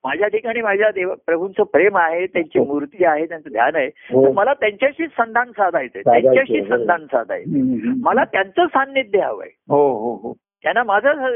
माझ्या 0.04 0.28
ठिकाणी 0.28 0.62
माझ्या 0.62 0.90
देव 0.90 1.12
प्रभूंचं 1.26 1.62
प्रेम 1.62 1.96
आहे 1.96 2.26
त्यांची 2.26 2.58
हो. 2.58 2.64
मूर्ती 2.64 3.04
आहे 3.04 3.26
त्यांचं 3.26 3.50
ध्यान 3.52 3.76
आहे. 3.76 3.88
तर 3.88 4.30
मला 4.30 4.54
त्यांच्याशी 4.54 5.06
संधान 5.06 5.50
साधायचंय 5.50 6.02
त्यांच्याशी. 6.02 6.62
संधान 6.62 7.06
साधायचं. 7.06 7.92
मला 8.02 8.24
त्यांचं 8.24 8.66
सान्निध्य 8.66 9.20
हवंय 9.20 9.48
हो 9.68 9.88
हो 9.98 10.14
हो 10.22 10.32
त्यांना 10.64 10.82
माझं 10.82 11.28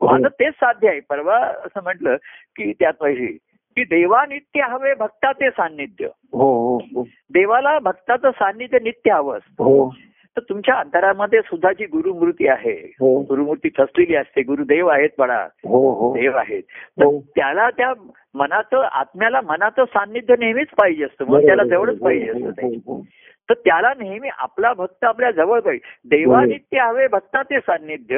माझं 0.00 0.28
तेच 0.28 0.54
साध्य 0.54 0.88
आहे 0.88 1.00
परवा 1.00 1.36
असं 1.38 1.82
म्हटलं 1.82 2.16
की 2.56 2.72
त्यात 2.72 2.92
पाहिजे 2.92 3.36
की 3.78 3.84
देवा 3.84 4.24
नित्य 4.28 4.60
हवे 4.60 4.94
भक्ताचे 4.94 5.50
सान्निध्य. 5.50 6.04
हो 6.32 6.68
हो 6.68 6.76
हो. 6.76 7.02
देवाला 7.32 7.78
भक्ताचं 7.78 8.30
सान्निध्य 8.30 8.78
नित्य 8.82 9.12
हवं 9.12 9.36
असतं. 9.36 9.64
हो. 9.64 9.94
तर 10.36 10.40
तुमच्या 10.48 10.74
अंतरामध्ये 10.74 11.40
सुद्धा 11.40 11.72
जी 11.72 11.84
गुरुमूर्ती 11.84 12.48
आहे 12.48 12.94
गुरुमूर्ती 13.00 13.68
ठसलेली 13.68 14.14
असते 14.14 14.42
गुरुदेव 14.42 14.86
आहेत 14.86 15.08
हो 15.20 15.92
हो. 15.92 16.14
देव 16.14 16.36
आहेत. 16.36 16.62
तर. 16.62 17.18
त्याला 17.36 17.70
त्या 17.70 17.92
मनाचं 18.34 18.88
आत्म्याला 18.92 19.40
मनाचं 19.40 19.84
सान्निध्य 19.84 20.34
नेहमीच 20.38 20.68
पाहिजे 20.68 21.04
असतं. 21.04 21.24
मग 21.24 21.46
त्याला 21.46 21.64
जवळच 21.64 21.98
पाहिजे 21.98 22.30
असतं. 22.30 23.00
तर 23.48 23.54
त्याला 23.54 23.92
नेहमी 23.98 24.28
आपला 24.38 24.72
भक्त 24.72 25.04
आपल्या 25.04 25.30
जवळ 25.30 25.60
पाहिजे. 25.60 26.08
देवानित्य 26.08 26.80
हवे 26.80 27.08
भक्ताचे 27.08 27.58
सान्निध्य. 27.58 28.16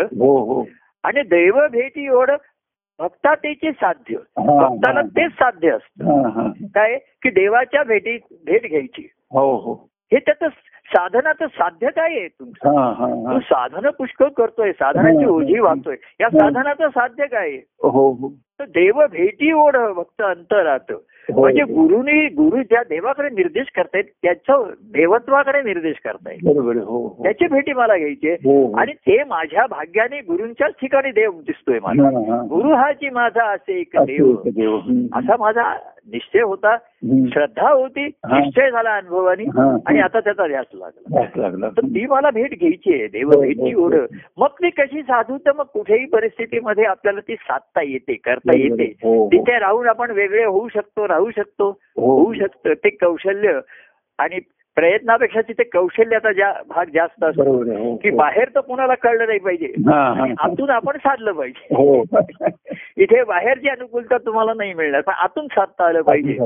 आणि 1.03 1.23
दैव 1.23 1.67
भेटी 1.73 2.09
ओढ 2.09 2.31
भक्तातेचे 3.01 3.71
साध्य 3.73 4.17
भक्ताला. 4.37 5.03
तेच 5.17 5.33
साध्य 5.33 5.71
असतं. 5.71 6.51
काय 6.75 6.97
की 7.23 7.31
देवाच्या 7.31 7.83
भेटी 7.83 8.17
भेट 8.47 8.69
घ्यायची 8.69 9.09
हो 9.33 9.55
हो 9.57 9.75
हे 10.13 10.19
त्याचं 10.19 10.49
साधनाचं 10.93 11.47
साध्य 11.47 11.91
काय 11.91 12.19
आहे 12.19 12.29
तुमचं. 12.29 13.33
तू 13.33 13.39
साधनं 13.41 13.91
पुष्कळ 13.91 14.29
करतोय 14.29 14.73
साधनाची. 14.73 15.25
ओझी 15.25 15.59
वागतोय 15.59 15.97
या. 16.21 16.29
साधनाचं 16.29 16.89
साध्य 16.89 17.27
काय 17.27 17.49
आहे 17.49 17.61
हो 17.83 18.11
हो 18.13 18.29
तर 18.61 18.65
देव 18.65 19.07
भेटी 19.11 19.53
ओढ 19.53 19.77
भक्त 19.77 20.23
अंतरात 20.23 20.93
हो. 20.93 21.41
म्हणजे 21.41 21.63
गुरुनी 21.63 22.27
गुरु 22.27 22.63
ज्या 22.63 22.83
देवाकडे 22.83 23.29
निर्देश 23.29 23.67
करतायत 23.77 24.05
त्याच्या 24.23 24.57
देवत्वाकडे 24.93 25.63
निर्देश 25.63 25.97
करतायत. 26.05 26.39
हो 26.47 26.61
हो 26.81 27.23
त्याची 27.23 27.47
भेटी 27.47 27.73
मला 27.73 27.97
घ्यायची. 27.97 28.31
आणि 28.79 28.93
ते 28.93 29.25
माझ्या 29.25 29.67
भाग्याने 29.71 30.21
गुरुंच्याच 30.21 30.73
ठिकाणी 30.73 31.11
देव 31.11 31.31
दिसतोय 31.31 31.79
मला 31.83 32.03
हा, 32.03 32.37
हा. 32.37 32.43
गुरु 32.43 32.73
हाची 32.75 33.11
माझा 33.11 33.45
असे 33.45 33.79
एक 33.81 33.91
देव. 33.97 34.79
असा 35.15 35.37
माझा 35.39 35.77
निश्चय 36.13 36.41
होता. 36.41 36.77
श्रद्धा 37.07 37.71
होती. 37.71 38.07
निश्चय 38.07 38.71
झाला 38.71 38.97
अनुभवाने. 38.97 39.45
आणि 39.87 40.01
आता 40.01 40.21
त्याचा 40.21 40.47
ध्यास 40.47 40.67
लागला 40.75 41.69
तर 41.69 41.81
ती 41.87 42.07
मला 42.07 42.31
भेट 42.31 42.59
घ्यायची 42.59 42.95
आहे 42.95 43.07
देव 43.07 43.31
भेटची 43.41 43.73
हो, 43.73 43.85
ओढ. 43.85 43.95
मग 44.39 44.47
ती 44.47 44.71
कशी 44.71 45.03
साधू 45.03 45.39
तर 45.39 45.53
मग 45.59 45.65
कुठेही 45.65 46.07
परिस्थितीमध्ये 46.07 46.85
आपल्याला 46.85 47.21
ती 47.21 47.35
साधता 47.35 47.83
येते 47.83 48.15
करता 48.15 48.50
बरोबर. 48.53 48.83
येते 48.83 49.09
हो, 49.09 49.15
हो. 49.15 49.29
तिथे 49.29 49.59
राहून 49.59 49.89
आपण 49.89 50.11
वेगळे 50.11 50.45
होऊ 50.45 50.69
शकतो 50.69 51.09
राहू 51.09 51.31
शकतो 51.31 51.69
हो. 51.71 52.19
होऊ 52.19 52.35
शकतं 52.35 52.73
ते 52.75 52.91
कौशल्य 52.91 53.61
आणि 54.19 54.39
प्रयत्नापेक्षा 54.77 55.41
तिथे 55.41 55.63
कौशल्याचा 55.63 56.33
जा 56.33 56.53
भाग 56.69 56.85
जास्त 56.95 57.25
असतो 57.25 57.97
की. 57.97 58.11
बाहेर 58.11 58.49
तर 58.55 58.61
कोणाला 58.61 58.95
कळलं 58.95 59.27
नाही 59.27 59.39
पाहिजे 59.39 59.67
आतून 60.39 60.71
आपण 60.71 60.97
साधलं 60.97 61.33
पाहिजे 61.33 61.69
इथे 62.97 63.25
बाहेरची 63.25 63.69
अनुकूलता 63.69 64.19
तुम्हाला 64.19 64.53
नाही 64.57 64.75
मिळणार 64.75 65.01
पण 65.01 65.13
आतून 65.13 65.47
साधता 65.47 65.85
आलं 65.85 66.03
पाहिजे. 66.03 66.39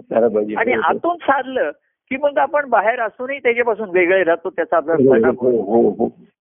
आणि. 0.57 0.73
आतून 0.73 1.17
साधलं 1.17 1.71
की 2.11 2.17
मग 2.17 2.39
आपण 2.39 2.69
बाहेर 2.69 3.01
असूनही 3.01 3.39
त्याच्यापासून 3.39 3.91
वेगळे 3.91 4.25
राहतो 4.25 4.51
त्याचा 4.51 4.77
आपल्याला. 4.77 5.31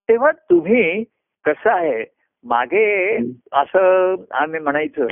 तेव्हा 0.09 0.31
तुम्ही 0.31 1.03
कसं 1.45 1.69
आहे 1.69 2.03
मागे 2.45 3.15
असं 3.53 4.15
आम्ही 4.31 4.59
म्हणायचं. 4.59 5.07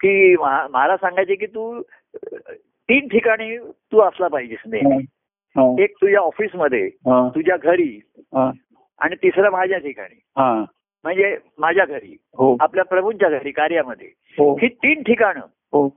की 0.00 0.36
मा- 0.36 0.68
मला 0.70 0.96
सांगायचे 0.96 1.34
की 1.34 1.46
तू 1.46 1.82
तीन 2.60 3.08
ठिकाणी 3.08 3.58
तू 3.58 4.00
असला 4.00 4.28
पाहिजेस 4.28 4.58
नेहमी. 4.66 5.04
हा, 5.56 5.82
एक 5.82 5.94
तुझ्या 5.94 6.20
ऑफिसमध्ये 6.20 6.86
हा, 6.86 7.28
तुझ्या 7.28 7.56
घरी 7.56 8.00
हा, 8.16 8.50
आणि 8.98 9.14
तिसरं 9.14 9.50
माझ्या 9.50 9.78
ठिकाणी. 9.78 10.20
हा. 10.36 10.64
म्हणजे 11.04 11.36
माझ्या 11.58 11.84
घरी 11.84 12.16
हो. 12.34 12.56
आपल्या 12.60 12.84
प्रभूंच्या 12.84 13.28
घरी 13.28 13.50
कार्यामध्ये. 13.50 14.08
हो. 14.38 14.54
ही 14.54 14.68
तीन 14.68 15.02
ठिकाणं 15.02 15.40
हो. 15.72 15.88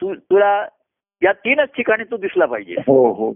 तू 0.00 0.14
तुला 0.14 0.66
या 1.22 1.32
तीनच 1.32 1.68
ठिकाणी 1.76 2.04
तू 2.04 2.16
दिसला 2.16 2.46
पाहिजे. 2.46 2.72
हो 2.72 3.12
हो. 3.12 3.32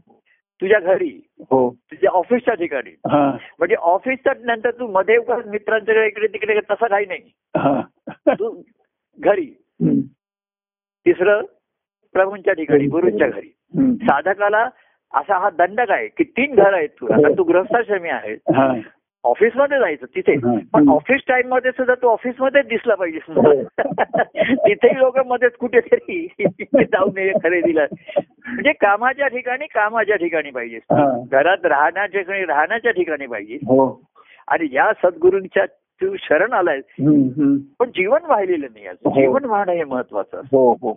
तुझ्या 0.60 0.80
घरी 0.80 1.20
हो. 1.40 1.70
तुझ्या 1.70 2.10
ऑफिसच्या 2.10 2.54
ठिकाणी. 2.54 2.90
हा. 2.90 3.36
म्हणजे 3.58 3.74
ऑफिसच्या 3.74 4.32
नंतर 4.40 4.70
तू 4.70 4.86
मध्ये 4.86 5.18
मित्रांच्या 5.46 6.06
इकडे 6.06 6.26
तिकडे 6.26 6.60
तसं 6.60 6.86
काही 6.86 7.06
नाही. 7.06 7.20
हा. 7.56 7.80
तू 8.28 8.62
घरी. 9.18 9.46
तिसरं 11.06 11.42
प्रभूंच्या 12.14 12.52
ठिकाणी 12.54 12.86
गुरूंच्या 12.86 13.28
घरी. 13.28 13.48
साधकाला 14.02 14.68
असा 15.12 15.38
हा 15.38 15.50
दंडक 15.50 15.90
आहे 15.90 16.06
की 16.08 16.24
तीन 16.24 16.54
घर 16.54 16.72
आहेत 16.74 16.88
तुला. 17.00 17.16
कारण 17.16 17.36
तू 17.38 17.42
गृहस्थाश्रमी 17.42 18.08
आहे 18.08 18.32
हा. 18.56 18.72
ऑफिसमध्ये 19.24 19.78
जायचं 19.78 20.06
तिथे. 20.06 20.32
हा. 20.32 20.54
पण 20.72 20.88
ऑफिस 20.88 21.20
टाइममध्ये 21.28 21.70
सुद्धा 21.70 21.94
तू 21.94 22.08
ऑफिसमध्येच 22.08 22.66
दिसला 22.66 22.94
पाहिजे 22.94 23.18
हो. 23.28 23.62
तिथेही 24.66 24.98
लोक 24.98 25.18
मध्येच 25.18 25.52
कुठेतरी 25.52 26.26
जाऊ 26.84 27.10
नये 27.14 27.32
खरेदीला. 27.44 27.86
म्हणजे 28.46 28.72
कामाच्या 28.72 29.28
ठिकाणी 29.28 29.66
कामाच्या 29.66 30.16
ठिकाणी 30.16 30.50
पाहिजे 30.50 30.76
हा. 30.76 31.08
घरात 31.32 31.66
राहण्याच्या 31.66 32.20
ठिकाणी 32.20 32.44
राहण्याच्या 32.44 32.92
ठिकाणी 32.92 33.26
पाहिजे 33.26 33.54
हो. 33.54 34.00
आणि 34.48 34.68
या 34.72 34.92
सद्गुरूंच्या 35.02 35.64
तू 36.00 36.16
शरण 36.16 36.52
आलाय. 36.52 36.80
पण 37.78 37.90
जीवन 37.90 38.24
वाहिलेलं 38.28 38.66
नाही 38.74 38.86
अजून. 38.86 39.12
हो. 39.12 39.20
जीवन 39.20 39.44
वाहणं 39.44 39.72
हे 39.72 39.84
महत्वाचं. 39.84 40.40
हो 40.52 40.72
हो 40.82 40.92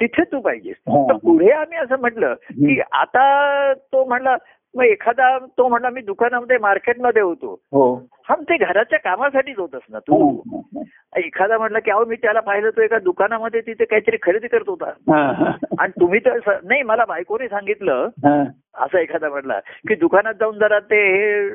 तिथे 0.00 0.22
तू 0.22 0.40
पाहिजेस 0.40 0.76
हा. 0.88 1.02
तर 1.08 1.16
पुढे 1.16 1.50
आम्ही 1.50 1.78
असं 1.78 2.00
म्हटलं 2.00 2.34
की 2.34 2.80
आता 2.92 3.72
तो 3.72 4.04
म्हणला 4.04 4.36
मग 4.74 4.84
एखादा 4.84 5.38
तो 5.38 5.68
म्हणला 5.68 5.90
मी 5.90 6.00
दुकानामध्ये 6.00 6.58
मार्केटमध्ये 6.58 7.22
होतो 7.22 7.60
हो 7.72 7.96
ते 8.30 8.56
घराच्या 8.56 8.98
कामासाठीच 8.98 9.58
होतस 9.58 9.80
ना 9.90 9.98
तू 9.98 10.40
एखादा 11.16 11.58
म्हटलं 11.58 11.78
की 11.78 11.90
अहो 11.90 12.04
मी 12.04 12.16
त्याला 12.16 12.40
पाहिलं 12.40 12.70
तो 12.70 12.82
एका 12.82 12.98
दुकानामध्ये 12.98 13.60
तिथे 13.60 13.84
काहीतरी 13.84 14.16
खरेदी 14.22 14.48
करत 14.48 14.68
होता. 14.68 14.90
आणि 15.78 16.00
तुम्ही 16.00 16.20
तर 16.20 16.38
नाही 16.64 16.82
मला 16.82 17.04
बायकोने 17.04 17.48
सांगितलं. 17.48 18.08
असं 18.74 18.98
एखादा 18.98 19.28
म्हटला 19.28 19.58
की 19.88 19.94
दुकानात 19.94 20.34
जाऊन 20.34 20.58
जरा 20.58 20.78
ते 20.78 21.00
हे 21.12 21.48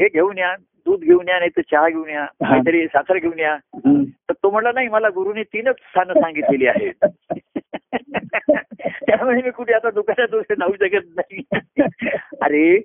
हे 0.00 0.08
घेऊन 0.08 0.38
या 0.38 0.54
दूध 0.86 1.00
घेऊन 1.00 1.28
या 1.28 1.38
नाही 1.38 1.50
तर 1.50 1.60
चहा 1.60 1.88
घेऊन 1.88 2.08
या 2.08 2.24
काहीतरी 2.24 2.86
साखर 2.86 3.18
घेऊन 3.18 3.38
या. 3.38 3.56
तर 4.06 4.32
तो 4.32 4.50
म्हणला 4.50 4.72
नाही 4.74 4.88
मला 4.88 5.08
गुरुने 5.08 5.42
तीनच 5.42 5.74
स्थानं 5.74 6.12
सांगितलेली 6.12 6.66
आहेत. 6.66 7.06
त्यामुळे 9.06 9.42
मी 9.42 9.50
कुठे 9.50 9.72
आता 9.72 9.90
दुकानात 9.90 10.54
जाऊ 10.58 10.72
शकत 10.72 11.16
नाही. 11.16 11.42
अरे 12.42 12.82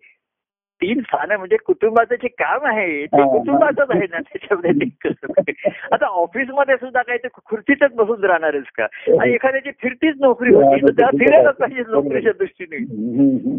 तीन 0.82 0.99
स्थानं 1.01 1.38
म्हणजे 1.38 1.57
कुटुंबाचं 1.65 2.15
जे 2.15 2.27
काम 2.27 2.65
आहे 2.65 3.05
ते. 3.05 3.21
कुटुंबाचंच 3.32 3.88
आहे 3.91 4.05
ना 4.11 4.19
त्याच्यामध्ये? 4.19 5.53
आता 5.91 6.05
ऑफिसमध्ये 6.05 6.75
सुद्धा 6.75 7.01
काय 7.01 7.17
ते 7.17 7.27
खुर्चीतच 7.45 7.93
बसून 7.95 8.23
राहणारच 8.23 8.69
का? 8.77 8.84
आणि 9.21 9.34
एखाद्याची 9.34 9.71
फिरतीच 9.82 10.15
नोकरी 10.21 10.53
होती 10.53 10.82
तर 10.82 10.91
त्याला 10.91 11.17
फिरायलाच 11.19 11.55
पाहिजे 11.55 11.84
नोकरीच्या 11.91 12.32
दृष्टीने. 12.39 12.77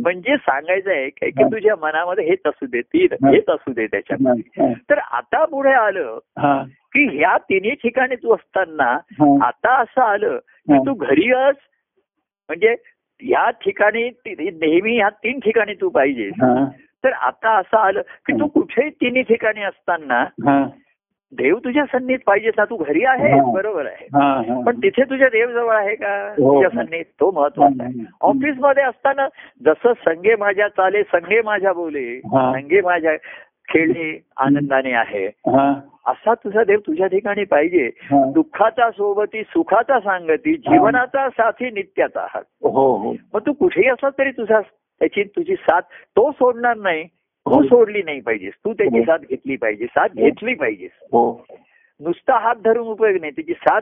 म्हणजे 0.03 0.37
सांगायचं 0.37 0.91
आहे 0.91 1.09
काय 1.09 1.31
की 1.31 1.45
तुझ्या 1.45 1.75
मनामध्ये 1.83 2.25
हेच 2.25 2.47
असू 2.47 2.67
दे 2.67 2.81
तीन 2.81 3.27
हेच 3.27 3.45
असू 3.49 3.73
दे 3.73 3.87
त्याच्यामध्ये. 3.87 4.73
तर 4.91 4.99
आता 4.99 5.45
पुढे 5.45 5.73
आलं 5.73 6.19
की 6.95 7.19
ह्या 7.19 7.37
तिन्ही 7.39 7.71
ठिकाणी 7.71 8.15
तू 8.15 8.35
असताना. 8.35 8.91
आता 9.47 9.75
असं 9.81 10.03
आलं 10.03 10.39
की 10.39 10.79
तू 10.79 10.95
घरी 10.95 11.33
अस 11.33 11.57
म्हणजे 12.49 12.75
या 13.23 13.51
ठिकाणी 13.51 14.09
नेहमी 14.27 14.97
ह्या 14.97 15.09
तीन 15.09 15.39
ठिकाणी 15.39 15.75
तू 15.75 15.89
पाहिजेस. 15.89 16.33
हा, 16.43 16.65
तर 17.05 17.13
आता 17.13 17.57
असं 17.59 17.77
आलं 17.77 18.01
की 18.27 18.33
तू 18.41 18.47
कुठेही 18.47 18.91
तिन्ही 18.91 19.23
ठिकाणी 19.23 19.63
असताना 19.63 20.21
हा, 20.47 20.65
देव 21.33 21.59
तुझ्या 21.59 21.85
सन्नीत 21.85 22.19
पाहिजेस 22.27 22.55
ना 22.59 22.65
तू 22.65 22.77
घरी 22.77 23.05
आहे. 23.05 23.33
बरोबर 23.53 23.87
आहे. 23.87 24.63
पण 24.65 24.79
तिथे 24.83 25.03
तुझ्या 25.03 25.29
देव 25.29 25.51
जवळ 25.53 25.75
आहे 25.77 25.95
का 25.95 26.15
हो. 26.39 26.55
तुझ्या 26.55 26.71
सन्नीत 26.71 27.05
तो 27.21 27.31
महत्त्वाचा 27.31 27.85
आहे. 27.85 28.05
ऑफिसमध्ये 28.21 28.83
असताना 28.83 29.27
जसं 29.65 29.93
संगे 29.99 30.35
माझ्या 30.37 30.69
चाले 30.69 31.03
संगे 31.03 31.41
माझ्या 31.43 31.73
बोले. 31.73 32.21
संगे 32.21 32.81
माझ्या 32.81 33.17
खेळणे 33.69 34.11
आनंदाने 34.37 34.93
आहे 34.93 35.27
हा, 35.27 35.73
असा 36.07 36.35
तुझा 36.35 36.63
देव 36.65 36.79
तुझ्या 36.87 37.07
ठिकाणी 37.07 37.45
पाहिजे. 37.45 37.89
दुःखाचा 38.35 38.91
सोबती 38.91 39.43
सुखाचा 39.43 39.99
सांगती 40.01 40.55
जीवनाचा 40.57 41.29
साथी 41.29 41.71
नित्याचा 41.71 42.21
आहात 42.21 42.45
हो 42.65 42.97
हो 42.97 43.13
मग 43.35 43.41
तू 43.47 43.53
कुठेही 43.53 43.89
असला 43.89 44.09
तरी 44.19 44.31
तुझा 44.31 44.61
त्याची 45.01 45.23
तुझी 45.23 45.55
साथ 45.55 45.83
तो 46.17 46.31
सोडणार 46.33 46.77
नाही 46.77 47.05
तू 47.47 47.55
हो. 47.55 47.63
सोडली 47.63 48.03
नाही 48.03 48.21
पाहिजेस. 48.21 48.53
तू 48.65 48.73
त्याची 48.73 48.99
हो. 48.99 49.05
साथ 49.05 49.19
घेतली 49.19 49.57
पाहिजे 49.57 49.87
साथ 49.87 50.09
घेतली 50.09 50.55
पाहिजेस. 50.55 50.91
हो. 51.13 51.45
नुसता 52.01 52.39
हात 52.39 52.55
धरून 52.65 52.89
उपयोग 52.89 53.17
नाही 53.21 53.33
त्याची 53.33 53.53
साथ 53.53 53.81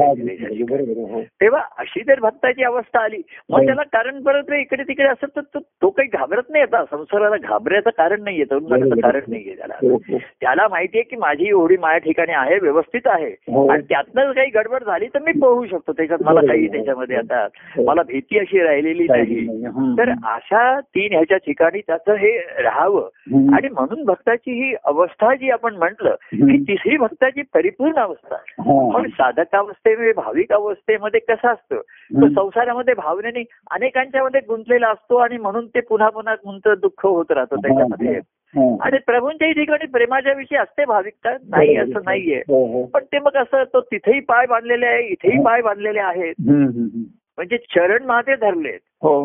आहे, 0.00 1.12
हो. 1.14 1.22
तेव्हा 1.22 1.60
अशी 1.78 2.02
जर 2.06 2.20
भक्ताची 2.20 2.64
अवस्था 2.64 3.00
आली 3.00 3.22
मग 3.48 3.58
हो. 3.58 3.66
त्याला 3.66 3.82
कारण 3.82 4.22
परत 4.22 4.52
इकडे 4.52 4.82
तिकडे 4.82 5.08
असत 5.08 5.26
तर 5.36 5.40
तो- 5.40 5.62
तो 5.62 5.90
काही 5.90 6.08
घाबरत 6.08 6.42
नाही 6.50 6.62
आता 6.62 6.84
संसाराला 6.90 7.36
घाबरायचं 7.36 7.90
कारण 7.90 8.24
तरुणाचं 8.44 8.88
बरोबर. 8.88 9.00
कारण 9.00 9.20
नाहीये 9.28 9.54
त्याला 9.56 9.74
हो, 9.82 9.94
हो. 9.94 10.18
त्याला 10.18 10.68
माहितीये 10.68 11.04
की 11.04 11.16
माझी 11.16 11.48
एवढी 11.48 11.76
माझ्या 11.76 11.98
ठिकाणी 11.98 12.32
आहे 12.32 12.58
व्यवस्थित 12.62 13.00
आहे 13.06 13.28
हो. 13.28 13.68
आणि 13.68 13.82
त्यातनं 13.82 14.32
काही 14.32 14.50
गडबड 14.50 14.84
झाली 14.84 15.06
तर 15.06 15.18
मी 15.18 15.32
पोहू 15.32 15.66
शकतो 15.66 15.92
त्याच्यात 15.92 16.22
मला. 16.22 16.40
काही 16.40 16.66
त्याच्यामध्ये 16.72 17.16
आता 17.16 17.48
हो. 17.76 17.84
मला 17.84 18.02
भीती 18.02 18.38
अशी 18.38 18.58
राहिलेली 18.58 19.06
नाही 19.10 19.40
नाही. 19.40 19.92
तर 19.98 20.10
अशा 20.10 20.80
तीन 20.80 21.12
ह्याच्या 21.12 21.36
ठिकाणी 21.36 21.80
त्याचं 21.80 22.12
हे 22.14 22.38
राहावं. 22.62 23.02
आणि 23.54 23.68
म्हणून 23.68 24.04
भक्ताची 24.04 24.64
ही 24.64 24.74
अवस्था 24.84 25.34
जी 25.34 25.50
आपण 25.50 25.74
म्हटलं. 25.74 26.14
की 26.32 26.62
तिसरी 26.62 26.96
भक्ताची 26.96 27.42
परिपूर्ण 27.54 27.94
अवस्था. 27.94 28.36
पण 28.92 29.08
साधक 29.08 29.54
अवस्थेमध्ये 29.54 30.12
भाविक 30.12 30.52
अवस्थेमध्ये 30.52 31.20
कसं 31.20 31.48
असतं 31.48 31.76
तो. 31.76 32.28
संसारामध्ये 32.28 32.94
भावनेने 32.94 33.42
अनेकांच्या 33.70 34.24
मध्ये 34.24 34.40
गुंतलेला 34.48 34.88
असतो 34.88 35.16
आणि 35.16 35.36
म्हणून 35.36 35.66
ते 35.66 35.80
पुन्हा 35.80 36.08
पुन्हा 36.08 36.34
गुंत 36.34 36.68
दुःख 36.68 37.06
होत 37.06 37.30
राहतं 37.30 37.56
त्याच्यामध्ये. 37.56 38.20
आणि 38.80 38.98
प्रभूंच्याही 39.06 39.54
ठिकाणी 39.54 39.86
प्रेमाच्या 39.86 40.32
विषयी 40.32 40.58
असते 40.58 40.84
भाविकता 40.84 41.30
नाही 41.48 41.76
असं 41.76 42.00
नाहीये 42.04 42.38
हो, 42.38 42.66
हो. 42.66 42.84
पण 42.86 43.04
ते 43.04 43.18
मग 43.18 43.36
असं 43.36 43.64
तो 43.64 43.80
तिथेही 43.80 44.20
पाय 44.20 44.46
बांधलेले 44.46 44.86
आहे 44.86 45.06
इथेही 45.06 45.44
पाय 45.44 45.62
बांधलेले 45.62 46.00
आहेत. 46.00 46.34
म्हणजे 47.36 47.56
चरण 47.56 48.04
माते 48.04 48.36
धरलेत 48.36 48.78
हो 49.02 49.24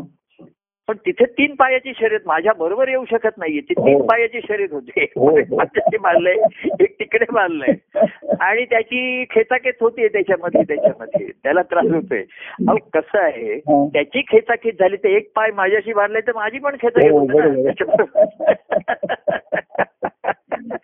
पण 0.90 0.98
तिथे 1.06 1.26
तीन 1.26 1.56
पायाची 1.56 1.92
शर्यत 2.00 2.20
माझ्या 2.26 2.54
बरोबर 2.54 2.88
येऊ 2.88 3.06
शकत 3.06 3.38
नाहीये. 3.38 3.62
ती 3.62 3.74
तीन 3.74 3.96
हो. 3.96 4.04
पायाची 4.04 4.40
शर्यत 4.48 4.68
होते. 4.72 5.12
हो, 5.16 5.30
हो. 5.30 5.64
बांधलंय 6.02 6.36
एक 6.80 7.00
तिकडे 7.00 7.26
बांधलंय 7.34 7.74
आणि 8.40 8.66
त्याची 8.66 9.26
खेचाखेच 9.32 9.76
होतीये 9.82 10.08
त्याच्यामध्ये 10.08 10.62
त्याच्यामध्ये. 10.62 11.32
त्याला 11.44 11.62
त्रास 11.62 11.94
होतोय. 11.94 12.24
अहो 12.68 12.78
कसं 12.94 13.20
आहे. 13.20 13.60
त्याची 13.94 14.22
खेचाखेच 14.22 14.80
झाली 14.80 14.96
तर 14.96 15.08
एक 15.08 15.32
पाय 15.36 15.52
माझ्याशी 15.52 15.94
बांधलाय 15.94 16.22
तर 16.28 16.32
माझी 16.36 16.60
पण 16.60 16.76
खेचाखेच 16.82 17.12
होते 17.12 17.70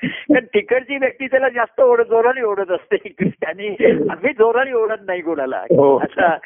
कारण 0.04 0.46
तिकडची 0.46 0.98
व्यक्ती 0.98 1.28
त्याला 1.28 1.50
जास्त 1.50 1.82
ओढत 1.82 2.04
जोराने 2.04 2.42
ओढत 2.42 2.72
असते. 2.72 2.96
आणि 3.46 3.68
आम्ही 4.10 4.34
जोराने 4.34 4.74
ओढत 4.74 5.02
नाही 5.06 5.22
कोणाला. 5.22 5.58
हो. 5.58 5.98
असा 5.98 6.38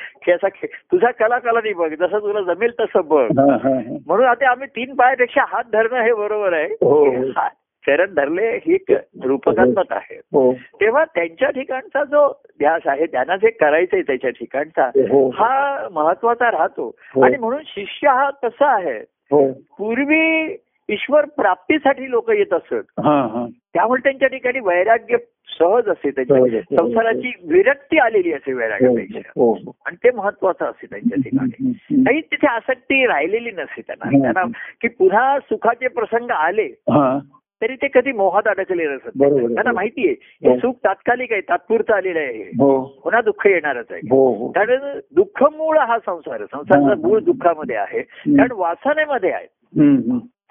तुझा 0.91 1.12
कला 1.12 1.39
कला 1.39 1.60
नाही 1.60 1.74
बघ. 1.74 1.89
जसं 1.89 2.20
तुला 2.20 2.54
जमेल 2.54 2.72
तसं 2.80 3.02
बघ. 3.06 3.24
हा, 3.24 3.54
हा, 3.54 3.70
हा. 3.70 3.97
म्हणून 4.08 4.26
आता 4.26 4.52
आम्ही 4.52 4.68
तीन 4.68 4.95
पायापेक्षा 4.95 5.41
हात 5.47 5.64
धरणं 5.74 6.02
हे 6.02 6.14
बरोबर 6.14 6.54
आहे. 6.54 6.66
हो. 6.66 7.22
हा- 7.22 7.50
चरण 7.88 8.14
धरले 8.14 8.58
ही 8.58 8.78
रूपकात्मक 9.24 9.93
आहे. 9.93 10.16
हो. 10.16 10.54
तेव्हा 10.54 11.06
त्यांच्या 11.06 11.50
ठिकाणचा 11.50 12.04
जो 12.04 12.41
ध्यास 12.60 12.82
आहे 12.86 13.06
त्यांना 13.06 13.36
जे 13.36 13.50
करायचंय 13.50 14.02
त्याच्या 14.02 14.30
ठिकाणचा 14.30 14.86
हो. 14.95 15.30
हा 15.30 15.88
महत्त्वाचा 15.91 16.52
राहतो. 16.52 16.95
हो. 17.16 17.22
आणि 17.22 17.38
म्हणून 17.38 17.62
शिष्य 17.66 18.08
हा 18.08 18.30
कसा 18.30 18.76
आहे? 18.76 19.00
हो. 19.32 19.52
पूर्वी 19.52 20.56
ईश्वर 20.90 21.26
प्राप्तीसाठी 21.38 22.10
लोक 22.12 22.30
येत 22.32 22.54
असत 22.54 23.00
हा 23.00 23.20
हा 23.34 23.46
त्यामुळे 23.74 24.02
त्यांच्या 24.04 24.28
ठिकाणी 24.28 24.60
वैराग्य 24.60 25.18
सहज 25.60 25.88
असते 25.90 26.10
त्यांच्या. 26.12 26.62
संसाराची 26.78 27.32
विरक्ती 27.44 27.98
आलेली 28.00 28.32
असे 28.34 28.54
वैराग्यापेक्षा 28.54 29.20
हो 29.36 29.52
हो 29.54 29.72
आणि 29.86 29.96
ते 30.04 30.12
महत्वाचं 30.16 30.66
असते 30.66 30.88
त्यांच्या 30.90 31.18
ठिकाणी. 31.24 31.72
काही 32.04 32.22
तिथे 32.22 32.48
आसक्ती 32.48 33.06
राहिलेली 33.06 33.52
नसते 33.52 33.82
त्यांना. 33.82 34.18
त्यांना 34.22 34.46
की 34.82 34.88
पुन्हा 34.88 35.38
सुखाचे 35.40 35.88
प्रसंग 35.88 36.32
आले 36.32 36.66
हा 36.92 37.18
तरी 37.62 37.76
ते 37.76 37.88
कधी 37.94 38.12
मोहात 38.12 38.48
अडकले 38.48 38.86
नसत. 38.88 39.18
त्यांना 39.18 39.72
माहितीये 39.72 40.12
हो. 40.12 40.50
हे 40.52 40.58
सुख 40.60 40.74
तात्कालिक 40.84 41.32
आहे 41.32 41.42
तात्पुरतं 41.42 41.94
आलेलं 41.94 42.20
आहे 42.20 42.34
हे. 42.34 42.50
हो 42.60 42.82
पुन्हा 43.04 43.22
दुःख 43.22 43.48
येणारच 43.48 43.92
आहे 43.92 44.02
हो 44.12 44.26
हो 44.34 44.48
कारण 44.52 45.00
दुःख 45.16 45.44
मूळ 45.58 45.78
हा 45.78 45.98
संसार. 46.00 46.46
संसाराचा 46.46 46.88
हा. 46.88 46.96
मूळ 47.08 47.20
दुःखामध्ये 47.20 47.76
आहे 47.76 48.02
कारण 48.02 48.52
वासनेमध्ये 48.52 49.32
आहे. 49.32 49.48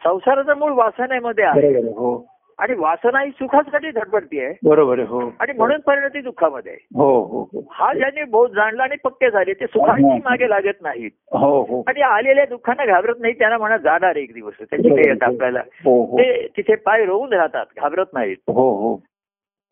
संसाराचं 0.04 0.56
मूळ 0.56 0.72
वासनेमध्ये 0.72 1.44
आहे. 1.44 1.78
हो. 1.78 2.26
आणि 2.58 2.74
वासना 2.78 3.22
ही 3.22 3.30
सुखासाठी 3.30 3.90
धडपडती 3.90 4.40
आहे 4.40 4.54
बरोबर 4.64 4.98
हो. 4.98 5.32
आणि 5.40 5.52
म्हणून 5.56 5.80
परिणती 5.80 6.20
दुःखामध्ये 6.20 6.72
आहे. 6.72 6.86
हो 6.94 7.24
हो 7.24 7.42
हो. 7.52 7.68
हा 7.70 7.94
ज्याने 7.94 8.24
बहुत 8.24 8.50
जाणला 8.50 8.82
आणि 8.82 8.96
पक्के 9.04 9.30
झाले 9.30 9.52
ते 9.52 9.66
सुखाची 9.66 10.20
मागे 10.24 10.48
लागत 10.48 10.82
नाहीत. 10.82 11.10
हो 11.32 11.62
हो. 11.62 11.82
आणि 11.86 12.00
आलेल्या 12.00 12.44
दुःखांना 12.44 12.84
घाबरत 12.84 13.14
नाही 13.18 13.34
त्यांना 13.34 13.58
म्हणा 13.58 13.76
जाणार 13.76 14.16
एक 14.16 14.34
दिवस. 14.34 14.52
त्याची 14.60 14.88
काही 14.88 15.10
आपल्याला 15.22 15.60
ते 15.86 16.46
तिथे 16.56 16.74
पाय 16.74 17.04
रोवून 17.04 17.32
राहतात 17.32 17.66
घाबरत 17.76 18.06
नाहीत. 18.12 18.36
हो 18.48 18.70
हो. 18.74 19.00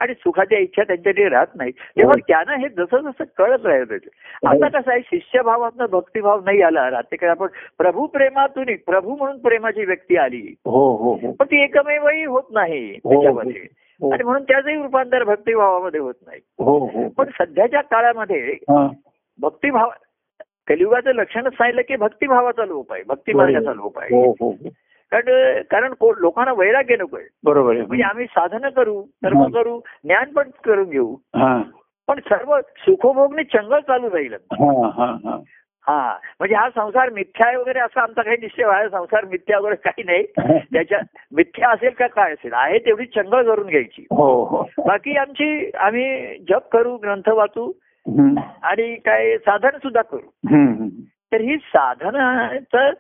आणि 0.01 0.15
सुखाच्या 0.15 0.59
इच्छा 0.59 0.83
त्यांच्याकडे 0.83 1.29
राहत 1.29 1.47
नाही 1.55 1.71
तेव्हा 1.71 2.15
त्यांना 2.29 2.57
हे 2.57 2.69
जसं 2.69 3.01
जसं 3.01 3.25
कळत 3.39 3.67
राहत 3.67 3.93
आता 4.47 4.69
कसं 4.69 4.91
आहे 4.91 5.01
शिष्यभावातनं 5.01 5.87
भक्तिभाव 5.91 6.41
नाही 6.45 6.63
आला. 6.63 7.01
काय 7.01 7.29
आपण 7.29 7.47
प्रभू 7.79 8.07
प्रेमातून 8.07 8.65
प्रभू 8.87 9.17
म्हणून 9.17 9.39
प्रेमाची 9.39 9.85
व्यक्ती 9.85 10.17
आली. 10.17 10.55
हो 10.65 10.97
हो 10.97 11.15
हो. 11.15 11.33
पण 11.33 11.47
ती 11.47 11.63
एकमेवही 11.63 12.25
होत 12.25 12.43
नाही 12.51 12.99
हो, 13.05 13.13
त्याच्यामध्ये. 13.13 13.67
हो. 14.01 14.11
आणि 14.11 14.25
म्हणून 14.25 14.43
त्याचंही 14.43 14.83
रूपांतर 14.83 15.25
भक्तिभावामध्ये 15.25 16.01
होत 16.01 16.15
नाही. 16.27 16.41
हो 16.59 16.79
हो. 16.79 17.09
पण 17.09 17.25
सध्याच्या 17.39 17.81
काळामध्ये 17.81 18.53
हा. 18.53 18.89
भक्तिभाव 19.41 19.91
कलियुगाचं 20.69 21.11
लक्षणच 21.11 21.53
सांगितलं 21.53 21.83
की 21.89 21.97
भक्तिभावाचा 21.97 22.65
लोप 22.65 22.93
आहे. 22.93 23.03
भक्ती 23.03 23.33
मार्गाचा 23.33 23.75
लोप 23.75 23.99
आहे. 23.99 24.17
हो 24.17 24.31
हो 24.41 24.51
हो. 24.51 24.69
कारण 25.13 25.63
कारण 25.63 25.95
लोकांना 26.17 26.53
वैराग्य 26.53 26.97
नकोय. 26.97 27.23
बरोबर 27.45 27.77
म्हणजे 27.77 28.03
आम्ही 28.03 28.27
साधनं 28.27 28.69
करू 28.69 29.03
कर्म 29.03 29.43
हा. 29.43 29.49
करू 29.55 29.79
ज्ञान 30.05 30.33
पण 30.33 30.51
करून 30.65 30.91
घेऊ. 30.91 31.15
पण 32.09 32.21
सर्व 32.21 32.61
सुखोभोगने 32.61 33.45
चंगळ 33.45 33.81
चालू 33.81 34.09
राहील. 34.11 34.35
हा 34.35 34.91
हा 34.97 35.07
हा. 35.25 35.39
हा. 35.87 36.19
म्हणजे 36.39 36.55
हा 36.55 36.69
संसार 36.71 37.11
मिथ्या 37.11 37.47
आहे 37.47 37.57
वगैरे 37.57 37.79
असा 37.79 38.03
आमचा 38.03 38.23
काही 38.23 38.37
निश्चय 38.41 38.65
आहे. 38.65 38.89
संसार 38.89 39.25
मिथ्या 39.25 39.59
वगैरे 39.59 39.77
काही 39.77 40.03
नाही. 40.03 40.23
त्याच्या 40.73 40.99
मिथ्या 41.33 41.71
असेल 41.71 41.91
का 41.91 42.07
काय 42.07 42.33
असेल 42.33 42.53
आहे 42.53 42.79
तेवढी 42.79 43.07
चंगळ 43.07 43.43
करून 43.43 43.67
घ्यायची. 43.67 44.07
हो 44.11 44.45
हो. 44.45 44.63
बाकी 44.87 45.17
आमची 45.17 45.71
आम्ही 45.79 46.39
जप 46.39 46.69
करू 46.73 46.97
ग्रंथ 46.97 47.29
वाचू. 47.29 47.73
आणि 48.63 48.95
काय 48.95 49.37
साधन 49.39 49.79
सुद्धा 49.79 50.03
करू. 50.03 50.89
तर 51.33 51.41
ही 51.41 51.57
साधनाचं 51.57 52.91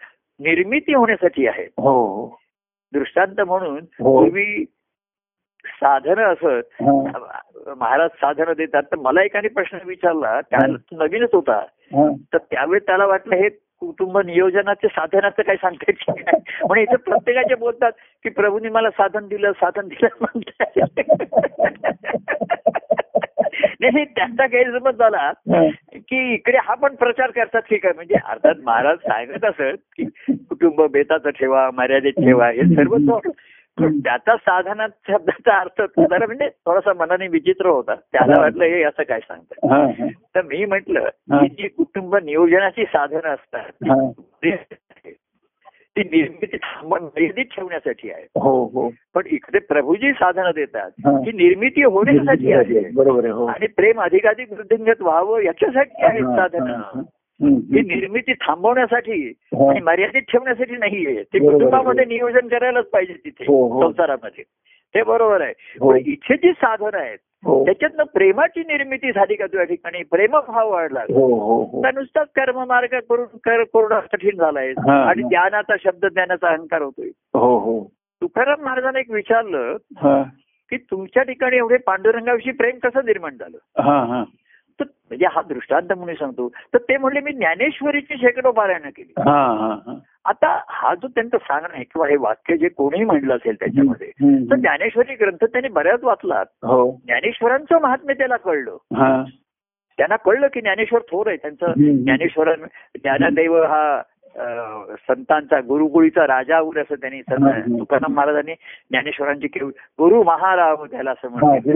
निर्मिती 0.41 0.95
होण्यासाठी 0.95 1.47
आहे. 1.47 1.62
हो. 1.62 1.93
हो 1.93 2.37
दृष्टांत 2.93 3.41
म्हणून 3.41 3.76
हो. 3.76 4.18
पूर्वी 4.18 4.64
साधनं 5.64 6.22
असत 6.22 6.82
हा, 6.82 7.41
महाराज 7.76 8.11
साधनं 8.11 8.53
देतात 8.57 8.82
तर 8.82 8.97
मला 8.97 9.22
एकाने 9.22 9.49
प्रश्न 9.49 9.78
विचारला 9.84 10.41
त्याला 10.41 10.76
तो 10.76 10.97
नवीनच 10.97 11.28
होता. 11.32 11.53
हा. 11.53 12.11
तर 12.32 12.39
त्यावेळी 12.39 12.80
त्याला 12.87 13.07
वाटलं 13.07 13.37
हे 13.37 13.49
कुटुंब 13.49 14.18
नियोजनाचे 14.18 14.89
साधनाचं 14.89 15.43
काय 15.43 15.57
काय 15.57 15.93
म्हणून 16.61 16.78
इथे 16.78 16.97
प्रत्येकाचे 16.97 17.55
बोलतात 17.55 17.93
की 18.22 18.28
प्रभूंनी 18.28 18.68
मला 18.68 18.91
साधन 18.91 19.28
दिलं 19.28 19.53
साधन 19.53 19.89
दिलं 19.89 20.09
म्हणतात. 20.20 20.66
नाही 23.81 24.05
त्यांचा 24.05 24.47
गैरसमज 24.47 24.95
झाला. 24.95 25.33
की 25.95 26.35
इकडे 26.35 26.59
हा 26.62 26.74
पण 26.74 26.95
प्रचार 26.95 27.31
करतात 27.31 27.62
की 27.68 27.77
काय 27.77 27.93
म्हणजे 27.95 28.14
अर्थात 28.14 28.55
महाराज 28.64 28.99
सांगत 28.99 29.45
असत 29.45 29.77
की 29.97 30.05
कुटुंब 30.31 30.83
बेताचं 30.83 31.31
ठेवा 31.31 31.70
मर्यादित 31.70 32.12
ठेवा 32.12 32.49
हे 32.49 32.74
सर्व 32.74 33.18
त्याचा 33.81 34.37
साधनात 34.37 34.89
शब्दाचा 35.09 35.59
अर्थ 35.59 35.83
जरा 36.01 36.27
म्हणजे 36.27 36.49
थोडासा 36.49 36.93
मनाने 36.93 37.29
विचित्र 37.29 37.66
होता 37.66 37.95
त्याला 37.95 38.41
वाटलं 38.41 38.64
हे 38.64 38.83
असं 38.83 39.03
काय 39.03 39.20
सांगतात 39.20 39.70
हा. 39.72 40.09
तर 40.35 40.43
मी 40.43 40.64
म्हंटल. 40.64 40.99
की 41.31 41.49
जी 41.49 41.68
कुटुंब 41.68 42.16
नियोजनाची 42.16 42.85
साधनं 42.85 43.29
असतात. 43.29 43.85
ती 45.97 46.03
निर्मिती 46.03 46.57
मर्यादित 46.84 47.44
ठेवण्यासाठी 47.44 48.11
आहे 48.11 48.22
हो 48.40 48.64
हो 48.74 48.88
पण 49.14 49.22
इकडे 49.26 49.59
प्रभूजी 49.59 50.12
साधनं 50.12 50.51
देतात 50.55 50.90
हा. 51.07 51.11
निर्मिती 51.34 51.82
होण्यासाठी 51.82 52.53
आहे 52.53 52.80
बरोबर 52.94 53.24
आहे 53.24 53.32
हो 53.32 53.47
आणि 53.47 53.66
प्रेम 53.66 54.01
अधिकाधिक 54.01 54.53
वृद्धिंगत 54.53 55.03
व्हावं 55.03 55.40
याच्यासाठी 55.40 56.05
आहेत 56.05 56.24
हा, 56.24 56.36
साधनं 56.36 56.74
हा. 56.74 57.03
निर्मिती 57.40 58.32
थांबवण्यासाठी. 58.32 59.32
आणि 59.68 59.80
मर्यादित 59.80 60.22
ठेवण्यासाठी 60.22 60.76
नाहीये 60.76 61.14
ते 61.14 61.38
आहे. 61.38 61.49
कुटुंबामध्ये 61.49 62.05
नियोजन 62.05 62.49
करायलाच 62.49 62.84
पाहिजे 62.84 63.12
तिथे 63.12 63.44
हो, 63.49 63.66
हो. 63.68 63.82
संसारामध्ये 63.82 64.44
ते 64.94 65.03
बरोबर 65.03 65.40
आहे. 65.40 65.53
पण 65.80 65.97
इथे 66.07 66.36
जी 66.36 66.53
साधनं 66.53 66.99
आहेत 66.99 67.18
त्याच्यातनं 67.47 68.05
प्रेमाची 68.05 68.61
निर्मिती 68.61 69.12
झाली 69.12 69.34
का 69.34 69.47
तुझ्या 69.47 69.64
ठिकाणी? 69.64 70.03
प्रेमभाव 70.03 70.70
वाढला. 70.70 71.01
हो 71.01 71.34
हो 71.40 71.64
हो. 71.64 71.84
तर 71.84 71.94
नुसताच 71.94 72.28
कर्ममार्ग 72.28 72.99
करून 73.11 73.26
कर 73.44 73.62
कोरडा 73.64 74.01
कठीण 74.01 74.36
झालाय. 74.36 74.70
हा. 74.70 75.05
आणि 75.05 75.22
ज्ञानाचा 75.22 75.74
शब्द 75.84 76.07
ज्ञानाचा 76.07 76.49
अहंकार 76.49 76.82
होतोय. 76.82 77.09
हो 77.34 77.59
हो. 77.59 77.84
तुकाराम 77.94 78.64
महाराजांनी 78.64 79.01
एक 79.01 79.11
विचारलं 79.11 79.76
हा. 79.97 80.22
की 80.70 80.76
तुमच्या 80.76 81.22
ठिकाणी 81.22 81.57
एवढे 81.57 81.76
पांडुरंगाविषयी 81.76 82.53
प्रेम 82.53 82.78
कसं 82.78 83.01
निर्माण 83.05 83.32
झालं? 83.40 83.82
हा 83.82 84.05
हा. 84.05 84.24
तर 84.81 84.85
म्हणजे 84.85 85.27
हा 85.31 85.43
दृष्टांत 85.43 85.93
म्हणून 85.93 86.14
सांगतो. 86.14 86.49
तर 86.49 86.79
ते 86.79 86.97
म्हणले 86.97 87.20
मी 87.20 87.33
ज्ञानेश्वरीची 87.33 88.14
शेकडो 88.16 88.53
पारायण 88.53 88.83
केली. 88.83 89.12
हा 89.18 89.47
हा 89.53 89.79
हा. 89.87 89.99
आता 90.24 90.62
हा 90.68 90.95
जो 90.95 91.09
त्यांचं 91.09 91.39
सांगणं 91.39 91.74
आहे 91.74 91.85
किंवा 91.85 92.09
हे 92.09 92.16
वाक्य 92.16 92.57
जे 92.57 92.68
कोणीही 92.68 93.05
म्हणलं 93.05 93.37
असेल 93.37 93.55
त्याच्यामध्ये. 93.55 94.11
तर 94.51 94.55
ज्ञानेश्वरी 94.55 95.14
ग्रंथ 95.14 95.45
त्यांनी 95.45 95.68
बऱ्याच 95.68 96.05
वाचलात. 96.05 96.47
हो. 96.62 97.01
ज्ञानेश्वरांचं 97.05 97.81
महात्म्य 97.81 98.14
त्याला 98.14 98.37
कळलं. 98.37 98.77
हा. 98.97 99.24
त्यांना 99.97 100.16
कळलं 100.16 100.47
की 100.47 100.61
ज्ञानेश्वर 100.61 101.01
थोर 101.01 101.27
आहे. 101.27 101.37
त्यांचं 101.37 101.66
हम्म. 101.66 102.05
ज्ञानेश्वरन 102.05 102.64
ज्ञानदेव 102.95 103.62
हा 103.62 104.03
संतांचा 105.09 105.61
गुरुकुळीचा 105.61 106.26
राजा 106.26 106.59
होईल 106.59 106.78
असं 106.78 106.95
त्यांनी 106.95 107.22
संत. 107.22 107.39
तुकाराम 107.78 108.14
महाराजांनी 108.14 108.55
ज्ञानेश्वरांची 108.91 109.49
केव- 109.49 109.70
गुरु 109.76 110.22
महाराव 110.22 110.84
त्याला 110.84 111.11
असं 111.11 111.28
म्हटलं. 111.28 111.72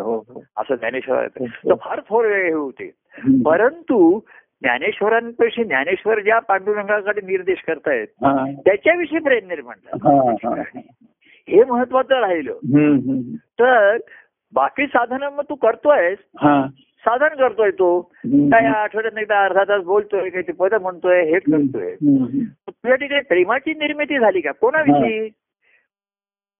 हो 0.00 0.16
हो. 0.16 0.44
असं 0.56 0.74
ज्ञानेश्वर 0.74 1.24
हो. 1.24 1.46
तर 1.46 1.74
फार 1.74 2.00
थोर 2.00 2.24
हे 2.24 2.52
होते. 2.52 2.90
परंतु 3.42 4.20
ज्ञानेश्वरांपेक्षा 4.62 5.62
ज्ञानेश्वर 5.62 6.20
ज्या 6.20 6.38
पांडुरंगाकडे 6.38 7.20
निर्देश 7.20 7.62
करतायत 7.66 8.06
त्याच्याविषयी 8.64 9.18
प्रेम 9.18 9.48
निर्माण 9.48 9.76
हा 9.92 10.44
महत्वाचं 11.68 12.20
राहिलं. 12.20 12.52
तर 13.34 13.96
बाकी 14.54 14.86
साधनं 14.86 15.28
मग 15.30 15.42
तू 15.50 15.54
करतोयस. 15.54 16.18
हा. 16.38 16.64
साधन 17.00 17.28
करतोय 17.28 17.70
तो. 17.70 18.00
काय 18.26 18.66
आठवड्यात 18.66 19.18
एकदा 19.18 19.44
अर्धा 19.44 19.64
तास 19.64 19.82
बोलतोय 19.84 20.28
काही 20.30 20.42
ते 20.42 20.52
पद 20.52 20.74
म्हणतोय 20.74 21.22
हे 21.22 21.38
करतोय. 21.38 21.94
तुझ्या 22.70 22.94
ठिकाणी 22.94 23.22
प्रेमाची 23.22 23.70
निर्मिती 23.70 24.18
झाली 24.18 24.40
का? 24.40 24.52
कोणाविषयी? 24.52 25.28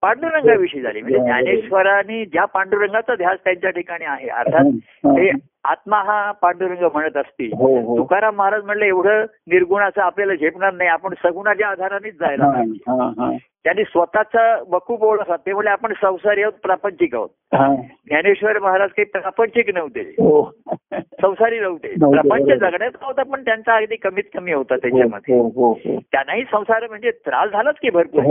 पांडुरंगाविषयी 0.01 0.81
झाली. 0.81 1.01
म्हणजे 1.01 1.19
ज्ञानेश्वरांनी 1.19 2.25
ज्या 2.25 2.45
पांडुरंगाचा 2.45 3.15
ध्यास 3.15 3.39
त्यांच्या 3.43 3.69
ठिकाणी 3.69 4.05
आहे 4.05 4.27
अर्थात 4.27 4.65
हा. 5.05 5.11
ते 5.11 5.31
आत्मा 5.63 5.97
हा 5.97 6.31
पांडुरंग 6.31 6.87
म्हणत 6.93 7.17
असतील. 7.17 7.49
हो 7.53 7.79
हो. 7.79 7.97
तुकाराम 7.97 8.35
महाराज 8.35 8.63
म्हणलं 8.63 8.85
एवढं 8.85 9.25
निर्गुणाचं 9.47 10.01
आपल्याला 10.01 10.35
झेपणार 10.35 10.73
नाही 10.73 10.89
आपण 10.89 11.13
सगुणाच्या 11.23 11.67
आधारानेच 11.67 12.13
जायला 12.13 12.45
हा, 12.45 12.51
पाहिजे. 12.51 12.91
हा, 12.91 13.25
हा. 13.25 13.37
त्यांनी 13.63 13.83
स्वतःचा 13.83 14.63
वकूप 14.67 15.03
ओळखला. 15.03 15.35
ते 15.35 15.53
म्हणजे 15.53 15.69
आपण 15.69 15.93
संसारी 16.01 16.41
आहोत 16.41 16.53
प्रापंचिक 16.53 17.15
आहोत. 17.15 17.29
हा. 17.53 17.75
ज्ञानेश्वर 18.07 18.59
महाराज 18.59 18.89
काही 18.89 19.05
प्रापंचिक 19.05 19.73
नव्हते. 19.73 20.01
हो. 20.01 20.51
संसारी 20.93 21.59
नव्हते. 21.59 21.87
प्रपंच. 21.87 22.59
जगण्याचा 22.59 23.05
होता 23.05 23.23
पण 23.23 23.45
त्यांचा 23.45 23.75
अगदी 23.75 23.95
कमीत 23.95 24.23
कमी 24.33 24.51
होता 24.53 24.75
त्याच्यामध्ये. 24.75 25.39
हो 25.39 25.47
हो 25.47 25.71
हो. 25.71 25.99
त्यांनाही 26.11 26.43
संसार 26.43 26.87
म्हणजे 26.87 27.11
त्रास 27.11 27.49
झालाच 27.49 27.75
की 27.81 27.89
भरपूर 27.89 28.23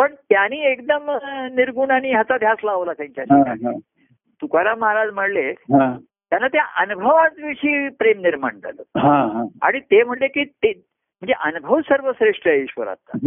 पण 0.00 0.14
त्यांनी 0.14 0.60
एकदम 0.60 1.10
अं, 1.10 1.54
निर्गुणाने 1.54 2.10
ह्याचा 2.10 2.38
ध्यास 2.38 2.58
लावला 2.64 2.92
त्यांच्या 2.92 3.24
तुकाराम 4.42 4.78
महाराज 4.78 5.10
म्हणले 5.12 5.52
त्यांना 6.30 6.48
त्या 6.48 6.62
अनुभवाविषयी 6.76 7.88
प्रेम 7.88 8.20
निर्माण 8.20 8.56
झालं. 8.62 8.82
हा, 8.98 9.26
हा. 9.26 9.44
आणि 9.62 9.80
ते 9.80 10.04
म्हणले 10.04 10.28
की 10.28 10.44
ते 10.44 10.68
म्हणजे 11.22 11.34
अनुभव 11.40 11.80
सर्वश्रेष्ठ 11.80 12.48
आहे 12.48 12.60
ईश्वराचा. 12.60 13.18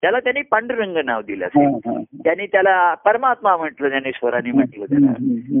त्याला 0.00 0.20
त्यांनी 0.20 0.42
पांडुरंग 0.42 0.96
नाव 1.04 1.22
दिलं 1.22 1.46
असेल. 1.46 1.78
त्यांनी 2.24 2.46
त्याला 2.46 2.94
परमात्मा 2.94 3.56
म्हटलं 3.56 3.88
ज्ञानेश्वरांनी 3.88 4.50
म्हटलं 4.52 4.84
त्याला. 4.84 5.12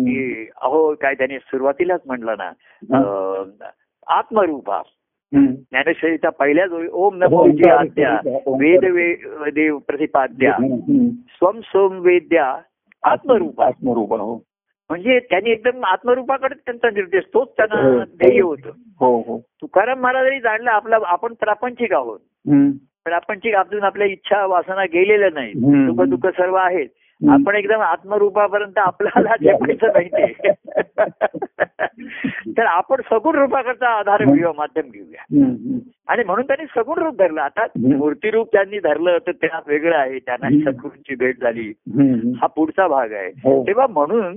की 0.04 0.48
अहो 0.62 0.94
काय 0.94 1.14
त्यांनी 1.14 1.38
सुरुवातीलाच 1.38 2.00
म्हटलं 2.06 2.34
ना 2.38 2.52
आत्मरूपा. 4.06 4.82
ज्ञानेश्वरीचा 5.32 6.30
पहिल्या 6.30 6.66
जोडी 6.66 6.88
ओम 6.92 7.16
नमो 7.16 7.42
ओंकार 7.42 7.84
जी 7.84 8.02
आद्या. 8.02 8.38
वेद 8.58 8.84
देव 9.54 9.78
प्रतिपाद्या. 9.78 10.52
स्वम 11.28 11.60
सोम 11.60 11.98
वेद्या 12.00 12.54
आत्मरूपा 13.02 13.66
आत्मरूपा 13.66 14.16
हो 14.16 14.34
म्हणजे 14.90 15.18
त्यांनी 15.18 15.50
एकदम 15.50 15.84
आत्मरूपाकडे 15.84 16.54
त्यांचा 16.54 16.90
निर्देश 16.90 17.24
तोच 17.24 17.48
हो. 17.48 17.52
त्यांना 17.56 18.04
ध्येय 18.04 18.40
होतं 18.40 18.70
हो 19.00 19.16
हो 19.20 19.38
तुकाराम 19.60 20.00
महाराजांनी 20.00 20.40
जाणलं 20.40 20.70
आपला 20.70 20.98
आपण 21.04 21.34
प्रापंचिक 21.34 21.92
आहोत. 21.92 22.18
प्रापंचिक 23.04 23.54
आपल्या 23.54 24.06
इच्छा 24.06 24.44
वासना 24.46 24.84
गेलेल्या 24.84 25.28
हम्म. 25.28 25.90
दुःख 25.90 26.08
दुःख 26.08 26.26
सर्व 26.36 26.54
आहेत. 26.54 26.88
आपण 27.30 27.54
एकदम 27.54 27.80
आत्मरूपापर्यंत 27.80 28.78
आपल्याला 28.78 29.36
जपायचं 29.42 29.86
नाही 29.86 30.08
ते 30.08 30.50
तर 32.56 32.62
आपण 32.62 33.00
सगुण 33.00 33.34
रूपाकरता 33.34 33.88
आधार 33.88 34.24
घेऊया 34.24 34.52
माध्यम 34.56 34.90
घेऊया. 34.90 35.24
आणि 36.08 36.24
म्हणून 36.24 36.46
त्यांनी 36.46 36.66
सगुण 36.66 36.98
रूप 36.98 37.16
धरलं. 37.16 37.40
आता 37.40 37.66
मूर्तिरूप 37.96 38.48
त्यांनी 38.52 38.78
धरलं 38.78 39.18
तर 39.26 39.32
त्या 39.32 39.60
वेगळं 39.66 39.96
आहे. 39.96 40.18
त्यांना. 40.18 40.70
सद्गुरूंची 40.70 41.14
भेट 41.14 41.40
झाली. 41.40 41.72
हा 42.40 42.46
पुढचा 42.46 42.88
भाग 42.88 43.12
आहे. 43.12 43.28
हो. 43.28 43.66
तेव्हा 43.66 43.86
म्हणून 43.86 44.36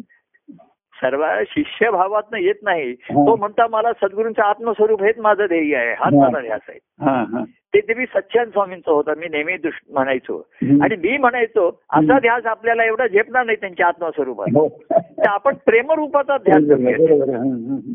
सर्व 1.02 1.26
शिष्य 1.47 1.89
भावातनं 1.91 2.38
येत 2.38 2.56
नाही 2.64 2.91
हा. 2.91 3.26
तो 3.26 3.36
म्हणता 3.36 3.68
मला 3.68 3.91
सद्गुरूंचं 3.93 4.41
आत्मस्वरूप 4.41 5.04
हेच 5.04 5.20
माझं 5.20 5.45
ध्येय 5.45 5.76
आहे 5.76 5.93
हाच 5.93 6.14
हा. 6.14 6.20
माझा 6.20 6.41
ध्यास 6.41 6.62
आहे. 6.70 7.43
ते 7.74 7.93
मी 7.93 8.06
सच्चान 8.06 8.49
स्वामींचं 8.49 8.91
होतं 8.91 9.18
मी 9.18 9.28
नेहमी 9.30 9.56
म्हणायचो. 9.89 10.38
आणि 10.82 10.95
मी 10.95 11.18
म्हणायचो 11.18 11.68
असा 11.89 12.20
ध्यास 12.20 12.45
आपल्याला 12.45 12.84
एवढा 12.84 13.08
झेपणार 13.08 13.45
नाही 13.45 13.58
त्यांच्या 13.62 13.88
आत्मस्वरूपात 13.88 14.56
हो. 14.56 14.68
तर 14.91 15.28
आपण 15.28 15.56
प्रेमरूपाचा 15.66 16.38
ध्यास 16.38 16.64
धरूया. 16.64 17.39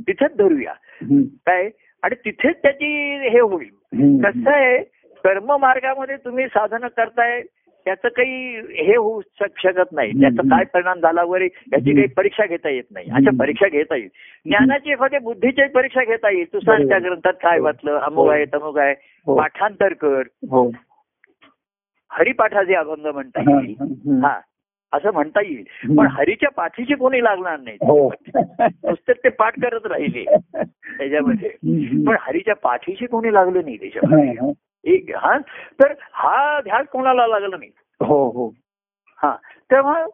तिथेच 0.09 0.37
धरूया. 0.37 0.73
काय 1.47 1.69
आणि 2.03 2.15
तिथेच 2.25 2.57
त्याची 2.63 2.87
हे 3.29 3.41
होईल. 3.41 3.69
कसं 4.25 4.51
आहे 4.51 4.79
कर्म 5.25 5.53
मार्गामध्ये 5.61 6.17
तुम्ही 6.17 6.47
साधनं 6.47 6.87
करताय 6.87 7.41
त्याचं 7.87 8.09
काही 8.09 8.57
हे 8.84 8.97
होऊ 8.97 9.20
शक- 9.41 9.62
शकत 9.62 9.93
नाही. 9.93 10.12
त्याचा. 10.12 10.43
काय 10.43 10.64
परिणाम 10.64 10.99
झाला 10.99 11.22
वगैरे 11.22 11.45
याची 11.45 11.95
काही 11.95 12.07
परीक्षा 12.07 12.47
घेता 12.47 12.68
येत 12.68 12.82
नाही. 12.91 13.11
हम्म. 13.11 13.37
परीक्षा 13.37 13.68
घेता 13.68 13.97
येईल. 13.97 14.09
ज्ञानाची 14.47 14.91
एखाद्या 14.91 15.20
बुद्धीची 15.20 15.68
परीक्षा 15.68 16.05
घेता 16.05 16.30
येईल. 16.30 16.45
तू 16.53 16.61
सांग 16.61 16.89
त्या 16.89 16.99
ग्रंथात 16.99 17.32
काय 17.32 17.59
वाचलं 17.59 17.99
अमुक 17.99 18.30
आहे 18.30 18.45
तमुक 18.45 18.78
आहे. 18.78 18.95
हो. 19.26 19.39
पाठांतर 19.39 19.93
कर. 19.93 20.22
हो. 20.51 20.70
हरिपाठाचे 22.12 22.74
अभंग 22.74 23.07
म्हणता 23.07 23.41
हा, 23.41 23.61
येईल. 23.62 23.76
हा. 24.24 24.41
असं 24.93 25.12
म्हणता 25.12 25.41
येईल. 25.41 25.95
पण 25.99 26.07
हरीच्या 26.07 26.51
पाठीशी 26.51 26.95
कोणी 26.95 27.24
लागणार 27.24 27.61
नाही. 27.61 27.76
हो. 27.80 28.12
नुसते 28.61 29.12
ते 29.12 29.28
पाठ 29.28 29.53
करत 29.62 29.87
राहिले. 29.87 30.24
त्याच्यामध्ये. 30.99 31.49
पण 32.07 32.16
हरीच्या 32.20 32.55
पाठीशी 32.55 33.07
कोणी 33.07 33.32
लागलं 33.32 33.61
नाही 33.64 33.76
त्याच्यामध्ये. 33.76 34.28
हा, 34.28 34.47
हा. 34.47 34.53
एक 34.87 35.11
हा 35.16 35.39
तर 35.80 35.93
हा 36.12 36.61
ध्यास 36.61 36.87
कोणाला 36.87 37.26
लागला 37.26 37.57
नाही. 37.57 37.70
हो 38.01 38.28
हो. 38.30 38.49
हा 39.22 39.37
तेव्हा 39.70 40.05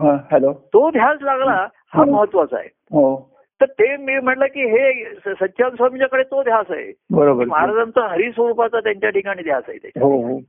हा, 0.00 0.16
हॅलो. 0.32 0.52
तो 0.52 0.90
ध्यास 0.90 1.18
लागला 1.22 1.66
हा. 1.94 2.04
महत्त्वाचा 2.04 2.58
आहे. 2.58 2.68
हो. 2.68 3.28
तर 3.60 3.66
ते 3.66 3.96
मी 3.96 4.18
म्हटलं 4.18 4.46
की 4.46 4.60
हे 4.60 5.14
सच्चान 5.14 5.74
स्वामीच्याकडे 5.76 6.22
तो 6.22 6.42
ध्यास 6.42 6.66
आहे. 6.70 6.92
बरोबर. 7.10 7.44
महाराजांचा 7.44 8.06
हरी 8.08 8.30
स्वरूपाचा 8.32 8.80
त्यांच्या 8.80 9.10
ठिकाणी 9.10 9.42
ध्यास 9.42 9.62
आहे 9.68 9.78
त्याच्या 9.78 10.02
हो 10.02 10.16
हो. 10.22 10.40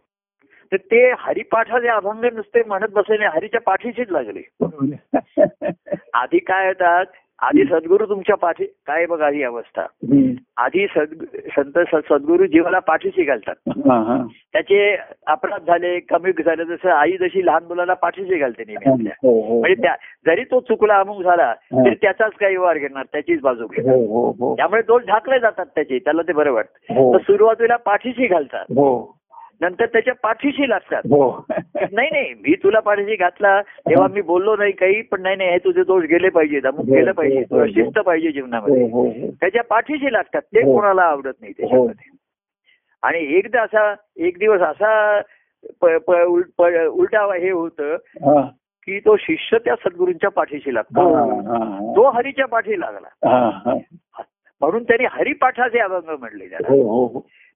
तर 0.71 0.77
ते 0.77 1.11
हरिपाठाचे 1.19 1.87
अभंग 1.87 2.23
नुसते 2.33 2.63
म्हणत 2.63 2.87
बसले 2.91 3.25
हरीच्या 3.25 3.61
पाठीशीच 3.61 4.09
लागले. 4.09 4.41
आधी 6.13 6.39
काय 6.39 6.67
येतात 6.67 7.05
आधी 7.41 7.63
सद्गुरू 7.63 8.05
तुमच्या 8.05 8.35
पाठी 8.35 8.65
काय 8.65 9.05
बघा 9.05 9.29
ही 9.29 9.43
अवस्था. 9.43 9.85
आधी 10.57 10.85
संत 10.87 11.79
सद्गुरू 11.93 12.45
जीवाला 12.45 12.79
पाठीशी 12.79 13.23
घालतात. 13.23 13.55
त्याचे 14.53 14.95
अपराध 15.27 15.61
झाले 15.67 15.99
कमी 15.99 16.31
झाले 16.31 16.65
जसं 16.65 16.89
आई 16.89 17.17
जशी 17.17 17.45
लहान 17.45 17.63
मुलाला 17.63 17.93
पाठीशी 17.93 18.37
घालते 18.37 18.63
नेहमी 18.67 18.91
आपल्या. 18.91 19.13
हो 19.23 19.39
हो. 19.41 19.59
म्हणजे 19.59 19.81
त्या 19.81 19.95
जरी 20.25 20.43
तो 20.43 20.59
चुकला 20.59 20.99
अमुक 20.99 21.23
झाला 21.23 21.53
तरी 21.53 21.95
त्याचाच 21.95 22.31
काही 22.31 22.57
वार 22.57 22.77
घेणार 22.77 23.03
त्याचीच 23.11 23.41
बाजू 23.41 23.67
घेणार. 23.67 23.95
हो 23.95 24.55
त्यामुळे 24.55 24.81
दोष 24.81 25.03
ढाकले 25.03 25.39
जातात 25.39 25.65
त्याचे 25.65 25.99
त्याला 25.99 26.21
ते 26.21 26.33
बरं 26.33 26.51
वाटतं. 26.51 27.13
तर 27.13 27.17
सुरुवातीला 27.17 27.75
पाठीशी 27.75 28.27
घालतात 28.27 28.65
नंतर 29.61 29.85
त्याच्या 29.85 30.13
पाठीशी 30.23 30.69
लागतात 30.69 31.01
हो 31.09 31.45
नाही 31.49 32.09
नाही 32.11 32.33
मी 32.33 32.55
तुला 32.63 32.79
पाठीशी 32.79 33.15
घातला 33.15 33.61
तेव्हा 33.61 34.07
मी 34.07 34.21
बोललो 34.21 34.55
नाही 34.55 34.71
काही 34.71 35.01
पण 35.01 35.21
नाही 35.21 35.35
नाही 35.35 35.49
हे 35.49 35.57
तुझे 35.57 35.83
दोष 35.83 36.03
गेले 36.03 36.29
पाहिजेत 36.29 36.65
अमुक 36.65 36.85
हो, 36.85 36.93
गेलं 36.95 37.11
पाहिजे 37.11 37.37
हो, 37.37 37.43
तुला 37.43 37.61
हो. 37.61 37.67
शिस्त 37.67 37.99
पाहिजे 37.99 38.31
जीवनामध्ये 38.31 39.29
त्याच्या 39.29 39.63
पाठीशी 39.63 40.11
लागतात 40.13 40.41
ते. 40.41 40.61
कोणाला 40.63 41.01
आवडत 41.01 41.33
नाही 41.41 41.53
त्याच्यामध्ये 41.53 42.11
आणि 43.03 43.19
एकदा 43.37 43.61
असा 43.61 43.93
एक 44.17 44.37
दिवस 44.37 44.61
असा 44.61 45.21
उलटा 45.81 47.25
हे 47.35 47.49
होतं. 47.49 47.95
की 48.87 48.99
तो 48.99 49.15
शिष्य 49.17 49.57
त्या 49.57 49.75
सद्गुरूंच्या 49.75 50.29
पाठीशी 50.29 50.73
लागतो. 50.73 51.09
तो 51.95 52.09
हरीच्या 52.09 52.45
पाठी 52.47 52.79
लागला. 52.79 53.75
म्हणून 54.61 54.83
त्यांनी 54.83 55.05
हरिपाठाचे 55.11 55.79
अभंग 55.79 56.09
म्हणले 56.19 56.49
त्याला 56.49 56.73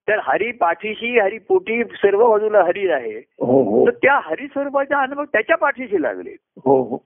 तर 0.08 0.18
हरी 0.22 0.52
पाठीशी 0.52 1.18
हरी 1.18 1.38
पोटी 1.38 1.84
सर्व 1.84 2.30
बाजूला 2.30 2.62
हरी 2.62 2.88
आहे. 2.88 3.18
हो 3.18 3.62
हो. 3.62 3.86
तर 3.86 3.90
त्या 3.90 4.20
हरी 4.22 4.46
स्वरूपाचा 4.46 5.02
अनुभव 5.02 5.24
त्याच्या 5.24 5.56
पाठीशी 5.56 6.02
लागले. 6.02 6.36
हो 6.64 6.82
हो. 6.82 6.96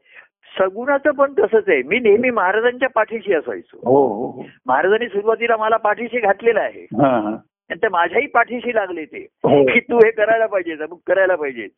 सगुणाचं 0.58 1.10
पण 1.10 1.32
तसंच 1.32 1.64
आहे. 1.68 1.82
मी 1.82 1.98
नेहमी 1.98 2.30
महाराजांच्या 2.30 2.88
पाठीशी 2.88 3.34
असायचो. 3.34 4.44
महाराजांनी 4.66 5.08
सुरुवातीला 5.08 5.56
मला 5.56 5.76
पाठीशी 5.76 6.20
घातलेलं 6.20 6.60
आहे. 6.60 6.82
हा, 6.82 7.20
हा. 7.20 7.36
नंतर 7.70 7.88
माझ्याही 7.88 8.26
पाठीशी 8.26 8.74
लागले 8.74 9.04
ते. 9.04 9.26
की 9.46 9.80
तू 9.80 9.96
हे 9.96 10.10
करायला 10.10 10.46
पाहिजे 10.46 10.76
करायला 11.06 11.34
पाहिजे. 11.34 11.68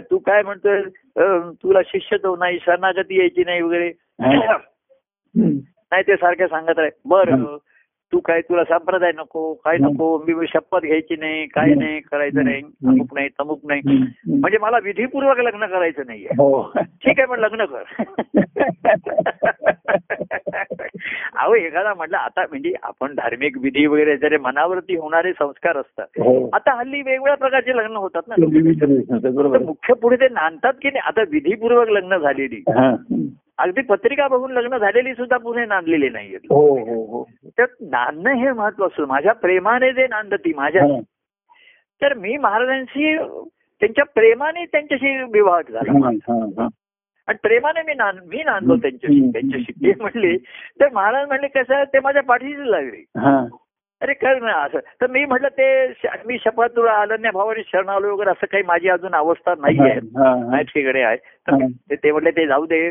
तू 0.00 0.18
काय 0.18 0.42
म्हणतोय? 0.42 0.82
तुला 1.62 1.78
शिष्य 1.86 2.16
तो 2.16 2.36
नाही 2.36 2.58
शरणागती 2.62 3.18
यायची 3.18 3.44
नाही 3.44 3.62
वगैरे. 3.62 3.92
नाही 5.92 6.02
ते 6.02 6.16
सारखे 6.16 6.46
सांगत 6.46 6.78
राहे. 6.78 6.90
बरं. 7.04 7.56
तू 8.12 8.20
काय 8.20 8.40
तुला 8.40 8.64
संप्रदाय 8.64 9.12
नको 9.12 9.54
काय. 9.54 9.78
नको 9.78 10.24
मी 10.28 10.46
शपथ 10.46 10.80
घ्यायची 10.80 11.16
नाही 11.16 11.46
काय. 11.46 11.74
नाही 11.74 12.00
करायचं 12.00 12.44
नाही. 12.44 12.62
अमुक 12.86 13.14
नाही 13.14 13.28
तमुक 13.28 13.60
नाही. 13.64 13.80
म्हणजे 14.26 14.58
मला 14.58 14.78
विधीपूर्वक 14.82 15.38
लग्न 15.38 15.66
करायचं 15.66 16.02
नाहीये. 16.06 16.26
हो. 16.26 16.72
ठीक 16.76 17.20
आहे 17.20 17.26
पण 17.26 17.40
लग्न 17.40 17.64
कर. 17.64 17.82
अहो 21.36 21.54
एखादा 21.54 21.94
म्हटलं 21.94 22.16
आता 22.16 22.44
म्हणजे 22.50 22.72
आपण 22.82 23.14
धार्मिक 23.14 23.58
विधी 23.58 23.86
वगैरे 23.86 24.16
जरी 24.16 24.36
मनावरती 24.36 24.96
होणारे 24.96 25.32
संस्कार 25.32 25.76
असतात 25.76 26.20
हो. 26.20 26.48
आता 26.52 26.78
हल्ली 26.78 26.96
वेगवेगळ्या 26.96 27.34
प्रकारचे 27.34 27.76
लग्न 27.76 27.96
होतात 27.96 28.22
ना. 28.28 28.34
मुख्य 29.58 29.94
पुढे 29.94 30.16
ते 30.16 30.28
नांदतात 30.28 30.72
की 30.72 30.88
नाही? 30.88 30.98
आता 30.98 31.22
विधीपूर्वक 31.30 31.88
लग्न 31.88 32.18
झालेली. 32.18 32.62
अगदी 33.60 33.82
पत्रिका 33.82 34.28
बघून 34.28 34.50
लग्न 34.52 34.76
झालेली 34.76 35.14
सुद्धा 35.14 35.36
पुढे 35.36 35.64
नांदलेली 35.66 36.08
नाहीये 36.08 36.36
हो 36.36 36.78
हो 36.78 37.04
हो 37.04 37.24
तर 37.58 37.64
नांदणं 37.80 38.34
हे 38.34 38.52
महत्वाचं 38.52 39.06
माझ्या 39.06 39.32
प्रेमाने 39.32 39.92
जे 39.92 40.06
नांदती 40.06 40.52
माझ्या 40.54 40.82
हा. 40.82 41.00
तर 42.02 42.14
मी 42.14 42.36
महाराजांशी 42.36 43.16
त्यांच्या 43.80 44.04
प्रेमाने 44.04 44.64
त्यांच्याशी 44.64 45.22
विवाह 45.22 45.60
झाला. 45.60 46.08
आणि 47.28 47.38
प्रेमाने 47.42 47.82
मी 47.82 47.94
नांद 47.94 48.18
मी 48.26 48.42
नांदलो. 48.42 48.76
त्यांच्याशी. 48.76 49.32
त्यांच्याशी 49.32 49.72
ते 49.72 49.92
म्हणले 50.00 50.36
तर 50.80 50.88
महाराज 50.92 51.26
म्हणले 51.26 51.48
कसं 51.48 51.84
ते 51.84 52.00
माझ्या 52.00 52.22
पाठीशी 52.22 52.70
लागले 52.70 52.96
हा. 52.96 53.46
अरे 54.02 54.12
कर 54.14 54.40
ना 54.42 54.52
असं. 54.52 54.78
तर 54.78 55.06
मी 55.06 55.24
म्हटलं 55.24 55.48
ते 55.48 55.86
मी 56.26 56.38
शपथ 56.44 56.76
तुला 56.76 56.92
अनन्या 56.92 57.30
भावाने 57.30 57.62
शरण 57.66 57.88
आलो 57.88 58.14
वगैरे 58.14 58.30
असं 58.30 58.46
काही 58.46 58.62
माझी 58.66 58.88
अजून 58.88 59.14
अवस्था 59.14 59.54
नाही 59.58 59.78
आहे. 59.80 60.00
माझ्याकडे 60.50 61.02
आहे. 61.02 61.16
तर. 61.16 61.66
ते- 61.94 62.12
म्हटले 62.12 62.30
ते 62.30 62.46
जाऊ 62.46 62.66
दे. 62.66 62.90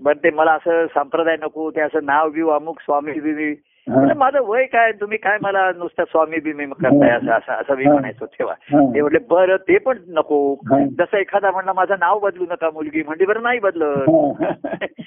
बरं 0.00 0.24
ते 0.24 0.30
मला 0.30 0.52
असं 0.52 0.86
संप्रदाय 0.86 1.36
नको. 1.42 1.70
ते 1.70 1.80
असं 1.80 1.98
नाव 2.02 2.30
बिव 2.30 2.48
अमुक 2.48 2.80
स्वामी 2.80 3.20
बिमी 3.20 3.54
माझं 4.16 4.38
वय 4.42 4.64
काय? 4.64 4.92
तुम्ही 4.92 5.18
काय 5.18 5.38
मला 5.42 5.72
नुसतं 5.76 6.04
स्वामी 6.04 6.40
बिमी 6.40 6.66
करताय? 6.66 7.10
असं 7.10 7.32
असं 7.32 7.52
असं 7.52 7.74
मी. 7.76 7.84
म्हणायचो 7.84 8.26
तेव्हा. 8.26 8.54
ते 8.94 9.00
म्हटले 9.00 9.18
बरं 9.30 9.56
ते 9.56 9.78
पण 9.78 9.98
नको. 10.08 10.54
जसं 10.98 11.16
एखादा 11.16 11.50
म्हणला 11.50 11.72
माझं 11.72 11.94
नाव 12.00 12.18
बदलू 12.18 12.44
नका 12.50 12.70
मुलगी. 12.74 13.02
म्हणजे 13.02 13.24
बरं 13.24 13.42
नाही 13.42 13.58
बदलत. 13.58 14.06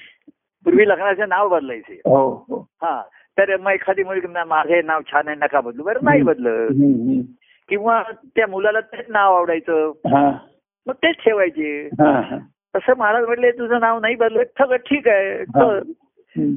पूर्वी 0.64 0.88
लग्नाचे 0.88 1.26
नाव 1.26 1.48
बदलायचे. 1.48 1.94
हो 1.94 2.44
हो. 2.48 2.66
हा. 2.82 3.02
तर 3.40 3.56
मग 3.56 3.70
एखादी 3.70 4.02
मुलगी 4.02 4.26
माझे 4.46 4.82
नाव 4.82 5.00
छान 5.12 5.28
आहे 5.28 5.36
नका 5.36 5.60
बदलू. 5.60 5.82
बरं 5.82 6.00
नाही 6.02 6.20
हम्म. 6.20 7.20
किंवा 7.68 8.02
त्या 8.36 8.46
मुलाला 8.46 8.80
तेच 8.80 9.04
नाव 9.08 9.36
आवडायचं. 9.36 9.88
हा. 9.88 10.38
मग 10.86 10.94
तेच 10.94 11.16
ठेवायचे. 11.24 11.86
हा, 11.86 12.20
हा. 12.20 12.38
तसं 12.76 12.92
महाराज 12.98 13.24
म्हणले 13.24 13.50
तुझं 13.50 13.80
नाव 13.80 14.00
नाही 14.00 14.14
बदलत. 14.14 14.44
ठग 14.58 14.72
ठीक 14.72 15.08
आहे. 15.08 15.44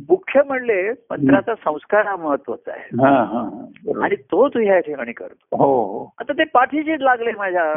मुख्य 0.09 0.41
म्हणले 0.45 0.91
मंत्राचा 0.91 1.53
संस्कार 1.55 2.05
हा 2.05 2.15
महत्त्वाचा 2.15 2.71
आहे. 2.71 2.81
हा, 2.81 3.23
हा, 3.23 3.39
हा. 3.39 4.05
आणि 4.05 4.15
तो 4.15 4.49
तू 4.49 4.59
ह्या 4.59 4.79
ठिकाणी 4.79 5.11
करतो. 5.11 5.57
हो 5.57 5.83
हो. 5.83 6.13
आता 6.19 6.33
ते 6.33 6.43
पाठीशीच 6.43 7.01
लागले 7.01 7.31
माझ्या. 7.31 7.73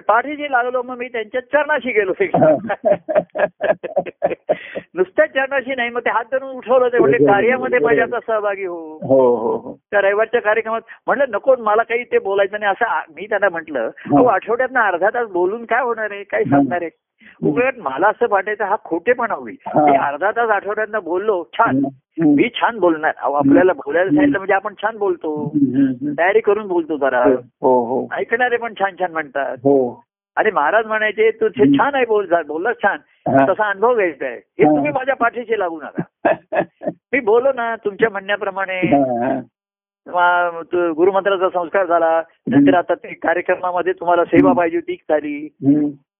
पाठीशी 0.00 0.52
लागलो 0.52 0.82
मग 0.82 0.96
मी 0.98 1.08
त्यांच्या 1.08 1.40
चरणाशी 1.40 1.92
गेलो. 1.92 2.12
नुसत्या 4.94 5.26
चरणाशी 5.26 5.74
नाही 5.74 5.90
मग 5.90 6.00
ते 6.00 6.10
हात 6.10 6.24
धरून 6.32 6.50
उठवलं 6.50 6.88
ते 6.88 6.98
म्हणजे 6.98 7.26
कार्यामध्ये 7.26 7.78
माझ्याचा 7.78 8.18
सहभागी 8.26 8.64
हो. 8.64 8.98
हो 9.02 9.36
हो 9.36 9.56
हो. 9.56 9.78
त्या 9.90 10.00
रविवारच्या 10.00 10.40
कार्यक्रमात 10.40 10.80
म्हणलं 11.06 11.24
नको 11.30 11.56
मला 11.58 11.82
काही 11.82 12.04
ते 12.04 12.18
बोलायचं 12.18 12.60
नाही. 12.60 12.72
असं 12.72 13.12
मी 13.16 13.26
त्यांना 13.26 13.48
म्हटलं 13.48 13.80
अहो 13.80 14.24
आठवड्यात 14.24 14.76
अर्धा 14.76 15.10
तास 15.14 15.28
बोलून 15.28 15.64
काय 15.64 15.82
होणार 15.82 16.10
आहे? 16.10 16.22
काय 16.22 16.44
सांगणार 16.44 16.82
आहे? 16.82 16.90
उलट 17.42 17.74
मला 17.78 18.08
असं 18.08 18.26
वाटायचं 18.30 18.64
हा 18.64 18.76
खोटेपणा 18.84 19.34
होईल. 19.34 19.56
मी 19.76 19.96
अर्धा 19.96 20.30
तास 20.30 20.50
आठवड्यात 20.50 21.02
बोललो 21.02 21.44
छान. 21.52 21.80
मी 22.20 22.48
छान 22.54 22.78
बोलणार. 22.78 23.12
आपल्याला 23.18 23.72
बोलायला 23.72 24.10
सांगितलं 24.10 24.38
म्हणजे 24.38 24.54
आपण 24.54 24.74
छान 24.82 24.98
बोलतो. 24.98 25.52
तयारी 26.18 26.40
करून 26.40 26.68
बोलतो 26.68 26.96
जरा. 26.96 27.24
हो 27.60 27.84
हो. 27.84 28.08
ऐकणारे 28.12 28.56
पण 28.56 28.74
छान 28.80 28.94
छान 29.00 29.12
म्हणतात. 29.12 29.56
हो. 29.56 30.04
आणि 30.36 30.50
महाराज 30.50 30.86
म्हणायचे 30.86 31.30
तू 31.30 31.48
छान 31.48 31.94
आहे 31.94 32.04
बोल 32.04 32.34
बोललास 32.46 32.76
छान. 32.82 32.98
तसा 33.48 33.70
अनुभव 33.70 33.94
घ्यायचा 33.94 34.26
आहे. 34.26 34.34
हे. 34.34 34.64
तुम्ही 34.64 34.92
माझ्या 34.92 35.16
पाठीशी 35.16 35.58
लागू 35.58 35.80
नका. 35.80 36.60
मी 37.12 37.20
बोलो 37.20 37.52
ना 37.54 37.76
तुमच्या 37.76 38.10
म्हणण्याप्रमाणे. 38.10 38.80
गुरुमंत्राचा 40.72 41.48
संस्कार 41.48 41.86
झाला. 41.86 42.22
नंतर 42.46 42.74
आता 42.74 42.94
ते 42.94 43.14
कार्यक्रमामध्ये 43.14 43.92
तुम्हाला 43.92 44.24
सेवा 44.24 44.52
पाहिजे 44.52 44.76
होती 44.76 44.94
झाली. 44.94 45.48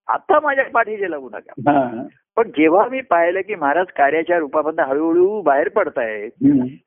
आता 0.09 0.39
माझ्या 0.39 0.63
पाठीशी 0.73 1.11
लागू 1.11 1.29
नका 1.29 1.71
हा. 1.71 2.03
पण 2.35 2.49
जेव्हा 2.49 2.87
मी 2.87 3.01
पाहिलं 3.01 3.41
की 3.41 3.55
महाराज 3.55 3.85
कार्याच्या 3.97 4.37
रूपामधून 4.37 4.79
हळूहळू 4.79 5.41
बाहेर 5.41 5.69
पडतायत. 5.69 6.31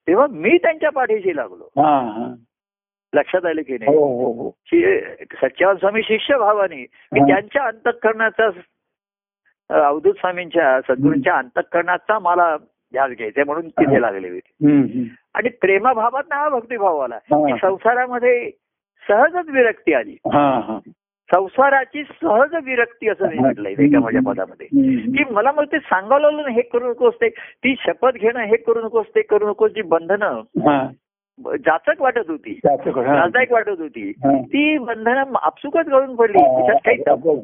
तेव्हा 0.06 0.26
मी 0.30 0.56
त्यांच्या 0.58 0.90
पाठीशी 0.90 1.36
लागलो 1.36 1.68
हा, 1.82 1.98
हा. 2.00 2.34
लक्षात 3.12 3.46
आलं 3.46 3.62
की 3.62 3.72
हो 3.72 3.78
नाही 3.78 3.96
हो 3.96 4.32
हो 4.32 4.50
शि- 4.66 5.24
सच्चान 5.42 5.76
स्वामी 5.76 6.02
शिष्य 6.02 6.36
भावाने 6.38 6.84
की 6.84 7.20
हा. 7.20 7.26
त्यांच्या 7.26 7.62
अंतःकरणाचा 7.64 8.48
अवधूत 9.70 10.14
स्वामींच्या 10.14 10.80
सद्गुरूंच्या 10.80 11.34
अंतःकरणाचा 11.34 12.18
मला 12.18 12.56
ध्यास 12.92 13.10
घ्यायचा 13.10 13.44
म्हणून 13.46 13.68
तिथे 13.68 14.00
लागले 14.00 14.28
होते. 14.30 15.08
आणि 15.34 15.48
प्रेमाभावात 15.48 16.22
ना 16.28 16.36
हा 16.36 16.48
भक्तिभाव 16.48 16.98
आला 16.98 17.14
हा. 17.14 17.56
संसारामध्ये 17.56 18.50
सहजच 19.08 19.48
विरक्ती 19.48 19.94
आली 19.94 20.16
हा, 20.32 20.48
हा. 20.60 20.78
संसाराची 21.34 22.02
सहज 22.02 22.54
विरक्ती 22.64 23.08
असं 23.08 23.28
मी 23.28 23.38
म्हटलंय 23.38 23.72
एका 23.72 24.00
माझ्या 24.00 24.20
पदामध्ये. 24.32 24.66
की 25.16 25.24
मला 25.30 25.52
मग 25.52 25.64
ते 25.64 25.78
सांगावं 25.78 26.20
लागलं 26.20 26.42
ना, 26.42 26.50
हे 26.50 26.62
करू 26.62 26.90
नकोस 26.90 27.14
ते 27.14 27.28
ती 27.28 27.74
शपथ 27.78 28.10
घेणं 28.14 28.40
हे 28.40 28.56
करू 28.56 28.80
नकोस 28.84 29.06
ते 29.06 29.22
करू 29.22 29.48
नकोस 29.48 29.70
जी 29.70 29.82
बंधनं. 29.82 30.40
जाचक 31.66 32.02
वाटत 32.02 32.28
होती. 32.28 32.60
त्रासदायक 33.14 33.52
वाटत 33.52 33.80
होती. 33.80 34.12
ती 34.42 34.78
बंधनं 34.78 35.24
आपसुकच 35.42 35.86
गळून 35.86 36.16
पडली 36.16 36.38
त्याच्यात 36.38 36.78
काही 36.84 36.96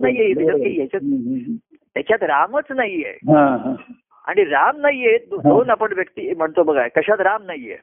नाहीये 0.03 0.35
त्याच्यात 0.77 1.03
हम्म, 1.03 1.55
त्याच्यात 1.95 2.23
रामच 2.23 2.65
नाहीये. 2.71 3.19
आणि 4.27 4.45
राम 4.45 4.77
नाहीये 4.81 5.19
दोन 5.31 5.71
आपण 5.71 5.93
व्यक्ती 5.93 6.35
म्हणतो 6.35 6.63
बघा 6.63 6.89
कशात 6.89 7.21
राम 7.21 7.43
नाहीये. 7.43 7.77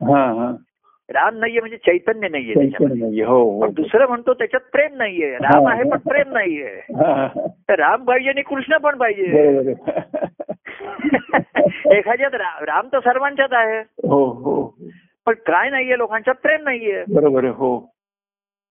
राम 1.09 1.37
नाहीये 1.37 1.59
म्हणजे 1.59 1.77
चैतन्य 1.77 2.27
नाहीये 2.27 2.53
त्याच्यामध्ये. 2.53 3.23
हो 3.23 3.43
हो. 3.43 3.61
पण 3.61 3.73
दुसरं 3.73 4.07
म्हणतो 4.07 4.33
त्याच्यात 4.33 4.71
प्रेम 4.71 4.97
नाहीये. 4.97 5.35
राम 5.35 5.67
आहे 5.67 5.83
पण 5.83 5.97
प्रेम 5.97 6.33
नाहीये. 6.33 6.65
हा, 6.65 7.13
हा. 7.13 7.27
तर 7.69 7.79
राम 7.79 8.03
पाहिजे 8.03 8.29
आणि 8.29 8.41
कृष्ण 8.41 8.77
पण 8.77 8.97
पाहिजे. 8.97 9.23
एखाद्यात 11.97 12.61
राम 12.61 12.87
तर 12.93 12.99
सर्वांच्यात 12.99 13.49
आहे. 13.51 14.07
हो 14.07 14.25
हो. 14.25 14.77
पण 15.25 15.33
काय 15.33 15.69
नाहीये 15.69 15.97
लोकांच्यात? 15.97 16.35
प्रेम 16.35 16.63
नाहीये. 16.63 17.03
बरोबर 17.13 17.43
आहे. 17.43 17.53
हो. 17.53 17.94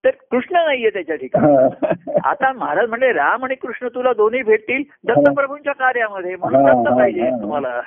तर 0.04 0.10
कृष्ण 0.30 0.56
नाहीये 0.56 0.90
त्याच्या 0.90 1.16
ठिकाणी. 1.16 2.16
आता 2.24 2.52
महाराज 2.52 2.88
म्हणले 2.88 3.12
राम 3.12 3.44
आणि 3.44 3.54
कृष्ण 3.54 3.88
तुला 3.88 4.12
दोन्ही 4.12 4.42
भेटतील 4.42 4.82
दत्तप्रभूंच्या 5.04 5.72
कार्यामध्ये 5.72 6.36
म्हणून 6.36 6.64
दत्त 6.64 6.94
पाहिजे. 6.96 7.30
तुम्हाला. 7.42 7.80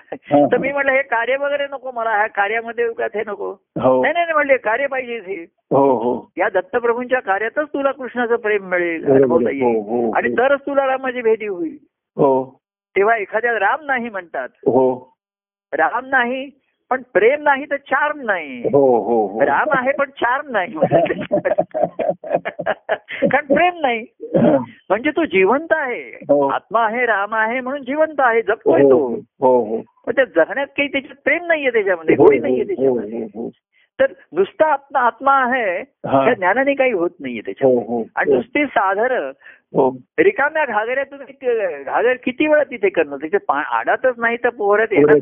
तर 0.52 0.58
मी 0.58 0.72
म्हटलं 0.72 0.92
हे 0.92 1.02
कार्य 1.02 1.36
वगैरे 1.36 1.66
नको 1.72 1.92
मला 1.92 2.10
ह्या 2.10 2.28
कार्यामध्ये 2.28 2.86
हे 3.00 3.24
नको. 3.28 3.52
हो. 3.82 4.02
नाही 4.02 4.14
नाही 4.14 4.26
नाही, 4.26 4.34
म्हणले 4.34 4.58
कार्य 4.58 4.88
पाहिजे 4.88 5.20
हे. 5.28 5.44
हो 5.72 5.94
हो. 5.98 6.32
या 6.38 6.50
दत्तप्रभूंच्या 6.50 7.20
कार्यातच 7.20 7.68
तुला 7.74 7.92
कृष्णाचं 7.92 8.36
प्रेम 8.36 8.70
मिळेल 8.70 9.06
अनुभवता 9.06 9.50
येईल. 9.50 10.12
आणि 10.16 10.34
तरच 10.34 10.62
तुला 10.62 10.86
रामाची 10.88 11.22
भेटी 11.22 11.48
होईल. 11.48 11.78
तेव्हा 12.96 13.18
एखाद्या 13.18 13.60
राम 13.60 13.86
नाही 13.86 14.10
म्हणतात. 14.10 14.50
राम 15.74 16.06
नाही 16.06 16.50
पण 16.90 17.02
प्रेम 17.14 17.42
नाही 17.42 17.66
तर 17.66 17.76
चार्म 17.76 18.22
नाही. 18.22 18.64
हो 18.74 19.00
हो 19.00 19.28
हो. 19.28 19.42
राम 19.42 19.68
आहे 19.72 19.92
पण 19.92 20.10
चार्म 20.10 20.50
नाही. 20.50 20.74
कारण 23.32 23.46
प्रेम 23.46 23.80
नाही. 23.80 24.06
म्हणजे 24.90 25.12
तो 25.12 25.26
जिवंत 25.26 25.68
आहे. 25.72 26.12
आत्मा 26.54 26.86
आहे 26.86 27.06
राम 27.06 27.36
आहे 27.36 27.62
म्हणून 27.62 27.82
जिवंत 27.82 28.20
आहे 28.20 28.42
जगतोय 28.42 28.82
हो 28.82 29.16
तो. 29.42 30.12
त्या 30.12 30.26
जगण्यात 30.26 30.68
काही 30.68 30.88
त्याच्यात 30.88 31.16
प्रेम 31.24 31.46
नाहीये 31.46 31.70
त्याच्यामध्ये. 31.70 32.16
गोडी 32.16 32.40
नाहीये 32.40 32.64
त्याच्यामध्ये. 32.64 33.28
तर 34.00 34.12
नुसता 34.34 34.66
आत्मा 34.74 35.00
आत्मा 35.00 35.34
आहे 35.44 35.80
हा. 35.80 36.26
त्या 36.26 36.34
ज्ञानाने 36.34 36.74
काही 36.74 36.92
होत 36.92 37.10
नाहीये 37.20 37.40
हो 37.40 37.46
त्याच्यामध्ये 37.46 37.84
हो. 37.88 38.04
आणि 38.16 38.34
नुसती 38.34 38.66
साधर 38.66 39.32
हो. 39.74 39.90
रिकाम्या 40.20 40.66
घागऱ्यातून 40.66 41.22
एक 41.22 41.86
घागर 41.86 42.14
किती 42.14 42.48
वेळा 42.48 42.64
तिथे 42.64 42.90
करणं 42.90 43.18
त्याचे 43.18 43.38
पा- 43.38 43.64
आडातच 43.64 44.14
नाही 44.18 44.38
तर 44.38 44.50
पोहऱ्यात 44.50 44.88
येणार 44.92 45.16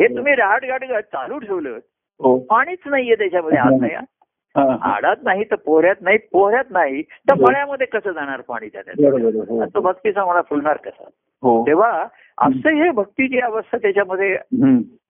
हे. 0.00 0.16
तुम्ही 0.16 0.34
राहट 0.34 0.64
गाडी 0.64 0.86
चालू 0.86 1.38
ठेवलं. 1.38 1.78
हो. 2.20 2.38
पाणीच 2.38 2.78
नाहीये 2.86 3.14
त्याच्यामध्ये 3.14 3.58
आत 3.58 3.80
नाही 3.80 3.94
हा, 3.94 4.62
हा. 4.62 4.90
आडात 4.92 5.16
नाही 5.22 5.44
तर 5.44 5.54
पोहऱ्यात 5.54 5.94
नाही 6.00 6.18
पोहऱ्यात 6.32 6.64
नाही 6.70 7.02
तर 7.02 7.34
मळ्यामध्ये 7.34 7.86
कसं 7.86 8.10
जाणार 8.10 8.40
पाणी 8.40 8.68
त्याच्यात 8.68 9.48
हो. 9.48 9.64
तो 9.64 9.80
भक्तीचा 9.80 10.24
मला 10.24 10.40
फुलणार 10.42 10.76
कसा? 10.76 11.04
हो. 11.42 11.66
तेव्हा 11.66 12.06
असं 12.38 12.70
हे 12.70 12.90
भक्तीची 12.90 13.38
अवस्था 13.38 13.78
त्याच्यामध्ये. 13.78 14.36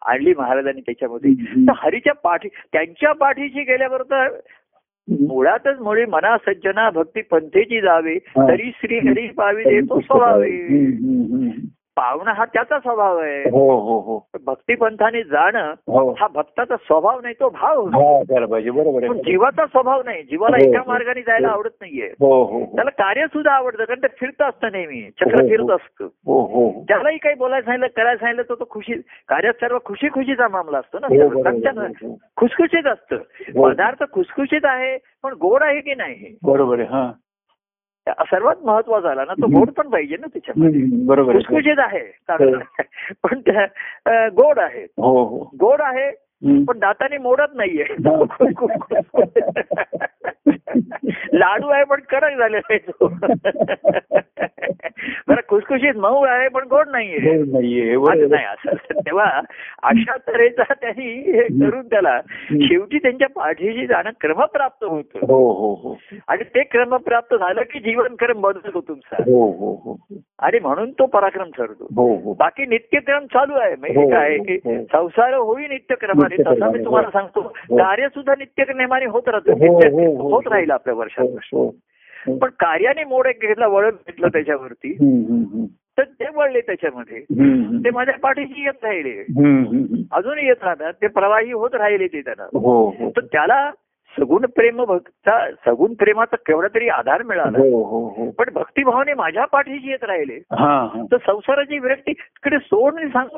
आणली 0.07 0.35
महाराजांनी 0.39 0.81
त्याच्यामध्ये. 0.81 1.31
तर 1.67 1.73
हरीच्या 1.77 2.15
पाठी 2.15 2.49
त्यांच्या 2.49 3.13
पाठीशी 3.13 3.63
गेल्याबरोबर 3.63 4.29
तर 4.29 4.41
मुळातच 5.29 5.81
मुळे 5.81 6.05
मना 6.07 6.37
सज्जना 6.39 6.91
भक्ती 6.91 7.23
पंथेची 7.23 7.81
जावे. 7.81 8.19
तरी 8.19 8.71
श्री 8.75 8.99
हरी 8.99 9.29
पावी 9.29 9.65
देतो 9.65 10.01
स्वभावे. 10.01 10.51
पावणं 11.97 12.33
हा 12.33 12.45
त्याचा 12.45 12.79
स्वभाव 12.79 13.19
आहे. 13.19 13.41
हो 13.43 13.79
हो 13.79 14.01
हो. 14.01 14.29
भक्तिपंथाने 14.47 15.23
जाणं 15.23 15.71
हो. 15.71 16.11
हा 16.19 16.27
भक्ताचा 16.27 16.77
स्वभाव 16.77 17.21
नाही 17.21 17.35
तो 17.41 17.49
भाव. 17.49 17.87
हा 17.87 18.47
पाहिजे 18.47 18.71
बरोबर 18.71 19.09
पण 19.09 19.19
जीवाचा 19.19 19.67
स्वभाव 19.67 20.03
नाही. 20.05 20.23
जीवाला 20.23 20.57
हो. 20.57 20.71
एका 20.71 20.83
मार्गाने 20.87 21.21
जायला 21.21 21.49
आवडत 21.49 21.77
नाहीये. 21.81 22.07
हो 22.07 22.45
हो 22.45 22.59
हो. 22.59 22.77
त्याला 22.77 22.91
कार्य 22.91 23.27
सुद्धा 23.27 23.53
आवडतं 23.53 23.85
कारण 23.85 24.03
ते 24.03 24.07
फिरतं 24.21 24.45
असतं 24.45 24.73
नेहमी. 24.73 25.11
चक्र 25.21 25.49
फिरत. 25.49 25.71
असतं. 25.71 26.07
त्यालाही 26.89 27.19
काही 27.19 27.35
बोलायला 27.35 27.65
सांगितलं 27.65 27.87
करायला 27.87 28.17
सांगितलं 28.17 28.43
तर 28.43 28.55
तो 28.55 28.65
खुशी 28.71 28.93
कार्यात 29.29 29.55
सर्व 29.55 29.79
खुशी 29.85 30.09
खुशीचा 30.09 30.49
मामला 30.49 30.79
असतो 30.79 30.99
ना. 30.99 31.87
खुसखुशीत 32.37 32.87
असतं. 32.87 33.17
पदार्थ 33.63 34.05
खुसखुशीत 34.13 34.61
आहे 34.65 34.99
पण 35.23 35.33
गोड 35.33 35.63
आहे 35.63 35.81
की 35.81 35.95
नाही? 35.95 36.37
बरोबर 36.43 36.79
आहे 36.79 36.89
हा. 36.89 37.13
सर्वात 38.09 38.57
महत्त्वाचा 38.65 39.09
झाला 39.09 39.25
ना 39.25 39.33
तो. 39.33 39.47
गोड 39.47 39.71
पण 39.71 39.89
पाहिजे 39.89 40.17
ना 40.17 40.27
त्याच्यामध्ये. 40.27 41.07
बरोबर 41.07 41.37
आहे. 41.79 42.09
चांगलं. 42.09 42.59
पण 43.23 43.41
गोड 44.35 44.59
आहे. 44.59 44.85
हो 44.85 45.25
हो. 45.25 45.51
गोड 45.61 45.81
आहे. 45.81 46.24
पण 46.43 46.79
दाताने 46.79 47.19
मोडत 47.19 47.53
नाहीये. 47.55 47.85
लाडू 51.35 51.69
आहे 51.69 51.85
पण 51.85 52.01
कडक 52.01 52.39
झालेला 52.39 52.57
आहे 52.57 52.79
तो. 52.79 53.09
बरं 55.29 55.41
खुसखुशीत 55.49 55.97
मऊ 55.97 56.25
आहे 56.25 56.49
पण 56.49 56.65
गोड 56.71 56.89
नाहीये. 56.89 58.27
नाही 58.27 58.45
असं 58.45 59.01
तेव्हा 59.01 59.41
अशा 59.83 60.17
तऱ्हेचा 60.17 60.63
त्यांनी 60.63 61.33
हे 61.33 61.43
करून 61.43 61.87
त्याला 61.87 62.21
शेवटी 62.53 62.99
त्यांच्या 62.99 63.29
पाठीशी 63.29 63.87
जाणं 63.87 64.11
क्रमप्राप्त 64.21 64.85
होतं. 64.85 65.19
हो 65.19 65.53
हो 65.53 65.75
हो. 65.75 65.99
आणि 66.29 66.45
ते 66.45 66.63
क्रमप्राप्त 66.63 67.35
झालं 67.35 67.63
की 67.63 67.79
जीवन 67.79 68.15
क्रम 68.15 68.41
बदलतो 68.41 68.81
तुमचा. 68.81 69.17
हो 69.17 69.51
हो 69.51 69.83
हो. 69.85 69.97
आणि 70.39 70.59
म्हणून 70.59 70.91
तो 70.91 71.07
पराक्रम 71.07 71.49
ठरतो. 71.59 71.85
हो 71.85 72.17
हो. 72.17 72.33
बाकी 72.33 72.67
नित्यक्रम 72.67 73.27
चालू 73.27 73.55
आहे. 73.55 73.77
म्हणजे 73.77 74.11
काय 74.11 74.39
की. 74.39 74.85
संसार 74.85 75.35
होई 75.35 75.63
नित्यक्रमाने 75.63 76.34
तसा 76.43 76.71
मी 76.71 76.85
तुम्हाला 76.85 77.09
हो. 77.09 77.19
सांगतो 77.19 77.41
हो. 77.41 77.77
कार्य 77.77 78.09
सुद्धा 78.09 78.35
नित्यक्रमाने 78.39 79.05
होत 79.07 79.29
राहतं 79.29 79.53
हो, 79.53 79.59
नित्य- 79.59 80.17
होत. 80.17 80.43
राहील 80.47 80.71
आपल्या 80.71 80.95
वर्षात. 80.95 81.27
पण 82.41 82.49
कार्याने 82.59 83.05
मोड 83.05 83.27
एक 83.27 83.41
घेतला 83.41 83.67
वळण 83.67 83.91
घेतलं 83.91 84.29
त्याच्यावरती. 84.29 84.93
तर 85.99 86.03
ते 86.03 86.25
वळले 86.35 86.61
त्याच्यामध्ये. 86.61 87.21
ते 87.85 87.91
माझ्या 87.91 88.15
पाठीशी 88.19 88.63
येत 88.65 88.85
राहिले. 88.85 89.21
अजूनही 90.13 90.47
येत 90.47 90.65
राहतात 90.65 90.93
ते 91.03 91.07
प्रवाही 91.07 91.53
होत 91.53 91.71
राहिले 91.75 92.07
ते 92.07 92.21
त्यांना 92.21 92.47
तर 93.17 93.21
त्याला 93.21 93.71
सगुण 94.19 94.47
प्रेम 94.47 94.85
भक्ता 94.85 95.51
सगुण 95.51 95.95
प्रेमाचा 95.95 96.37
केवढा 96.37 96.69
तरी 96.75 96.89
आधार 96.89 97.23
मिळाला 97.23 97.59
पण 98.39 98.45
भक्तिभावाने 98.55 99.15
माझ्या 99.15 99.45
पाठीशी 99.45 99.91
येत 99.91 100.05
राहिले 100.05 100.39
तर 101.13 101.17
संसाराची 101.17 101.79
विरक्ती 101.79 102.13
कडे 102.43 102.59
सोड 102.59 102.95
नाही 102.95 103.09
सांग. 103.09 103.29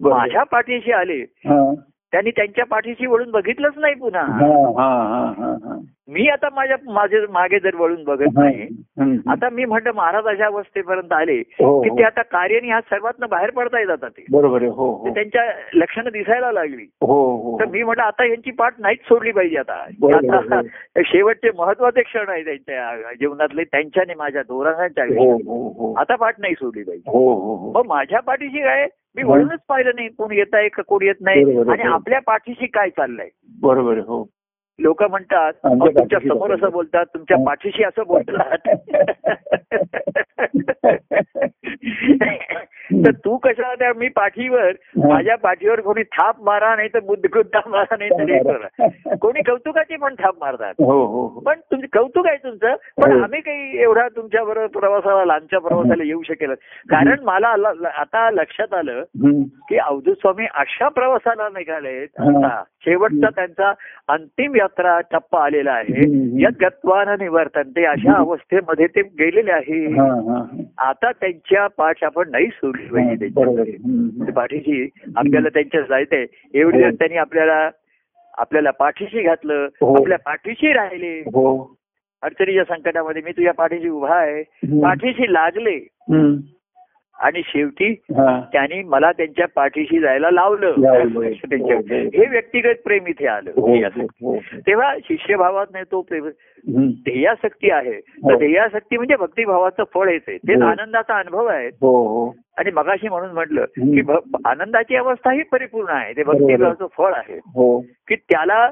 माझ्या 0.00 0.42
पाठीशी 0.42 0.92
आले 0.92 1.24
त्यांनी 2.12 2.30
त्यांच्या 2.30 2.64
पाठीशी 2.64 3.06
वळून 3.06 3.30
बघितलंच 3.30 3.72
नाही 3.76 3.94
पुन्हा. 3.94 4.22
हा 4.22 4.46
हा 4.78 4.88
हा 5.08 5.32
हा 5.38 5.56
हा. 5.64 5.78
मी 6.08 6.28
आता 6.28 6.48
माझ्या 6.54 6.76
माझे 6.92 7.16
मागे 7.30 7.58
जर 7.58 7.74
वळून 7.74 8.04
बघत 8.04 8.26
नाही. 8.34 8.66
आता 9.28 9.48
मी 9.50 9.64
म्हणतो 9.64 9.92
महाराज 9.96 10.26
अशा 10.26 10.46
अवस्थेपर्यंत 10.46 11.12
आले 11.12 11.32
हो, 11.32 11.82
की 11.82 11.88
हो. 11.88 11.98
ते 11.98 12.02
आता 12.02 12.22
कार्याने 12.22 12.66
ह्या 12.66 12.80
सर्वातनं 12.80 13.26
बाहेर 13.30 13.50
पडता 13.50 13.80
येत 13.80 13.90
आता 13.90 14.08
ते. 14.08 14.24
बरोबर 14.30 14.62
हो 14.62 15.08
त्यांच्या 15.14 15.44
लक्षणं 15.74 16.10
दिसायला 16.12 16.52
लागली. 16.52 16.82
हो 16.82 17.36
हो. 17.36 17.58
तर 17.60 17.64
मी 17.64 17.82
म्हटलं 17.82 18.02
आता 18.02 18.24
यांची 18.24 18.50
पाठ 18.50 18.72
नाहीच 18.78 18.98
सोडली 18.98 19.32
पाहिजे 19.32 19.58
आता. 19.58 19.84
शेवटचे 21.02 21.50
महत्त्वाचे 21.58 22.02
क्षण 22.02 22.28
आहे 22.28 22.44
त्यांच्या 22.44 23.12
जीवनातले 23.20 23.64
त्यांच्याने 23.64 24.14
माझ्या 24.14 24.42
दोरांच्या 24.42 25.04
आता 26.00 26.14
पाठ 26.14 26.34
नाही 26.38 26.54
सोडली 26.54 26.82
पाहिजे. 26.82 27.10
मग 27.74 27.86
माझ्या 27.86 28.20
पाठीशी 28.20 28.62
काय? 28.62 28.86
मी. 29.18 29.24
वळूनच 29.24 29.60
पाहिलं 29.68 29.90
नाही 29.94 30.08
कोण 30.08 30.32
येत 30.32 30.54
आहे 30.54 30.68
का 30.68 30.82
कोण 30.82 31.02
येत 31.02 31.14
नाही 31.20 31.60
आणि. 31.60 31.82
आपल्या 31.82 32.20
पाठीशी 32.26 32.66
काय 32.66 32.90
चाललंय 32.90 33.28
बरोबर 33.60 33.98
हो 33.98 34.28
लोक 34.78 35.02
म्हणतात 35.02 35.52
तुमच्यासमोर. 35.64 36.54
असं 36.54 36.72
बोलतात 36.72 37.06
तुमच्या. 37.14 37.36
पाठीशी 37.46 37.84
असं 37.84 38.02
बोलतात 38.06 38.68
तर 42.92 43.10
तू 43.10 43.36
कशा 43.36 43.74
त्या 43.74 43.92
मी 43.96 44.08
पाठीवर. 44.08 44.72
माझ्या 44.96 45.36
पाठीवर 45.36 45.80
कोणी 45.80 46.02
थाप 46.02 46.36
मारा 46.42 46.76
नाही 46.76 46.88
तर 46.94 47.00
बुद्धकुद्दा 47.00 47.60
मारा 47.66 47.96
नाही 47.98 48.10
तर 48.10 48.30
हे 48.30 48.38
करा. 48.38 49.14
कोणी 49.14 49.42
कौतुकाची 49.42 49.96
पण 49.96 50.14
थाप 50.14 50.34
मारतात. 50.40 50.74
हो 50.78 51.06
हो 51.06 51.26
हो. 51.26 51.40
पण 51.40 51.60
तुमचं 51.60 51.86
कौतुक 51.92 52.26
आहे 52.26 52.36
तुमचं 52.36 52.74
पण. 53.02 53.22
आम्ही 53.22 53.40
काही 53.40 53.82
एवढा 53.82 54.08
तुमच्या 54.08 54.44
बरोबर 54.44 54.66
प्रवासाला 54.66 55.24
लांबच्या 55.24 55.58
प्रवासाला 55.58 56.02
येऊ 56.04 56.22
शकेल 56.22 56.52
कारण 56.90 57.16
मला 57.22 57.48
आता 57.96 58.30
लक्षात 58.30 58.74
आलं. 58.74 59.02
की 59.68 59.76
अवधूत 59.76 60.14
स्वामी 60.14 60.46
अशा 60.54 60.88
प्रवासाला 60.88 61.48
निघालेत. 61.48 62.08
आता 62.20 62.62
शेवटचा 62.84 63.28
त्यांचा 63.30 63.72
अंतिम 64.08 64.56
यात्रा 64.56 65.00
टप्पा 65.00 65.44
आलेला 65.44 65.72
आहे. 65.72 66.00
हम्म. 66.00 66.38
या 66.38 66.48
गत्वान 66.60 67.08
निवर्तन 67.08 67.62
ते 67.62 67.84
अशा. 67.84 68.16
अवस्थेमध्ये 68.16 68.86
ते 68.86 69.02
गेलेले 69.02 69.52
आहे. 69.52 69.84
आता 70.78 71.10
त्यांच्या 71.12 71.66
पाठ 71.66 72.04
आपण 72.04 72.30
नाही 72.30 72.46
सोडली 72.46 72.77
हा. 72.78 72.92
पाहिजे 72.94 73.28
त्यांच्या 73.28 74.32
पाठीशी 74.34 74.88
आपल्याला 75.16 75.48
त्यांच्या 75.48 75.80
जायचंय 75.80 76.26
एवढे 76.54 76.76
हो. 76.76 76.82
दिवस 76.82 76.98
त्यांनी 76.98 77.16
आपल्याला 77.16 77.70
आपल्याला 78.38 78.70
पाठीशी 78.70 79.22
घातलं 79.22 79.66
हो. 79.80 79.94
आपल्या 79.94 80.18
पाठीशी 80.18 80.72
राहिले 80.72 81.18
हो 81.20 81.74
अडचणीच्या 82.22 82.64
संकटामध्ये 82.64 83.22
मी 83.22 83.30
तुझ्या 83.30 83.52
पाठीशी 83.52 83.88
उभा 83.88 84.14
आहे. 84.14 84.42
पाठीशी 84.82 85.32
लागले. 85.32 85.78
आणि 87.18 87.40
शेवटी. 87.46 87.92
त्यांनी 88.52 88.82
मला 88.82 89.10
त्यांच्या 89.12 89.46
पाठीशी 89.54 89.98
जायला 90.00 90.30
लावलं. 90.30 90.74
त्यांच्या 90.80 91.76
हो, 91.76 91.80
हो. 91.80 91.94
हे 92.14 92.26
व्यक्तिगत 92.30 92.82
प्रेम 92.84 93.06
इथे 93.06 93.26
आलं 93.26 93.50
हो. 93.56 94.36
तेव्हा 94.66 94.94
शिष्यभावात 95.04 95.66
नाही 95.72 95.84
तो 95.92 96.00
प्रेम. 96.02 96.28
ध्येयासक्ती 97.04 97.70
आहे 97.70 98.00
तर. 98.00 98.36
ध्येयासक्ती 98.36 98.96
म्हणजे 98.96 99.16
भक्तिभावाचं 99.16 99.84
फळ 99.94 100.08
येते 100.10 100.36
तेच 100.36 100.62
हो. 100.62 100.68
आनंदाचा 100.68 101.18
अनुभव 101.18 101.46
आहे 101.46 101.68
आणि 102.58 102.70
मगाशी 102.74 103.08
म्हणून 103.08 103.30
म्हटलं. 103.30 103.64
की 103.78 104.02
आनंदाची 104.44 104.96
अवस्था 104.96 105.32
ही 105.32 105.42
परिपूर्ण 105.52 105.92
आहे 105.92 106.12
ते. 106.16 106.22
भक्तिभावाचं 106.22 106.86
फळ 106.96 107.12
आहे 107.14 107.38
की 108.08 108.14
त्याला 108.14 108.66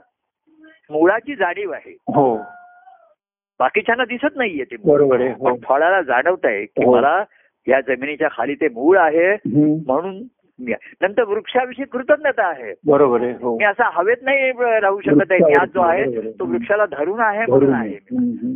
मुळाची 0.91 1.35
जाणीव 1.35 1.71
आहे 1.73 1.97
बाकीच्यांना 3.61 4.05
दिसत 4.05 4.37
नाहीये 4.37 4.65
ते. 4.65 4.77
बरोबर 4.85 5.27
फळाला 5.69 6.01
जाणवत 6.03 6.45
आहे 6.45 6.65
की. 6.65 6.85
मला 6.85 7.23
या 7.67 7.81
जमिनीच्या 7.81 8.29
खाली 8.33 8.55
ते 8.55 8.69
मूळ 8.69 8.99
आहे. 8.99 9.33
म्हणून 9.47 10.23
नंतर 11.03 11.23
वृक्षाविषयी 11.23 11.85
कृतज्ञता 11.85 12.47
आहे 12.49 12.73
बरोबर 12.87 13.23
आहे 13.23 13.33
हो 13.41 13.57
मी 13.57 13.65
असा 13.65 13.89
हवेत 13.95 14.23
नाही 14.23 14.51
राहू 14.81 15.01
शकत 15.01 15.33
आहे 15.33 15.53
आज 15.61 15.69
जो 15.75 15.81
आहे. 15.81 16.05
तो 16.31 16.45
वृक्षाला 16.45 16.85
धरून 16.87 17.21
आहे 17.21 17.45
म्हणून 17.49 17.75
आहे. 17.75 17.97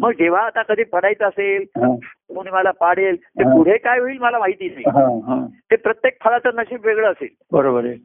मग 0.00 0.12
जेव्हा 0.18 0.42
आता 0.42 0.62
कधी 0.62 0.84
पडायचं 0.84 1.24
असेल. 1.24 1.64
कोणी 1.76 2.50
मला 2.50 2.70
पाडेल 2.70 3.16
ते. 3.16 3.42
पुढे 3.44 3.76
काय 3.78 3.98
होईल 3.98 4.18
मला 4.20 4.38
माहिती 4.38 4.68
नाही. 4.68 5.50
ते 5.70 5.76
प्रत्येक 5.76 6.16
फळाचं 6.24 6.56
नशीब 6.56 6.86
वेगळं 6.86 7.10
असेल 7.10 7.28
बरोबर 7.52 7.84
आहे 7.84 7.96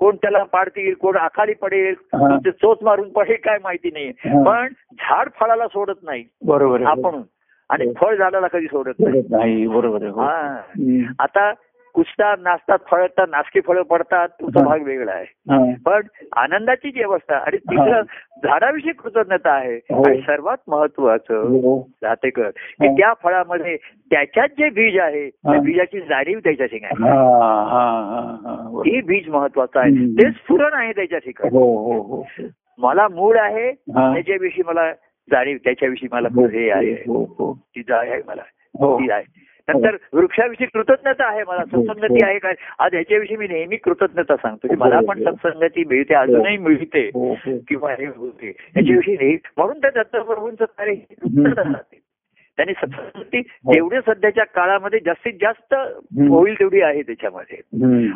कोण 0.00 0.16
त्याला 0.16 0.42
पाडतील 0.42 0.94
कोण 0.94 1.16
आखाली 1.16 1.52
पडेल 1.54 1.94
चोच 2.50 2.78
मारून 2.82 3.08
पडेल 3.12 3.36
काय 3.44 3.58
माहिती 3.62 3.90
नाही. 3.92 4.10
पण 4.44 4.66
झाड 4.94 5.28
फळाला 5.40 5.66
सोडत 5.68 6.02
नाही 6.02 6.24
बरोबर 6.46 6.82
आपण 6.86 7.20
आणि. 7.70 7.92
फळ 7.96 8.14
झाडाला 8.16 8.46
कधी 8.46 8.66
सोडत 8.66 9.00
नाही 9.30 9.66
बरोबर 9.66 10.06
हो. 10.06 10.20
आता 11.18 11.52
कुसतात 11.94 12.36
नाचतात 12.42 12.78
फळतात 12.90 13.26
नासकी 13.30 13.60
फळं 13.60 13.82
पडतात 13.82 14.28
हा. 14.44 14.62
भाग 14.64 14.82
वेगळा 14.82 15.12
आहे. 15.12 15.74
पण 15.86 16.06
आनंदाची 16.36 16.90
जी 16.90 17.02
अवस्था 17.02 17.36
आणि 17.36 17.56
तिसरं 17.56 18.00
झाडाविषयी 18.44 18.92
कृतज्ञता 18.92 19.52
आहे 19.52 19.74
हो. 19.90 20.02
आणि 20.06 20.20
सर्वात 20.20 20.56
महत्वाचं 20.68 21.40
हो. 21.42 21.78
जातेकर 22.02 22.48
की. 22.50 22.88
त्या 22.88 23.12
फळामध्ये 23.22 23.76
त्याच्यात 24.10 24.48
जे 24.58 24.68
बीज 24.70 24.98
आहे 25.00 25.28
त्या. 25.30 25.60
बीजाची 25.60 26.00
जाणीव 26.00 26.38
त्याच्या 26.44 26.66
ठिकाणी 26.66 27.08
हा, 27.08 29.00
बीज 29.06 29.28
महत्वाचं 29.28 29.80
आहे. 29.80 30.06
ते 30.14 30.30
स्फुरण 30.30 30.74
आहे 30.74 30.92
त्याच्या 30.92 31.18
ठिकाणी 31.18 31.56
हो 31.56 31.64
हो 31.84 32.00
हो 32.02 32.22
मला 32.78 33.06
मूळ 33.08 33.36
आहे. 33.38 33.70
त्याच्याविषयी 33.72 34.62
मला 34.66 34.90
जाणीव 35.30 35.56
त्याच्याविषयी 35.64 36.08
मला 36.12 36.28
हे 36.40 36.70
आहे. 36.70 36.92
हो 36.92 37.24
हो 37.24 37.58
ती 37.76 37.82
जाण 37.82 38.08
आहे 38.08 38.22
मला. 38.26 38.42
हो. 38.78 38.98
ती 38.98 39.10
आहे. 39.10 39.44
नंतर 39.68 39.96
वृक्षाविषयी 40.12 40.66
कृतज्ञता 40.66 41.28
आहे 41.28 41.42
मला. 41.48 41.62
हो, 41.72 41.84
सत्संगती 41.84 42.14
हो. 42.14 42.26
आहे 42.26 42.38
काय 42.38 42.54
आज 42.78 42.94
ह्याच्याविषयी 42.94 43.36
मी 43.36 43.48
नेहमी 43.48 43.76
कृतज्ञता 43.76 44.36
सांगतो. 44.36 44.68
की 44.68 44.74
हो, 44.74 44.84
मला 44.84 44.96
हो. 44.96 45.06
पण 45.06 45.24
सत्संगती 45.24 45.84
मिळते 45.84 46.14
अजूनही 46.14 46.56
मिळते 46.56 47.10
हो 47.14 47.32
हो. 47.32 47.58
किंवा 47.68 47.92
हे 47.92 48.06
होते. 48.06 48.46
याच्याविषयी 48.48 49.14
नेहमी 49.14 49.38
म्हणून 49.56 49.78
त्या 49.78 49.90
दत्तप्रभूंचं 49.90 50.64
कार्य 50.64 50.92
ही 50.92 50.96
कृतज्ञता 50.96 51.62
राहते. 51.62 52.03
त्यांनी 52.58 52.72
सत्संगती 52.72 53.38
हो. 53.38 53.72
जेवढे 53.72 54.00
सध्याच्या 54.06 54.44
काळामध्ये 54.44 54.98
जास्तीत 55.04 55.32
जास्त 55.40 55.74
होईल 56.28 56.54
तेवढी 56.54 56.80
आहे 56.80 57.02
त्याच्यामध्ये. 57.02 57.56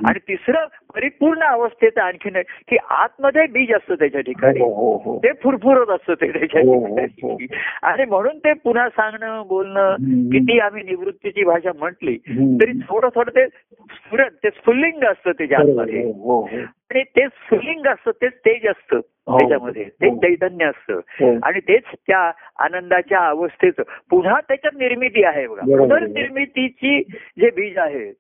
आणि 0.07 0.19
तिसरं 0.19 0.67
परिपूर्ण 0.95 1.43
अवस्थेचं 1.43 2.01
आणखीन 2.01 2.37
की 2.69 2.77
आतमध्ये 2.91 3.47
बीज 3.47 3.73
असतं 3.73 3.95
त्याच्या 3.95 4.21
ठिकाणी 4.21 4.61
हो 4.61 4.69
हो 4.75 4.97
हो 5.05 5.19
ते 5.19 5.33
फुरफुरत 5.43 5.91
असतं 5.91 6.15
ते 6.15 6.31
त्याच्या 6.33 6.61
हो, 6.61 6.79
हो, 6.79 7.07
ठिकाणी 7.07 7.47
आणि 7.83 8.05
म्हणून 8.05 8.39
ते 8.39 8.53
पुन्हा 8.53 8.89
सांगणं 8.89 9.43
बोलणं. 9.49 9.95
किती 10.33 10.59
आम्ही 10.59 10.83
निवृत्तीची 10.83 11.45
भाषा 11.45 11.71
म्हटली. 11.79 12.17
तरी 12.61 12.79
थोडं 12.89 13.09
थोडं 13.15 13.31
ते 13.31 13.47
स्फुरण 13.49 14.29
ते 14.45 14.51
स्फुल्लिंग 14.51 15.05
असतं 15.05 15.33
त्याच्या 15.33 15.59
आतमध्ये 15.59 16.03
हो 16.05 16.13
हो 16.13 16.41
हो. 16.41 16.57
आणि 16.95 17.03
ते 17.03 17.27
स्फुल्लिंग 17.29 17.87
असतं 17.87 18.11
तेच 18.11 18.33
तेज 18.33 18.67
असतं 18.67 19.01
हो. 19.27 19.39
त्याच्यामध्ये. 19.39 19.85
ते 19.85 20.09
हो. 20.09 20.17
चैतन्य 20.17 20.65
असतं. 20.65 20.95
हो. 20.95 21.39
आणि 21.43 21.61
तेच 21.61 21.83
त्या 21.95 22.31
आनंदाच्या 22.59 23.19
अवस्थेचं. 23.29 23.83
पुन्हा 24.11 24.41
त्याच्यात 24.41 24.79
निर्मिती 24.79 25.25
आहे 25.25 25.47
बघा. 25.47 25.61
पुनर्निर्मितीची 25.61 27.03
जे 27.41 27.51
बीज 27.51 27.79
आहे 27.79 28.13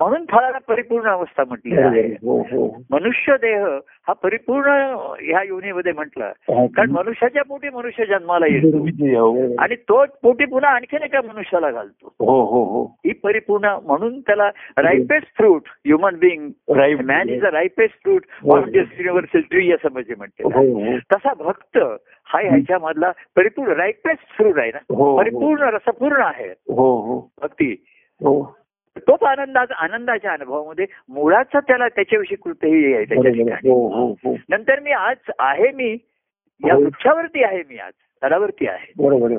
म्हणून 0.00 0.24
फळाला 0.30 0.58
परिपूर्ण 0.68 1.08
अवस्था 1.08 1.44
म्हटली 1.48 1.78
आहे. 1.78 2.02
मनुष्य 2.90 3.36
देह 3.36 3.64
हा 4.08 4.12
परिपूर्ण 4.12 4.70
ह्या 5.20 5.42
योनीमध्ये 5.42 5.92
म्हटला. 5.92 6.32
कारण 6.50 6.90
मनुष्याच्या 6.90 7.42
पोटी 7.42 7.68
मनुष्य 7.68 8.06
जन्माला 8.06 8.46
येतो. 8.46 8.84
आणि 9.62 9.74
तो 9.76 10.04
पोटी 10.22 10.44
पुन्हा 10.44 10.70
आणखीन 10.70 11.02
एका 11.02 11.20
मनुष्याला 11.22 11.70
घालतो. 11.70 12.14
हो 12.20 12.84
परिपूर्ण 13.22 13.76
म्हणून 13.84 14.20
त्याला 14.20 14.48
ripest 14.78 15.36
fruit 15.36 15.62
human 15.66 16.16
being 16.16 16.48
right 16.76 17.00
man 17.00 17.28
is 17.28 17.44
a 17.44 17.50
ripest 17.50 17.77
हो. 17.82 18.56
ऑन 18.56 18.70
दिस 18.70 18.86
युनिव्हर्सल 18.98 19.40
ट्री 19.40 19.72
असं 19.72 19.88
म्हणजे 19.92 20.14
म्हणते 20.14 20.42
हो 20.42 20.50
हो. 20.50 20.98
तसा 20.98 21.34
भक्त 21.34 21.78
हा 22.24 22.40
ह्याच्यामधला 22.40 23.12
परिपूर्ण 23.36 23.72
रायपेस्ट 23.72 24.36
फ्रूट 24.36 24.58
आहे 24.58 24.70
ना. 24.74 24.78
हो. 24.94 25.18
परिपूर्ण 25.18 25.62
रसपूर्ण 25.62 26.22
आहे. 26.22 26.48
हो 26.48 27.00
हो. 27.00 27.32
भक्ती. 27.42 27.84
तोच 28.98 29.22
आनंदाचा 29.22 29.74
आनंदाच्या 29.74 30.32
अनुभवामध्ये 30.32 30.86
मुळाचा 31.08 31.60
त्याला 31.60 31.88
त्याच्याविषयी 31.88 32.36
कृतही 32.36 32.94
आहे 32.94 33.04
त्याच्या 33.04 33.32
ठिकाणी. 33.32 33.68
नंतर 34.48 34.80
मी 34.80 34.90
आज 34.90 35.16
आहे 35.38 35.72
मी 35.72 35.98
या. 36.66 36.76
वृक्षावरती 36.76 37.44
आहे 37.44 37.62
मी 37.68 37.78
आज. 37.78 37.92
तळावरती 38.22 38.66
आहे. 38.66 38.92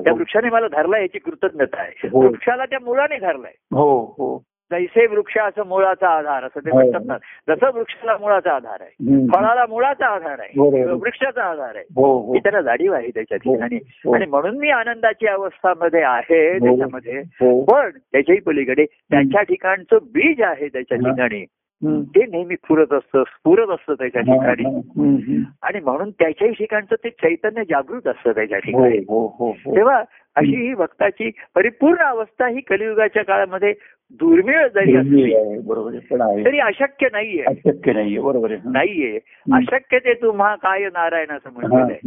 त्या. 0.04 0.12
वृक्षाने 0.12 0.50
मला 0.50 0.68
धरला 0.68 0.98
याची 0.98 1.18
कृतज्ञता 1.18 1.80
आहे. 1.80 2.08
वृक्षाला 2.12 2.64
त्या 2.64 2.78
मुळाने 2.82 3.18
धरलाय. 3.18 3.52
हो 3.72 4.04
हो. 4.04 4.42
जैसे 4.70 5.06
वृक्षाचं 5.06 5.66
मुळाचा 5.66 6.08
आधार 6.08 6.44
असं 6.44 6.60
ते 6.60 6.70
हो. 6.70 6.76
म्हणतात 6.76 7.06
ना 7.06 7.16
जसं 7.48 7.70
वृक्षाला 7.74 8.16
मुळाचा 8.20 8.54
आधार 8.54 8.80
आहे. 8.80 9.26
फळाला 9.28 9.64
मुळाचा 9.68 10.06
आधार 10.06 10.38
आहे. 10.38 10.84
वृक्षाचा 10.92 11.44
आधार 11.44 11.74
आहे 11.76 11.84
हो 11.96 12.12
हो 12.18 12.34
ही 12.34 12.40
त्याला 12.40 12.60
जाणीव 12.62 12.92
आहे 12.92 13.08
त्याच्या 13.08 13.38
हो. 13.44 13.52
ठिकाणी 13.54 13.76
हो. 14.04 14.14
आणि 14.14 14.26
म्हणून 14.26 14.58
मी 14.58 14.70
आनंदाची 14.70 15.26
अवस्थामध्ये 15.26 16.02
आहे 16.02 16.42
हो. 16.48 16.66
त्याच्यामध्ये 16.66 17.20
हो 17.40 17.60
पण 17.64 17.90
त्याच्याही 18.12 18.40
पलीकडे 18.40 18.84
त्याच्या 18.84 19.42
ठिकाणचं 19.42 19.98
बीज 20.12 20.42
आहे 20.42 20.68
त्याच्या 20.68 20.98
हा. 20.98 21.10
ठिकाणी. 21.10 21.44
ते 21.82 22.24
नेहमी 22.26 22.54
फुरत 22.68 22.92
असतं 22.92 23.22
स्फुरत 23.22 23.70
असतं 23.70 23.94
त्याच्या 23.94 24.22
हा, 24.22 24.32
ठिकाणी 24.32 24.64
हा. 24.64 25.42
आणि 25.62 25.80
म्हणून 25.80 26.10
त्याच्याही 26.10 26.52
ठिकाणचं 26.54 26.94
ते 27.04 27.10
चैतन्य 27.12 27.62
जागृत 27.64 28.06
असतं 28.06 28.32
त्याच्या 28.32 28.56
हो 28.56 28.66
ठिकाणी 28.66 28.98
हो 29.08 29.20
हो 29.38 29.50
हो 29.64 29.76
तेव्हा 29.76 29.96
अशी 30.36 30.56
ही 30.56 30.74
भक्ताची 30.74 31.30
परिपूर्ण 31.54 32.02
अवस्था 32.02 32.46
ही 32.46 32.60
कलियुगाच्या 32.60 33.24
काळामध्ये 33.24 33.72
दुर्मिळ 34.18 34.66
जरी 34.68 34.96
असली 34.96 35.58
बरोबर 35.58 35.90
तरी 36.44 36.58
अशक्य 36.58 37.08
नाहीये. 37.12 37.42
अशक्य 37.42 37.92
नाहीये 37.92 38.18
बरोबर 38.20 38.50
आहे. 38.50 38.60
नाहीये. 38.64 39.18
अशक्य 39.52 39.98
ते 39.98 40.14
तुम्हा 40.14 40.54
काय 40.54 40.84
नारायण 40.84 41.30
असं 41.30 41.52
म्हटलेलं 41.52 41.84
आहे. 41.84 41.98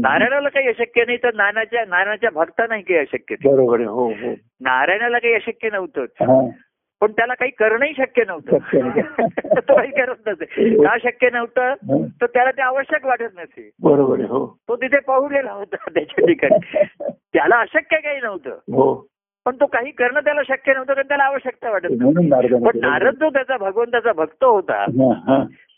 नारायणाला 0.00 0.48
काही 0.48 0.68
अशक्य 0.68 1.04
नाही 1.04 1.18
तर 1.18 1.34
नानाच्या 1.34 1.84
नानाच्या 1.88 2.30
भक्तांनाही 2.30 2.82
काही 2.82 3.00
अशक्य 3.00 3.34
बरोबर 3.44 3.80
हो 3.80 4.08
हो. 4.08 4.30
नारायणाला 4.60 5.18
काही 5.18 5.34
अशक्य 5.34 5.68
नव्हतं. 5.72 6.48
पण 7.00 7.12
त्याला 7.12 7.34
काही 7.34 7.50
करणंही 7.50 7.92
शक्य 7.96 8.22
नव्हतं. 8.26 8.56
तो 9.60 9.76
काही 9.76 9.90
करत 9.90 10.28
नसे 10.28 10.74
का 10.84 10.96
शक्य 11.02 11.28
नव्हतं. 11.32 11.74
तर 12.20 12.26
त्याला 12.26 12.50
ते 12.50 12.62
आवश्यक 12.62 13.06
वाटत 13.06 13.38
नसे. 13.38 13.70
बरोबर 13.82 14.20
हो. 14.20 14.56
तो 14.68 14.76
तिथे 14.76 15.00
पाहुलेला 15.00 15.52
होता 15.52 15.76
त्याच्या 15.76 16.26
ठिकाणी. 16.26 16.82
त्याला 17.10 17.56
अशक्य 17.56 17.96
काही 17.96 18.20
नव्हतं. 18.22 18.50
हो. 18.50 19.06
पण 19.44 19.56
तो 19.56 19.66
काही 19.66 19.90
करणं 19.90 20.20
त्याला 20.20 20.40
शक्य 20.48 20.74
नव्हतं 20.74 20.92
कारण 20.92 21.08
त्याला 21.08 21.24
आवश्यकता 21.24 21.70
वाटत 21.70 21.86
पण. 21.86 22.78
नारद 22.80 23.14
जो 23.14 23.30
त्याचा 23.30 23.56
भगवंताचा 23.56 24.12
भक्त 24.12 24.44
होता. 24.44 24.84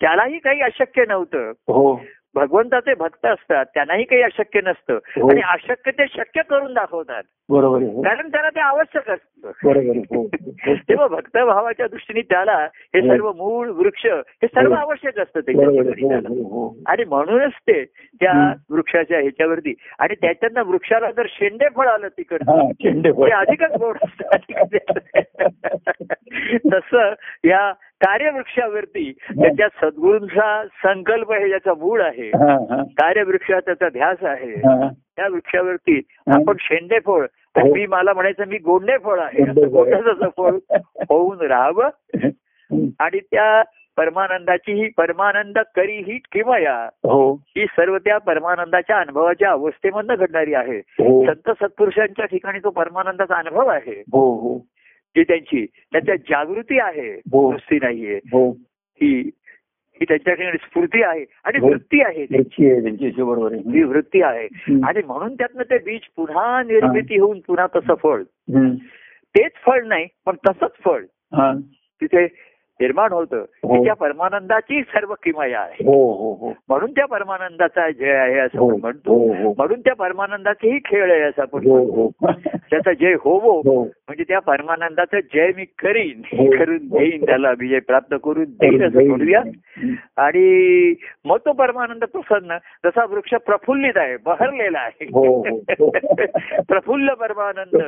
त्यालाही 0.01 0.39
काही 0.39 0.61
अशक्य 0.61 1.05
नव्हतं 1.09 1.51
हो 1.51 2.01
भगवंताचे 2.35 2.95
भक्त 2.95 3.27
असतात 3.27 3.65
त्यांनाही 3.75 4.05
काही 4.05 4.23
अशक्य 4.23 4.61
नसतं 4.65 4.99
हो. 5.17 5.31
आणि 5.31 5.41
अशक्य 5.41 5.91
ते 5.91 6.07
शक्य 6.07 6.43
करून 6.43 6.75
दाखवतात 6.75 7.23
बरोबर 7.49 7.83
हो. 7.83 8.03
कारण 8.03 8.29
त्याला 8.29 8.49
ते 8.49 8.61
आवश्यक 8.61 9.11
असतं 9.11 9.51
हो. 10.11 10.27
तेव्हा 10.89 11.07
भक्तभावाच्या 11.07 11.87
दृष्टीने 11.87 12.21
त्याला 12.21 12.69
हे. 12.95 13.01
सर्व 13.01 13.33
मूळ 13.33 13.71
वृक्ष 13.71 14.07
हे 14.07 14.47
सर्व. 14.47 14.73
आवश्यक 14.73 15.19
असतं 15.19 15.41
हो 16.43 16.77
आणि 16.87 17.05
म्हणूनच 17.05 17.53
ते 17.53 17.85
त्या. 17.85 18.53
वृक्षाच्या 18.71 19.21
ह्याच्यावरती 19.21 19.75
आणि 19.99 20.15
त्याच्यातनं 20.15 20.63
वृक्षाला 20.63 21.11
जर 21.11 21.27
शेंडे 21.29 21.69
फळ 21.77 21.89
आलं 21.89 22.09
तिकडचं 22.09 22.53
हा 22.53 22.73
चेंडे 22.73 23.13
ते 23.13 23.31
अधिकच 23.31 23.79
गोड 23.79 23.97
असतं 24.03 24.33
तसं 26.73 27.13
या 27.45 27.73
कार्यवृक्षावरती 28.03 29.13
त्याच्या 29.31 29.69
सद्गुरूंचा 29.69 30.65
संकल्प 30.85 31.33
हे 31.33 31.49
ज्याचा 31.49 31.75
मूळ 31.75 32.03
आहे 32.03 32.31
कार्यवृक्षा 32.85 33.61
त्याचा 33.61 33.89
ध्यास 33.89 34.25
आहे 34.25 34.61
त्या 35.17 35.29
वृक्षावरती. 35.29 36.01
आपण 36.27 36.55
शेंडे 36.59 36.99
फळ 36.99 37.27
हो. 37.57 37.75
मी 37.75 37.87
मला 37.87 38.13
म्हणायचं 38.13 38.45
मी 38.47 38.59
गोंडे 38.59 38.99
फळ 38.99 39.19
आहे. 39.19 39.45
फळ. 40.37 40.77
होऊन 41.09 41.47
राहावं. 41.47 41.89
आणि 43.01 43.19
त्या 43.19 43.63
परमानंदाची 43.97 44.73
ही 44.73 44.89
परमानंद 44.97 45.59
करी 45.77 45.97
ही 45.97 46.19
किमया 46.33 46.89
हो. 46.95 47.33
ही 47.35 47.65
सर्व 47.65 47.99
त्या 47.99 48.19
परमानंदाच्या 48.19 48.99
अनुभवाच्या 48.99 49.51
अवस्थेमधनं 49.51 50.15
घडणारी 50.19 50.55
आहे. 50.55 50.79
हो. 50.79 51.25
संत 51.25 51.51
सत्पुरुषांच्या 51.51 52.25
ठिकाणी 52.25 52.59
तो 52.59 52.71
परमानंदाचा 52.71 53.35
अनुभव 53.35 53.67
आहे. 53.69 54.03
हो 54.13 54.35
हो. 54.35 54.59
जी 55.17 55.23
त्यांची 55.23 55.67
त्याच्यात 55.93 56.19
जागृती 56.19 56.79
आहे 56.79 57.11
हो. 57.11 57.53
नुसती 57.53 57.77
नाहीये 57.77 58.17
हो 58.33 58.51
ही 59.01 59.31
ही 60.01 60.05
त्यांच्या 60.05 60.35
ठिकाणी 60.35 60.57
स्फूर्ती 60.57 61.03
आहे 61.03 61.25
आणि 61.45 61.59
हो. 61.59 61.69
वृत्ती 61.69 62.01
आहे. 62.01 62.25
त्याची 62.25 63.23
बरोबर 63.23 63.53
ही 63.53 63.83
वृत्ती 63.83 64.23
आहे. 64.23 64.49
आणि 64.85 65.03
म्हणून 65.07 65.35
त्यातनं 65.35 65.63
ते 65.63 65.79
बीज 65.79 66.01
पुन्हा 66.17 66.63
निर्मिती 66.63 67.19
होऊन 67.19 67.41
पुन्हा 67.41 67.67
तसं 67.77 67.95
फळ. 67.95 68.23
तेच 69.35 69.53
फळ 69.67 69.85
नाही 69.85 70.07
पण 70.27 70.37
तसंच 70.49 70.71
फळ 70.85 71.05
हा 71.33 71.53
तिथे 72.01 72.27
निर्माण 72.83 73.13
होतं. 73.13 73.37
हो. 73.37 73.75
की 73.75 73.85
त्या 73.85 73.95
परमानंदाची 73.95 74.83
सर्व 74.83 75.15
किमया 75.23 75.61
आहे. 75.61 75.85
हो 75.85 76.13
हो 76.13 76.35
हो. 76.35 76.53
म्हणून 76.69 76.91
त्या 76.91 77.07
परमानंदाचा 77.07 77.91
जय 77.91 78.11
आहे 78.11 78.39
असं 78.39 78.59
हो 78.59 78.69
आपण 78.71 78.81
म्हणतो. 78.81 79.13
हो 79.13 79.49
हो. 79.49 79.55
म्हणून 79.57 79.81
त्या 79.81 79.95
परमानंदाचेही 79.95 80.79
खेळ 80.79 81.13
आहे 81.13 81.21
असं 81.21 81.43
आपण 81.43 81.61
हो 81.67 81.79
हो. 81.79 82.31
त्याचा 82.71 82.93
जय 82.93 83.15
होवो 83.21 83.59
हो. 83.59 83.85
म्हणजे 83.85 84.25
त्या 84.29 84.39
परमानंदाचा 84.39 85.21
जय 85.35 85.51
मी 85.57 85.65
करीन 85.65 86.23
हो. 86.25 86.51
करून 86.51 86.79
देईन 86.83 87.25
त्याला 87.25 87.51
विजय 87.51 87.79
प्राप्त 87.79 88.15
करून 88.25 88.45
देईन 88.49 88.85
असं 88.85 89.05
म्हणूया. 89.05 89.43
आणि 90.17 90.95
मग 91.25 91.37
तो 91.37 91.53
परमानंद 91.53 92.05
प्रसन्न 92.05 92.57
जसा 92.85 93.05
वृक्ष 93.05 93.35
प्रफुल्लित 93.35 93.97
आहे 93.97 94.17
बहरलेला 94.17 94.79
आहे. 94.79 95.05
हो, 95.05 95.39
हो, 95.39 95.57
हो. 95.57 95.91
प्रफुल्ल 96.69 97.09
परमानंद. 97.09 97.83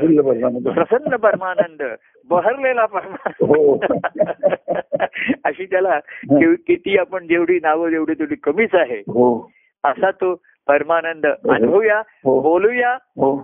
प्रसन्न 0.69 1.17
परमानंद. 1.17 1.83
बहरलेला 2.29 2.83
हो. 2.83 2.99
परमानंद 2.99 4.79
अशी 5.45 5.67
त्याला 5.67 5.99
किती 6.41 6.99
आपण 6.99 7.27
जेवढी 7.27 7.61
नावं 7.63 7.91
जेवढी 7.91 8.15
तेवढी 8.15 8.35
कमीच 8.35 8.75
आहे. 8.75 8.99
हो. 8.99 9.51
असा 9.85 10.11
तो 10.11 10.35
परमानंद. 10.67 11.27
अनुभवूया 11.27 11.99
हो. 11.99 12.41
बोलूया. 12.41 12.93
हो. 12.93 13.37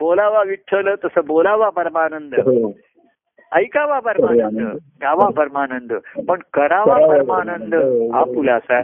बोलावा 0.00 0.42
विठ्ठल 0.42 0.94
तसं 1.04 1.20
बोलावा 1.26 1.70
परमानंद. 1.70 2.34
हो. 2.34 2.72
ऐकावा 3.52 4.00
परमानंद. 4.00 4.78
गावा 5.02 5.28
परमानंद. 5.28 5.92
पण 6.28 6.40
करावा 6.54 7.08
परमानंद. 7.08 7.74
हा 8.14 8.24
पुलासा 8.24 8.78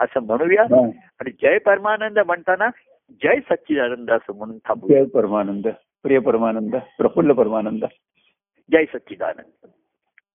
असं. 0.00 0.20
म्हणूया. 0.20 0.62
हा. 0.62 0.86
आणि 1.20 1.30
जय 1.30 1.58
परमानंद 1.58 2.18
म्हणताना 2.18 2.68
जय 3.10 3.40
सच्चिदानंद 3.40 4.10
असं 4.10 4.36
म्हणून 4.36 4.58
थांबूया. 4.58 5.04
प्रिय 5.04 5.20
परमानंद. 5.20 5.68
प्रिय 6.02 6.18
परमानंद. 6.18 6.76
प्रफुल्ल 6.98 7.32
परमानंद. 7.32 7.84
जय 8.72 8.84
सच्चिदानंद. 8.84 9.68